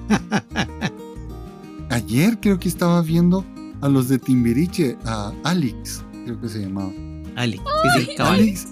Ayer 1.90 2.38
creo 2.40 2.60
que 2.60 2.68
estaba 2.70 3.02
viendo 3.02 3.46
a 3.82 3.90
los 3.90 4.10
de 4.10 4.20
Timbiriche, 4.20 4.98
a 5.06 5.32
Alex, 5.44 6.04
creo 6.26 6.40
que 6.40 6.50
se 6.50 6.60
llamaba. 6.60 6.92
Ali. 7.36 7.58
Sí, 7.96 8.06
sí, 8.06 8.16
cabal. 8.16 8.34
Alex, 8.36 8.68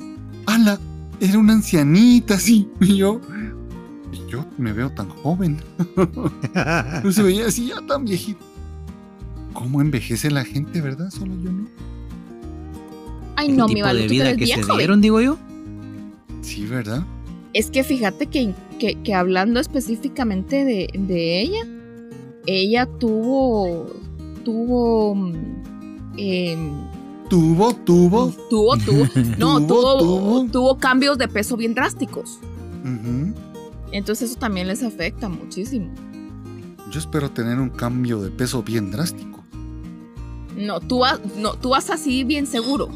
ala, 0.45 0.79
era 1.19 1.37
una 1.39 1.53
ancianita 1.53 2.35
así. 2.35 2.67
Y 2.81 2.97
yo, 2.97 3.19
y 4.11 4.29
yo 4.31 4.45
me 4.57 4.73
veo 4.73 4.89
tan 4.91 5.09
joven. 5.09 5.57
No 7.03 7.11
se 7.11 7.23
veía 7.23 7.47
así 7.47 7.67
ya 7.67 7.85
tan 7.85 8.05
viejito. 8.05 8.39
¿Cómo 9.53 9.81
envejece 9.81 10.29
la 10.31 10.43
gente, 10.45 10.81
verdad? 10.81 11.09
Solo 11.09 11.33
yo 11.43 11.51
no. 11.51 11.67
Ay, 13.35 13.49
no, 13.49 13.67
mi 13.67 13.75
tipo 13.75 13.85
Balu, 13.87 13.99
de 13.99 14.07
vida 14.07 14.29
que 14.35 14.45
bien 14.45 14.59
se 14.59 14.63
joven. 14.63 14.77
dieron, 14.77 15.01
digo 15.01 15.21
yo. 15.21 15.37
Sí, 16.41 16.65
¿verdad? 16.65 17.03
Es 17.53 17.69
que 17.71 17.83
fíjate 17.83 18.27
que, 18.27 18.53
que, 18.79 18.95
que 19.01 19.13
hablando 19.13 19.59
específicamente 19.59 20.63
de, 20.65 20.89
de 20.93 21.41
ella, 21.41 21.65
ella 22.45 22.85
tuvo. 22.99 23.87
Tuvo. 24.43 25.31
em, 26.17 26.71
Tuvo, 27.29 27.73
tuvo. 27.73 28.29
tuvo, 28.49 28.77
tuvo. 28.77 29.05
No, 29.37 29.59
Tuvo, 29.65 30.45
tuvo, 30.51 30.77
cambios 30.77 31.17
de 31.17 31.27
peso 31.27 31.57
bien 31.57 31.73
drásticos. 31.73 32.39
Entonces 33.91 34.31
eso 34.31 34.39
también 34.39 34.67
les 34.67 34.83
afecta 34.83 35.27
muchísimo. 35.29 35.89
Yo 36.91 36.99
espero 36.99 37.29
tener 37.31 37.59
un 37.59 37.69
cambio 37.69 38.21
de 38.21 38.29
peso 38.31 38.63
bien 38.63 38.91
drástico. 38.91 39.43
No, 40.55 40.79
tú 40.79 40.99
vas, 40.99 41.19
no, 41.37 41.53
tú 41.55 41.69
vas 41.69 41.89
así 41.89 42.23
bien 42.23 42.47
seguro. 42.47 42.89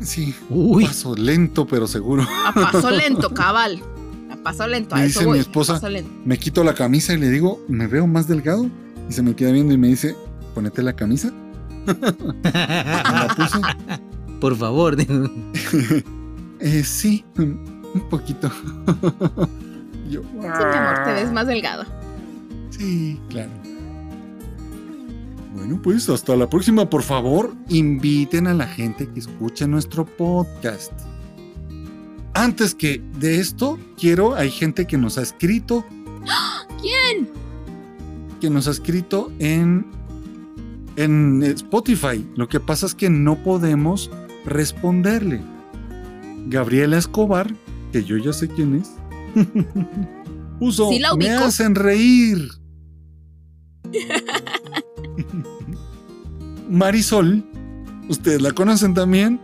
Sí, 0.00 0.34
Uy. 0.50 0.84
paso 0.84 1.14
lento 1.16 1.66
pero 1.66 1.86
seguro. 1.86 2.22
A 2.44 2.52
paso 2.52 2.90
lento, 2.92 3.30
cabal. 3.30 3.80
A 4.30 4.36
paso 4.36 4.66
lento, 4.66 4.94
a 4.94 4.98
Me 4.98 5.06
eso 5.06 5.20
dice 5.20 5.24
mi 5.24 5.26
voy. 5.32 5.38
esposa-. 5.40 5.80
Me 6.24 6.38
quito 6.38 6.62
la 6.62 6.74
camisa 6.74 7.14
y 7.14 7.16
le 7.18 7.30
digo, 7.30 7.60
¿me 7.68 7.86
veo 7.86 8.06
más 8.06 8.28
delgado? 8.28 8.68
Y 9.08 9.12
se 9.12 9.22
me 9.22 9.34
queda 9.34 9.52
viendo 9.52 9.72
y 9.72 9.78
me 9.78 9.88
dice, 9.88 10.14
ponete 10.54 10.82
la 10.82 10.92
camisa. 10.94 11.32
Me 11.86 12.52
la 12.52 13.34
puse. 13.36 13.60
Por 14.40 14.56
favor. 14.56 14.96
Eh, 16.58 16.82
sí, 16.84 17.22
un 17.36 18.08
poquito. 18.08 18.50
Yo, 20.10 20.22
Sí, 20.22 20.38
mi 20.38 20.46
amor, 20.46 21.04
te 21.04 21.12
ves 21.12 21.30
más 21.30 21.46
delgado. 21.46 21.84
Sí, 22.70 23.20
claro. 23.28 23.50
Bueno, 25.54 25.78
pues 25.82 26.08
hasta 26.08 26.34
la 26.34 26.48
próxima. 26.48 26.88
Por 26.88 27.02
favor, 27.02 27.52
inviten 27.68 28.46
a 28.46 28.54
la 28.54 28.66
gente 28.66 29.06
que 29.06 29.20
escuche 29.20 29.66
nuestro 29.68 30.06
podcast. 30.06 30.92
Antes 32.32 32.74
que 32.74 33.02
de 33.18 33.40
esto, 33.40 33.78
quiero, 33.98 34.34
hay 34.34 34.50
gente 34.50 34.86
que 34.86 34.96
nos 34.98 35.18
ha 35.18 35.22
escrito, 35.22 35.84
¿Quién? 36.80 37.28
que 38.40 38.50
nos 38.50 38.68
ha 38.68 38.70
escrito 38.70 39.32
en, 39.38 39.86
en 40.96 41.42
Spotify. 41.42 42.26
Lo 42.34 42.48
que 42.48 42.60
pasa 42.60 42.86
es 42.86 42.94
que 42.94 43.10
no 43.10 43.42
podemos 43.42 44.10
responderle. 44.44 45.40
Gabriela 46.48 46.98
Escobar, 46.98 47.52
que 47.92 48.04
yo 48.04 48.16
ya 48.16 48.32
sé 48.32 48.48
quién 48.48 48.76
es, 48.76 48.92
puso, 50.58 50.90
Sí 50.90 51.00
me 51.18 51.30
hacen 51.30 51.74
reír. 51.74 52.48
Marisol, 56.70 57.44
ustedes 58.08 58.42
la 58.42 58.52
conocen 58.52 58.94
también, 58.94 59.40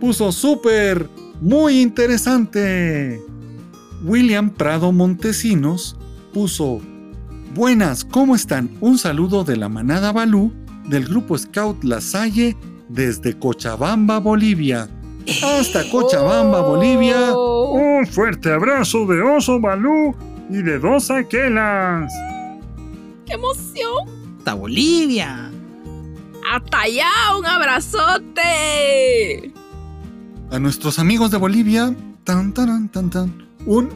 puso 0.00 0.32
súper, 0.32 1.08
muy 1.40 1.80
interesante. 1.80 3.20
William 4.04 4.50
Prado 4.50 4.92
Montesinos 4.92 5.96
puso, 6.32 6.80
buenas, 7.54 8.04
¿cómo 8.04 8.36
están? 8.36 8.70
Un 8.80 8.98
saludo 8.98 9.42
de 9.44 9.56
la 9.56 9.68
manada 9.68 10.12
Balú 10.12 10.52
del 10.88 11.06
grupo 11.06 11.38
Scout 11.38 11.84
La 11.84 12.00
Salle 12.00 12.56
desde 12.88 13.38
Cochabamba, 13.38 14.18
Bolivia. 14.18 14.88
Hasta 15.42 15.88
Cochabamba, 15.90 16.62
Bolivia. 16.62 17.32
Oh. 17.34 17.72
Un 17.72 18.06
fuerte 18.06 18.50
abrazo 18.50 19.06
de 19.06 19.20
Oso 19.22 19.60
Balú 19.60 20.14
y 20.50 20.62
de 20.62 20.78
dos 20.78 21.10
aquelas. 21.10 22.10
¡Qué 23.26 23.34
emoción! 23.34 24.08
Hasta 24.38 24.54
Bolivia. 24.54 25.50
¡Hasta 26.50 26.80
allá! 26.80 27.10
¡Un 27.38 27.44
abrazote! 27.44 29.52
A 30.50 30.58
nuestros 30.58 30.98
amigos 30.98 31.30
de 31.30 31.36
Bolivia, 31.36 31.94
tan, 32.24 32.54
tan, 32.54 32.88
tan, 32.88 33.10
tan, 33.10 33.46
un 33.66 33.90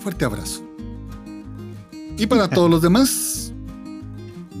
fuerte 0.00 0.26
abrazo. 0.26 0.62
Y 2.22 2.26
para 2.28 2.48
todos 2.48 2.70
los 2.70 2.80
demás, 2.80 3.52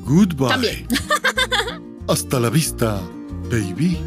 goodbye. 0.04 0.48
También. 0.48 0.88
Hasta 2.08 2.40
la 2.40 2.50
vista, 2.50 3.00
baby. 3.52 4.00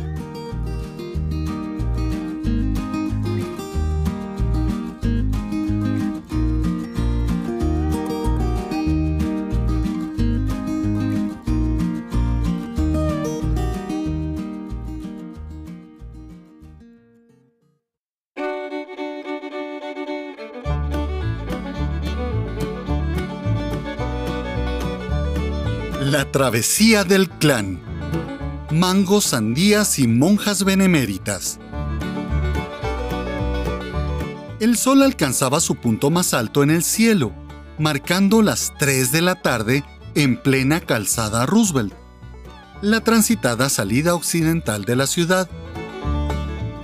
Travesía 26.36 27.06
del 27.06 27.30
clan. 27.30 27.80
Mangos, 28.70 29.24
sandías 29.24 30.00
y 30.00 30.06
monjas 30.06 30.66
beneméritas. 30.66 31.60
El 34.60 34.76
sol 34.76 35.02
alcanzaba 35.02 35.62
su 35.62 35.76
punto 35.76 36.10
más 36.10 36.34
alto 36.34 36.62
en 36.62 36.72
el 36.72 36.84
cielo, 36.84 37.32
marcando 37.80 38.42
las 38.42 38.74
3 38.78 39.14
de 39.14 39.22
la 39.22 39.42
tarde 39.42 39.86
en 40.14 40.36
plena 40.36 40.82
calzada 40.82 41.46
Roosevelt, 41.46 41.94
la 42.82 43.00
transitada 43.00 43.70
salida 43.70 44.14
occidental 44.14 44.84
de 44.84 44.98
la 44.98 45.08
ciudad. 45.08 45.50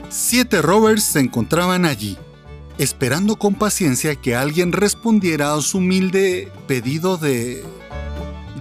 Siete 0.08 0.62
rovers 0.62 1.04
se 1.04 1.20
encontraban 1.20 1.84
allí, 1.84 2.18
esperando 2.78 3.36
con 3.36 3.56
paciencia 3.56 4.16
que 4.16 4.34
alguien 4.34 4.72
respondiera 4.72 5.54
a 5.54 5.62
su 5.62 5.80
humilde 5.80 6.50
pedido 6.68 7.18
de... 7.18 7.66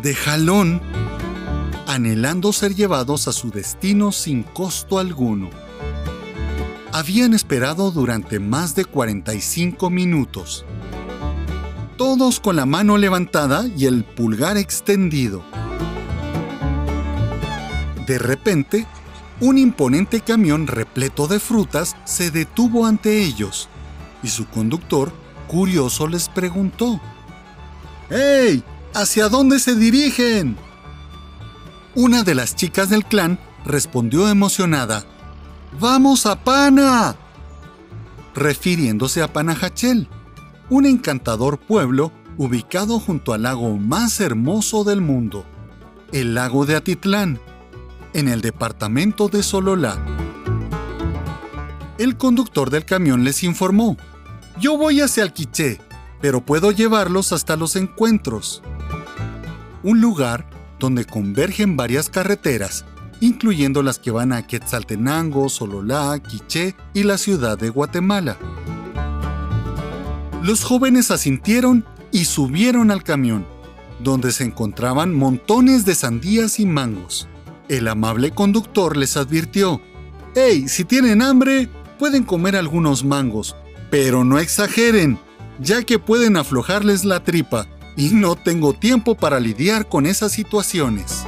de 0.03 0.15
jalón, 0.15 0.81
anhelando 1.87 2.53
ser 2.53 2.75
llevados 2.75 3.29
a 3.29 3.33
su 3.33 3.51
destino 3.51 4.13
sin 4.13 4.43
costo 4.43 4.99
alguno. 4.99 5.51
Habían 6.93 7.35
esperado 7.35 7.91
durante 7.91 8.41
más 8.41 8.75
de 8.75 8.85
45 8.85 9.91
minutos, 9.91 10.65
todos 11.97 12.41
con 12.41 12.57
la 12.57 12.67
mano 12.67 12.97
levantada 12.99 13.67
y 13.77 13.87
el 13.87 14.05
pulgar 14.05 14.57
extendido. 14.57 15.43
De 18.07 18.19
repente, 18.19 18.87
un 19.41 19.59
imponente 19.59 20.21
camión 20.21 20.67
repleto 20.67 21.29
de 21.29 21.39
frutas 21.39 21.97
se 22.05 22.31
detuvo 22.31 22.87
ante 22.87 23.23
ellos 23.23 23.69
y 24.23 24.29
su 24.29 24.47
conductor, 24.47 25.13
curioso, 25.47 26.09
les 26.09 26.29
preguntó: 26.29 27.01
¡Hey! 28.11 28.65
¿Hacia 28.95 29.29
dónde 29.29 29.61
se 29.61 29.77
dirigen? 29.77 30.57
Una 31.95 32.25
de 32.25 32.35
las 32.35 32.57
chicas 32.57 32.91
del 32.91 33.05
clan 33.05 33.39
respondió 33.65 34.29
emocionada, 34.29 35.05
¡Vamos 35.79 36.27
a 36.27 36.43
Pana! 36.43 37.17
refiriéndose 38.35 39.23
a 39.23 39.33
Panajachel, 39.33 40.09
un 40.71 40.87
encantador 40.87 41.59
pueblo 41.59 42.12
ubicado 42.37 42.99
junto 42.99 43.33
al 43.33 43.43
lago 43.43 43.77
más 43.77 44.21
hermoso 44.21 44.83
del 44.83 45.01
mundo, 45.01 45.45
el 46.12 46.35
lago 46.35 46.67
de 46.67 46.77
Atitlán, 46.77 47.39
en 48.12 48.29
el 48.29 48.41
departamento 48.41 49.29
de 49.29 49.43
Sololá. 49.43 49.99
El 51.99 52.17
conductor 52.17 52.71
del 52.71 52.85
camión 52.85 53.23
les 53.23 53.45
informó, 53.45 53.97
yo 54.59 54.77
voy 54.77 55.01
hacia 55.01 55.23
el 55.23 55.33
Quiché, 55.33 55.81
pero 56.21 56.45
puedo 56.45 56.73
llevarlos 56.73 57.33
hasta 57.33 57.57
los 57.57 57.77
encuentros. 57.77 58.62
Un 59.82 60.01
lugar 60.02 60.47
donde 60.78 61.07
convergen 61.07 61.77
varias 61.77 62.11
carreteras, 62.11 62.85
incluyendo 63.20 63.82
las 63.82 63.98
que 63.98 64.11
van 64.11 64.32
a 64.32 64.47
Quetzaltenango, 64.47 65.48
Sololá, 65.48 66.19
Quiché 66.19 66.74
y 66.93 67.05
la 67.05 67.16
ciudad 67.16 67.57
de 67.57 67.70
Guatemala. 67.70 68.36
Los 70.43 70.65
jóvenes 70.65 71.11
asintieron 71.11 71.85
y 72.12 72.27
subieron 72.27 72.90
al 72.90 73.02
camión, 73.02 73.47
donde 74.02 74.32
se 74.32 74.44
encontraban 74.44 75.15
montones 75.15 75.86
de 75.86 75.94
sandías 75.94 76.61
y 76.61 76.66
mangos. 76.66 77.27
El 77.69 77.89
amable 77.89 78.32
conductor 78.32 78.97
les 78.97 79.16
advirtió, 79.16 79.81
¡Hey, 80.35 80.69
si 80.69 80.85
tienen 80.85 81.23
hambre, 81.23 81.70
pueden 81.98 82.24
comer 82.24 82.55
algunos 82.55 83.05
mangos, 83.05 83.57
pero 83.90 84.24
no 84.24 84.39
exageren, 84.39 85.19
ya 85.59 85.82
que 85.85 85.98
pueden 85.98 86.36
aflojarles 86.36 87.05
la 87.05 87.24
tripa 87.24 87.66
y 88.01 88.15
no 88.15 88.35
tengo 88.35 88.73
tiempo 88.73 89.15
para 89.15 89.39
lidiar 89.41 89.87
con 89.87 90.07
esas 90.07 90.33
situaciones. 90.33 91.27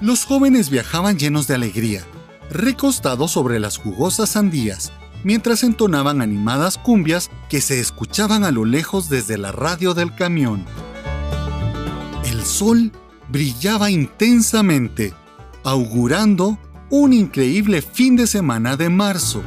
Los 0.00 0.24
jóvenes 0.24 0.70
viajaban 0.70 1.18
llenos 1.18 1.48
de 1.48 1.56
alegría, 1.56 2.04
recostados 2.48 3.32
sobre 3.32 3.58
las 3.58 3.76
jugosas 3.76 4.30
sandías, 4.30 4.92
mientras 5.24 5.64
entonaban 5.64 6.22
animadas 6.22 6.78
cumbias 6.78 7.28
que 7.48 7.60
se 7.60 7.80
escuchaban 7.80 8.44
a 8.44 8.52
lo 8.52 8.64
lejos 8.64 9.08
desde 9.08 9.36
la 9.36 9.50
radio 9.50 9.94
del 9.94 10.14
camión. 10.14 10.64
El 12.24 12.44
sol 12.44 12.92
brillaba 13.28 13.90
intensamente, 13.90 15.12
augurando 15.64 16.56
un 16.88 17.12
increíble 17.12 17.82
fin 17.82 18.14
de 18.14 18.28
semana 18.28 18.76
de 18.76 18.90
marzo. 18.90 19.42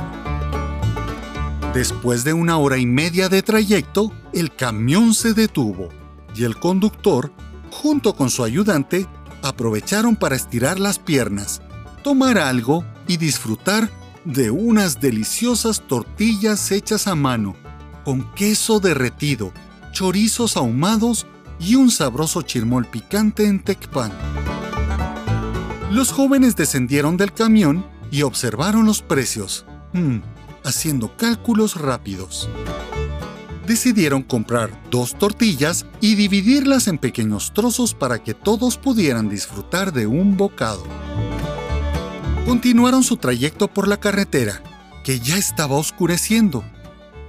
Después 1.74 2.24
de 2.24 2.34
una 2.34 2.58
hora 2.58 2.78
y 2.78 2.88
media 2.88 3.30
de 3.30 3.44
trayecto, 3.44 4.12
el 4.34 4.56
camión 4.56 5.14
se 5.14 5.34
detuvo 5.34 5.90
y 6.36 6.44
el 6.44 6.58
conductor, 6.58 7.32
junto 7.70 8.16
con 8.16 8.32
su 8.32 8.44
ayudante, 8.44 9.06
aprovecharon 9.44 10.16
para 10.16 10.36
estirar 10.36 10.80
las 10.80 10.98
piernas, 10.98 11.62
tomar 12.04 12.40
algo 12.40 12.84
y 13.08 13.18
disfrutar 13.18 13.90
de 14.26 14.50
unas 14.50 15.00
deliciosas 15.00 15.82
tortillas 15.88 16.72
hechas 16.72 17.08
a 17.08 17.14
mano, 17.14 17.56
con 18.04 18.34
queso 18.34 18.80
derretido, 18.80 19.54
chorizos 19.92 20.58
ahumados 20.58 21.28
y 21.60 21.76
un 21.76 21.92
sabroso 21.92 22.42
chirmol 22.42 22.88
picante 22.88 23.46
en 23.46 23.64
Tecpan. 23.64 24.12
Los 25.92 26.12
jóvenes 26.12 26.56
descendieron 26.56 27.16
del 27.16 27.32
camión 27.32 27.86
y 28.10 28.24
observaron 28.24 28.86
los 28.86 29.02
precios. 29.04 29.66
Hmm, 29.94 30.20
haciendo 30.64 31.16
cálculos 31.16 31.76
rápidos. 31.76 32.50
Decidieron 33.68 34.24
comprar 34.24 34.72
dos 34.90 35.14
tortillas 35.14 35.86
y 36.02 36.16
dividirlas 36.16 36.88
en 36.88 36.98
pequeños 36.98 37.54
trozos 37.54 37.94
para 37.94 38.24
que 38.24 38.34
todos 38.34 38.78
pudieran 38.78 39.30
disfrutar 39.30 39.94
de 39.94 40.08
un 40.08 40.38
bocado. 40.38 40.84
Continuaron 42.48 43.04
su 43.04 43.18
trayecto 43.18 43.68
por 43.68 43.88
la 43.88 43.98
carretera, 43.98 44.64
que 45.04 45.20
ya 45.20 45.38
estaba 45.38 45.76
oscureciendo. 45.76 46.64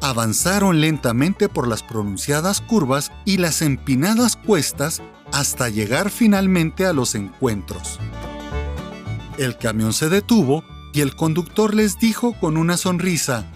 Avanzaron 0.01 0.81
lentamente 0.81 1.51
por 1.51 1.69
las 1.69 1.83
pronunciadas 1.83 2.63
curvas 2.63 3.13
y 3.27 3.37
las 3.37 3.61
empinadas 3.61 4.37
cuestas 4.37 5.03
hasta 5.33 5.69
llegar 5.69 6.09
finalmente 6.09 6.87
a 6.87 6.95
los 6.95 7.15
encuentros. 7.15 7.99
El 9.37 9.59
camión 9.59 9.93
se 9.93 10.09
detuvo 10.09 10.65
y 10.93 11.01
el 11.01 11.15
conductor 11.15 11.75
les 11.75 11.99
dijo 11.99 12.33
con 12.41 12.57
una 12.57 12.77
sonrisa, 12.77 13.51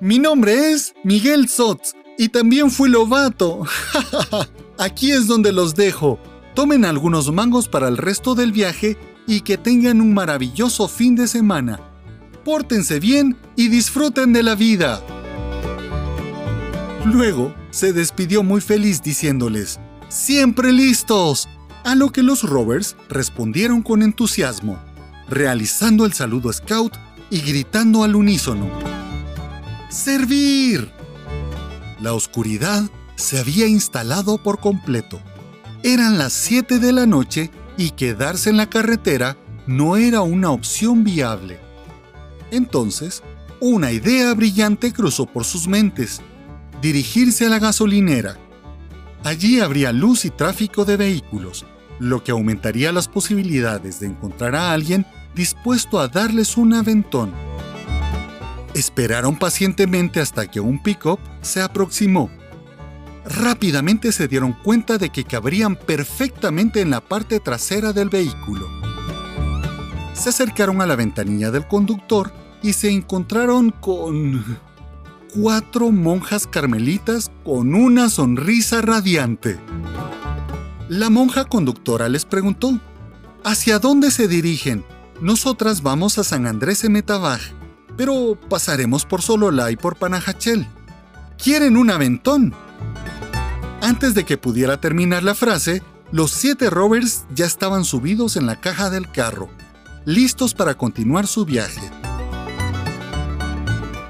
Mi 0.00 0.18
nombre 0.18 0.72
es 0.72 0.94
Miguel 1.04 1.48
Sotz 1.48 1.94
y 2.18 2.28
también 2.28 2.70
fui 2.70 2.88
lobato. 2.88 3.64
Aquí 4.78 5.12
es 5.12 5.26
donde 5.26 5.52
los 5.52 5.74
dejo. 5.74 6.18
Tomen 6.54 6.84
algunos 6.84 7.32
mangos 7.32 7.68
para 7.68 7.88
el 7.88 7.96
resto 7.96 8.34
del 8.34 8.52
viaje 8.52 8.96
y 9.26 9.40
que 9.40 9.58
tengan 9.58 10.00
un 10.00 10.14
maravilloso 10.14 10.88
fin 10.88 11.14
de 11.16 11.28
semana. 11.28 11.80
Pórtense 12.44 13.00
bien 13.00 13.36
y 13.56 13.68
disfruten 13.68 14.32
de 14.32 14.42
la 14.42 14.54
vida. 14.54 15.02
Luego 17.04 17.54
se 17.70 17.92
despidió 17.92 18.42
muy 18.42 18.60
feliz 18.60 19.02
diciéndoles, 19.02 19.80
¡Siempre 20.08 20.72
listos! 20.72 21.48
A 21.84 21.94
lo 21.94 22.10
que 22.10 22.22
los 22.22 22.42
Rovers 22.42 22.96
respondieron 23.08 23.82
con 23.82 24.02
entusiasmo 24.02 24.78
realizando 25.28 26.06
el 26.06 26.12
saludo 26.12 26.52
scout 26.52 26.94
y 27.30 27.40
gritando 27.40 28.04
al 28.04 28.14
unísono. 28.14 28.68
¡Servir! 29.90 30.90
La 32.00 32.12
oscuridad 32.12 32.84
se 33.16 33.38
había 33.38 33.66
instalado 33.66 34.38
por 34.38 34.60
completo. 34.60 35.20
Eran 35.82 36.18
las 36.18 36.32
7 36.32 36.78
de 36.78 36.92
la 36.92 37.06
noche 37.06 37.50
y 37.76 37.90
quedarse 37.90 38.50
en 38.50 38.56
la 38.56 38.68
carretera 38.68 39.36
no 39.66 39.96
era 39.96 40.20
una 40.20 40.50
opción 40.50 41.04
viable. 41.04 41.58
Entonces, 42.50 43.22
una 43.60 43.90
idea 43.90 44.32
brillante 44.34 44.92
cruzó 44.92 45.26
por 45.26 45.44
sus 45.44 45.66
mentes. 45.66 46.20
Dirigirse 46.82 47.46
a 47.46 47.48
la 47.48 47.58
gasolinera. 47.58 48.36
Allí 49.24 49.60
habría 49.60 49.92
luz 49.92 50.24
y 50.24 50.30
tráfico 50.30 50.84
de 50.84 50.96
vehículos, 50.96 51.64
lo 51.98 52.22
que 52.22 52.30
aumentaría 52.30 52.92
las 52.92 53.08
posibilidades 53.08 53.98
de 53.98 54.06
encontrar 54.06 54.54
a 54.54 54.72
alguien 54.72 55.06
dispuesto 55.36 56.00
a 56.00 56.08
darles 56.08 56.56
un 56.56 56.72
aventón. 56.74 57.30
Esperaron 58.74 59.38
pacientemente 59.38 60.18
hasta 60.18 60.50
que 60.50 60.60
un 60.60 60.82
pick-up 60.82 61.20
se 61.42 61.62
aproximó. 61.62 62.30
Rápidamente 63.24 64.12
se 64.12 64.28
dieron 64.28 64.54
cuenta 64.54 64.98
de 64.98 65.10
que 65.10 65.24
cabrían 65.24 65.76
perfectamente 65.76 66.80
en 66.80 66.90
la 66.90 67.00
parte 67.00 67.38
trasera 67.38 67.92
del 67.92 68.08
vehículo. 68.08 68.66
Se 70.14 70.30
acercaron 70.30 70.80
a 70.80 70.86
la 70.86 70.96
ventanilla 70.96 71.50
del 71.50 71.68
conductor 71.68 72.32
y 72.62 72.72
se 72.72 72.90
encontraron 72.90 73.70
con 73.70 74.58
cuatro 75.34 75.90
monjas 75.90 76.46
carmelitas 76.46 77.30
con 77.44 77.74
una 77.74 78.08
sonrisa 78.08 78.80
radiante. 78.80 79.58
La 80.88 81.10
monja 81.10 81.44
conductora 81.44 82.08
les 82.08 82.24
preguntó, 82.24 82.80
¿hacia 83.44 83.78
dónde 83.78 84.10
se 84.10 84.28
dirigen? 84.28 84.84
Nosotras 85.20 85.82
vamos 85.82 86.18
a 86.18 86.24
San 86.24 86.46
Andrés 86.46 86.84
Emetabaj, 86.84 87.40
pero 87.96 88.38
pasaremos 88.50 89.06
por 89.06 89.22
Sololá 89.22 89.70
y 89.70 89.76
por 89.76 89.96
Panajachel. 89.96 90.66
¿Quieren 91.42 91.78
un 91.78 91.90
aventón? 91.90 92.54
Antes 93.80 94.14
de 94.14 94.24
que 94.24 94.36
pudiera 94.36 94.78
terminar 94.78 95.22
la 95.22 95.34
frase, 95.34 95.82
los 96.12 96.32
siete 96.32 96.68
rovers 96.68 97.24
ya 97.34 97.46
estaban 97.46 97.86
subidos 97.86 98.36
en 98.36 98.44
la 98.44 98.60
caja 98.60 98.90
del 98.90 99.10
carro, 99.10 99.48
listos 100.04 100.52
para 100.52 100.74
continuar 100.74 101.26
su 101.26 101.46
viaje. 101.46 101.90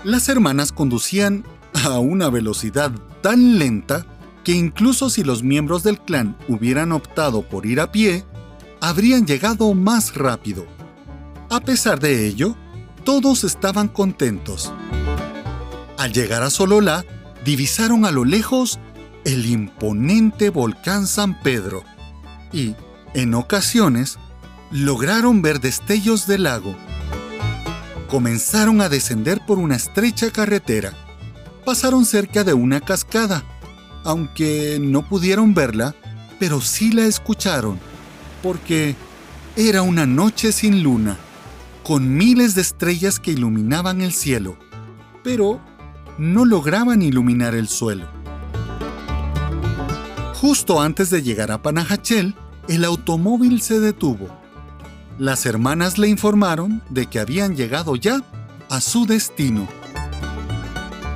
Las 0.03 0.29
hermanas 0.29 0.73
conducían 0.73 1.45
a 1.85 2.01
una 2.01 2.31
velocidad 2.31 2.91
tan 3.23 3.61
lenta 3.61 4.05
que 4.43 4.53
incluso 4.53 5.09
si 5.09 5.23
los 5.23 5.45
miembros 5.45 5.85
del 5.85 6.01
clan 6.01 6.37
hubieran 6.49 6.91
optado 6.91 7.43
por 7.43 7.65
ir 7.65 7.81
a 7.81 7.93
pie, 7.93 8.25
habrían 8.81 9.25
llegado 9.25 9.73
más 9.73 10.17
rápido. 10.17 10.76
A 11.51 11.61
pesar 11.61 12.01
de 12.01 12.27
ello, 12.27 12.57
todos 13.05 13.45
estaban 13.45 13.89
contentos. 13.89 14.73
Al 15.99 16.13
llegar 16.13 16.43
a 16.43 16.51
Sololá, 16.51 17.05
divisaron 17.45 18.05
a 18.05 18.11
lo 18.11 18.25
lejos 18.25 18.79
el 19.25 19.47
imponente 19.47 20.51
volcán 20.51 21.07
San 21.07 21.41
Pedro 21.43 21.85
y, 22.53 22.75
en 23.15 23.35
ocasiones, 23.35 24.19
lograron 24.71 25.43
ver 25.43 25.61
destellos 25.61 26.27
del 26.27 26.45
lago. 26.45 26.77
Comenzaron 28.09 28.81
a 28.81 28.89
descender 28.89 29.41
por 29.47 29.59
una 29.59 29.77
estrecha 29.77 30.31
carretera. 30.31 30.93
Pasaron 31.65 32.05
cerca 32.05 32.45
de 32.45 32.55
una 32.55 32.81
cascada 32.81 33.45
aunque 34.07 34.79
no 34.81 35.03
pudieron 35.03 35.53
verla, 35.53 35.97
pero 36.39 36.61
sí 36.61 36.93
la 36.93 37.07
escucharon, 37.07 37.77
porque 38.41 38.95
era 39.57 39.83
una 39.83 40.07
noche 40.07 40.53
sin 40.53 40.85
luna, 40.85 41.19
con 41.87 42.17
miles 42.17 42.57
de 42.57 42.63
estrellas 42.63 43.21
que 43.21 43.31
iluminaban 43.31 44.01
el 44.01 44.13
cielo, 44.13 44.59
pero 45.23 45.61
no 46.19 46.45
lograban 46.45 47.01
iluminar 47.01 47.55
el 47.55 47.69
suelo. 47.69 48.07
Justo 50.35 50.81
antes 50.81 51.11
de 51.11 51.23
llegar 51.23 51.53
a 51.53 51.63
Panajachel, 51.63 52.35
el 52.67 52.85
automóvil 52.85 53.61
se 53.61 53.79
detuvo. 53.79 54.27
Las 55.17 55.47
hermanas 55.47 55.97
le 55.97 56.09
informaron 56.09 56.83
de 56.91 57.07
que 57.07 57.21
habían 57.21 57.55
llegado 57.55 57.95
ya 57.95 58.21
a 58.69 58.81
su 58.81 59.07
destino. 59.07 59.69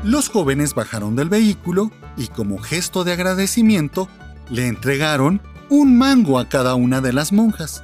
Los 0.04 0.28
jóvenes 0.28 0.74
bajaron 0.74 1.16
del 1.16 1.28
vehículo 1.28 1.90
y 2.16 2.28
como 2.28 2.58
gesto 2.58 3.02
de 3.02 3.14
agradecimiento 3.14 4.08
le 4.50 4.68
entregaron 4.68 5.42
un 5.68 5.98
mango 5.98 6.38
a 6.38 6.48
cada 6.48 6.76
una 6.76 7.00
de 7.00 7.12
las 7.12 7.32
monjas. 7.32 7.82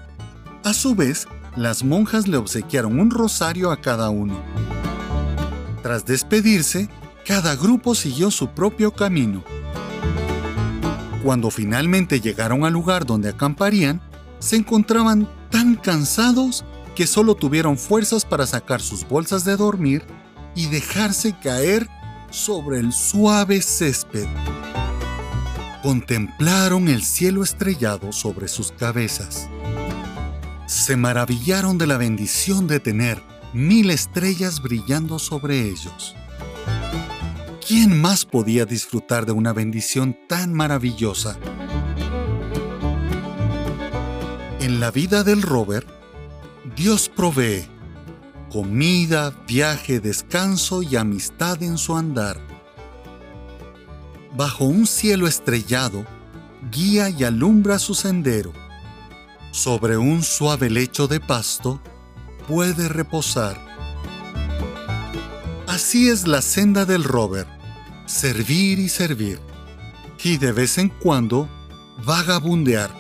A 0.63 0.73
su 0.73 0.95
vez, 0.95 1.27
las 1.57 1.83
monjas 1.83 2.29
le 2.29 2.37
obsequiaron 2.37 3.01
un 3.01 3.11
rosario 3.11 3.71
a 3.71 3.81
cada 3.81 4.11
uno. 4.11 4.41
Tras 5.83 6.05
despedirse, 6.05 6.89
cada 7.27 7.57
grupo 7.57 7.95
siguió 7.95 8.31
su 8.31 8.49
propio 8.49 8.93
camino. 8.93 9.43
Cuando 11.25 11.51
finalmente 11.51 12.21
llegaron 12.21 12.65
al 12.65 12.73
lugar 12.73 13.07
donde 13.07 13.31
acamparían, 13.31 14.01
se 14.39 14.57
encontraban 14.57 15.29
tan 15.51 15.75
cansados 15.75 16.65
que 16.95 17.07
solo 17.07 17.35
tuvieron 17.35 17.79
fuerzas 17.79 18.25
para 18.25 18.47
sacar 18.47 18.81
sus 18.81 19.07
bolsas 19.09 19.45
de 19.45 19.57
dormir 19.57 20.05
y 20.55 20.67
dejarse 20.67 21.35
caer 21.43 21.89
sobre 22.31 22.79
el 22.79 22.93
suave 22.93 23.61
césped. 23.61 24.27
Contemplaron 25.83 26.89
el 26.89 27.03
cielo 27.03 27.43
estrellado 27.43 28.13
sobre 28.13 28.49
sus 28.49 28.73
cabezas. 28.73 29.49
Se 30.67 30.97
maravillaron 30.97 31.79
de 31.79 31.87
la 31.87 31.97
bendición 31.97 32.67
de 32.67 32.81
tener 32.81 33.23
mil 33.53 33.91
estrellas 33.91 34.61
brillando 34.61 35.21
sobre 35.21 35.61
ellos. 35.61 36.17
¿Quién 37.67 38.01
más 38.01 38.25
podía 38.25 38.65
disfrutar 38.65 39.27
de 39.27 39.33
una 39.33 39.53
bendición 39.53 40.17
tan 40.29 40.53
maravillosa? 40.53 41.39
En 44.59 44.81
la 44.81 44.91
vida 44.91 45.23
del 45.23 45.43
Robert, 45.43 45.87
Dios 46.75 47.09
provee 47.09 47.69
comida, 48.51 49.31
viaje, 49.47 50.01
descanso 50.01 50.83
y 50.83 50.97
amistad 50.97 51.63
en 51.63 51.79
su 51.79 51.97
andar. 51.97 52.41
Bajo 54.37 54.65
un 54.65 54.87
cielo 54.87 55.29
estrellado, 55.29 56.05
guía 56.73 57.09
y 57.09 57.23
alumbra 57.23 57.79
su 57.79 57.95
sendero. 57.95 58.66
Sobre 59.57 59.97
un 59.97 60.23
suave 60.23 60.69
lecho 60.69 61.09
de 61.09 61.19
pasto, 61.19 61.81
puede 62.47 62.91
reposar. 62.91 63.59
Así 65.67 66.11
es 66.11 66.27
la 66.27 66.43
senda 66.43 66.85
del 66.85 67.03
Robert, 67.03 67.49
servir 68.05 68.79
y 68.79 68.91
servir, 68.91 69.41
y 70.23 70.37
de 70.37 70.53
vez 70.53 70.77
en 70.77 70.91
cuando 70.91 71.49
vagabundear, 72.05 72.91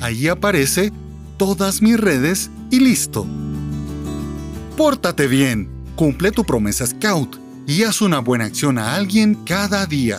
Ahí 0.00 0.28
aparece 0.28 0.92
todas 1.36 1.82
mis 1.82 1.98
redes 1.98 2.50
y 2.70 2.80
listo. 2.80 3.26
Pórtate 4.76 5.26
bien, 5.28 5.68
cumple 5.94 6.32
tu 6.32 6.44
promesa 6.44 6.86
Scout 6.86 7.36
y 7.66 7.84
haz 7.84 8.02
una 8.02 8.18
buena 8.18 8.46
acción 8.46 8.78
a 8.78 8.96
alguien 8.96 9.34
cada 9.44 9.86
día. 9.86 10.18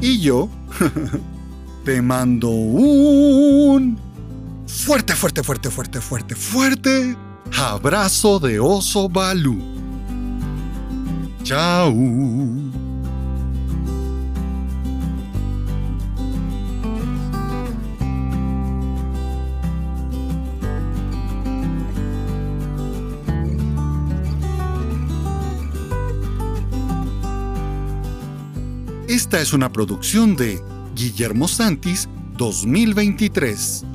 Y 0.00 0.20
yo 0.20 0.48
te 1.84 2.02
mando 2.02 2.48
un 2.48 3.98
fuerte, 4.66 5.14
fuerte, 5.14 5.42
fuerte, 5.42 5.70
fuerte, 5.70 6.00
fuerte, 6.00 6.34
fuerte 6.34 7.16
abrazo 7.56 8.38
de 8.38 8.58
oso 8.60 9.08
Balú. 9.08 9.58
Chao. 11.42 11.92
Esta 29.08 29.40
es 29.40 29.52
una 29.52 29.70
producción 29.70 30.36
de 30.36 30.62
Guillermo 30.94 31.46
Santis 31.46 32.08
2023. 32.38 33.91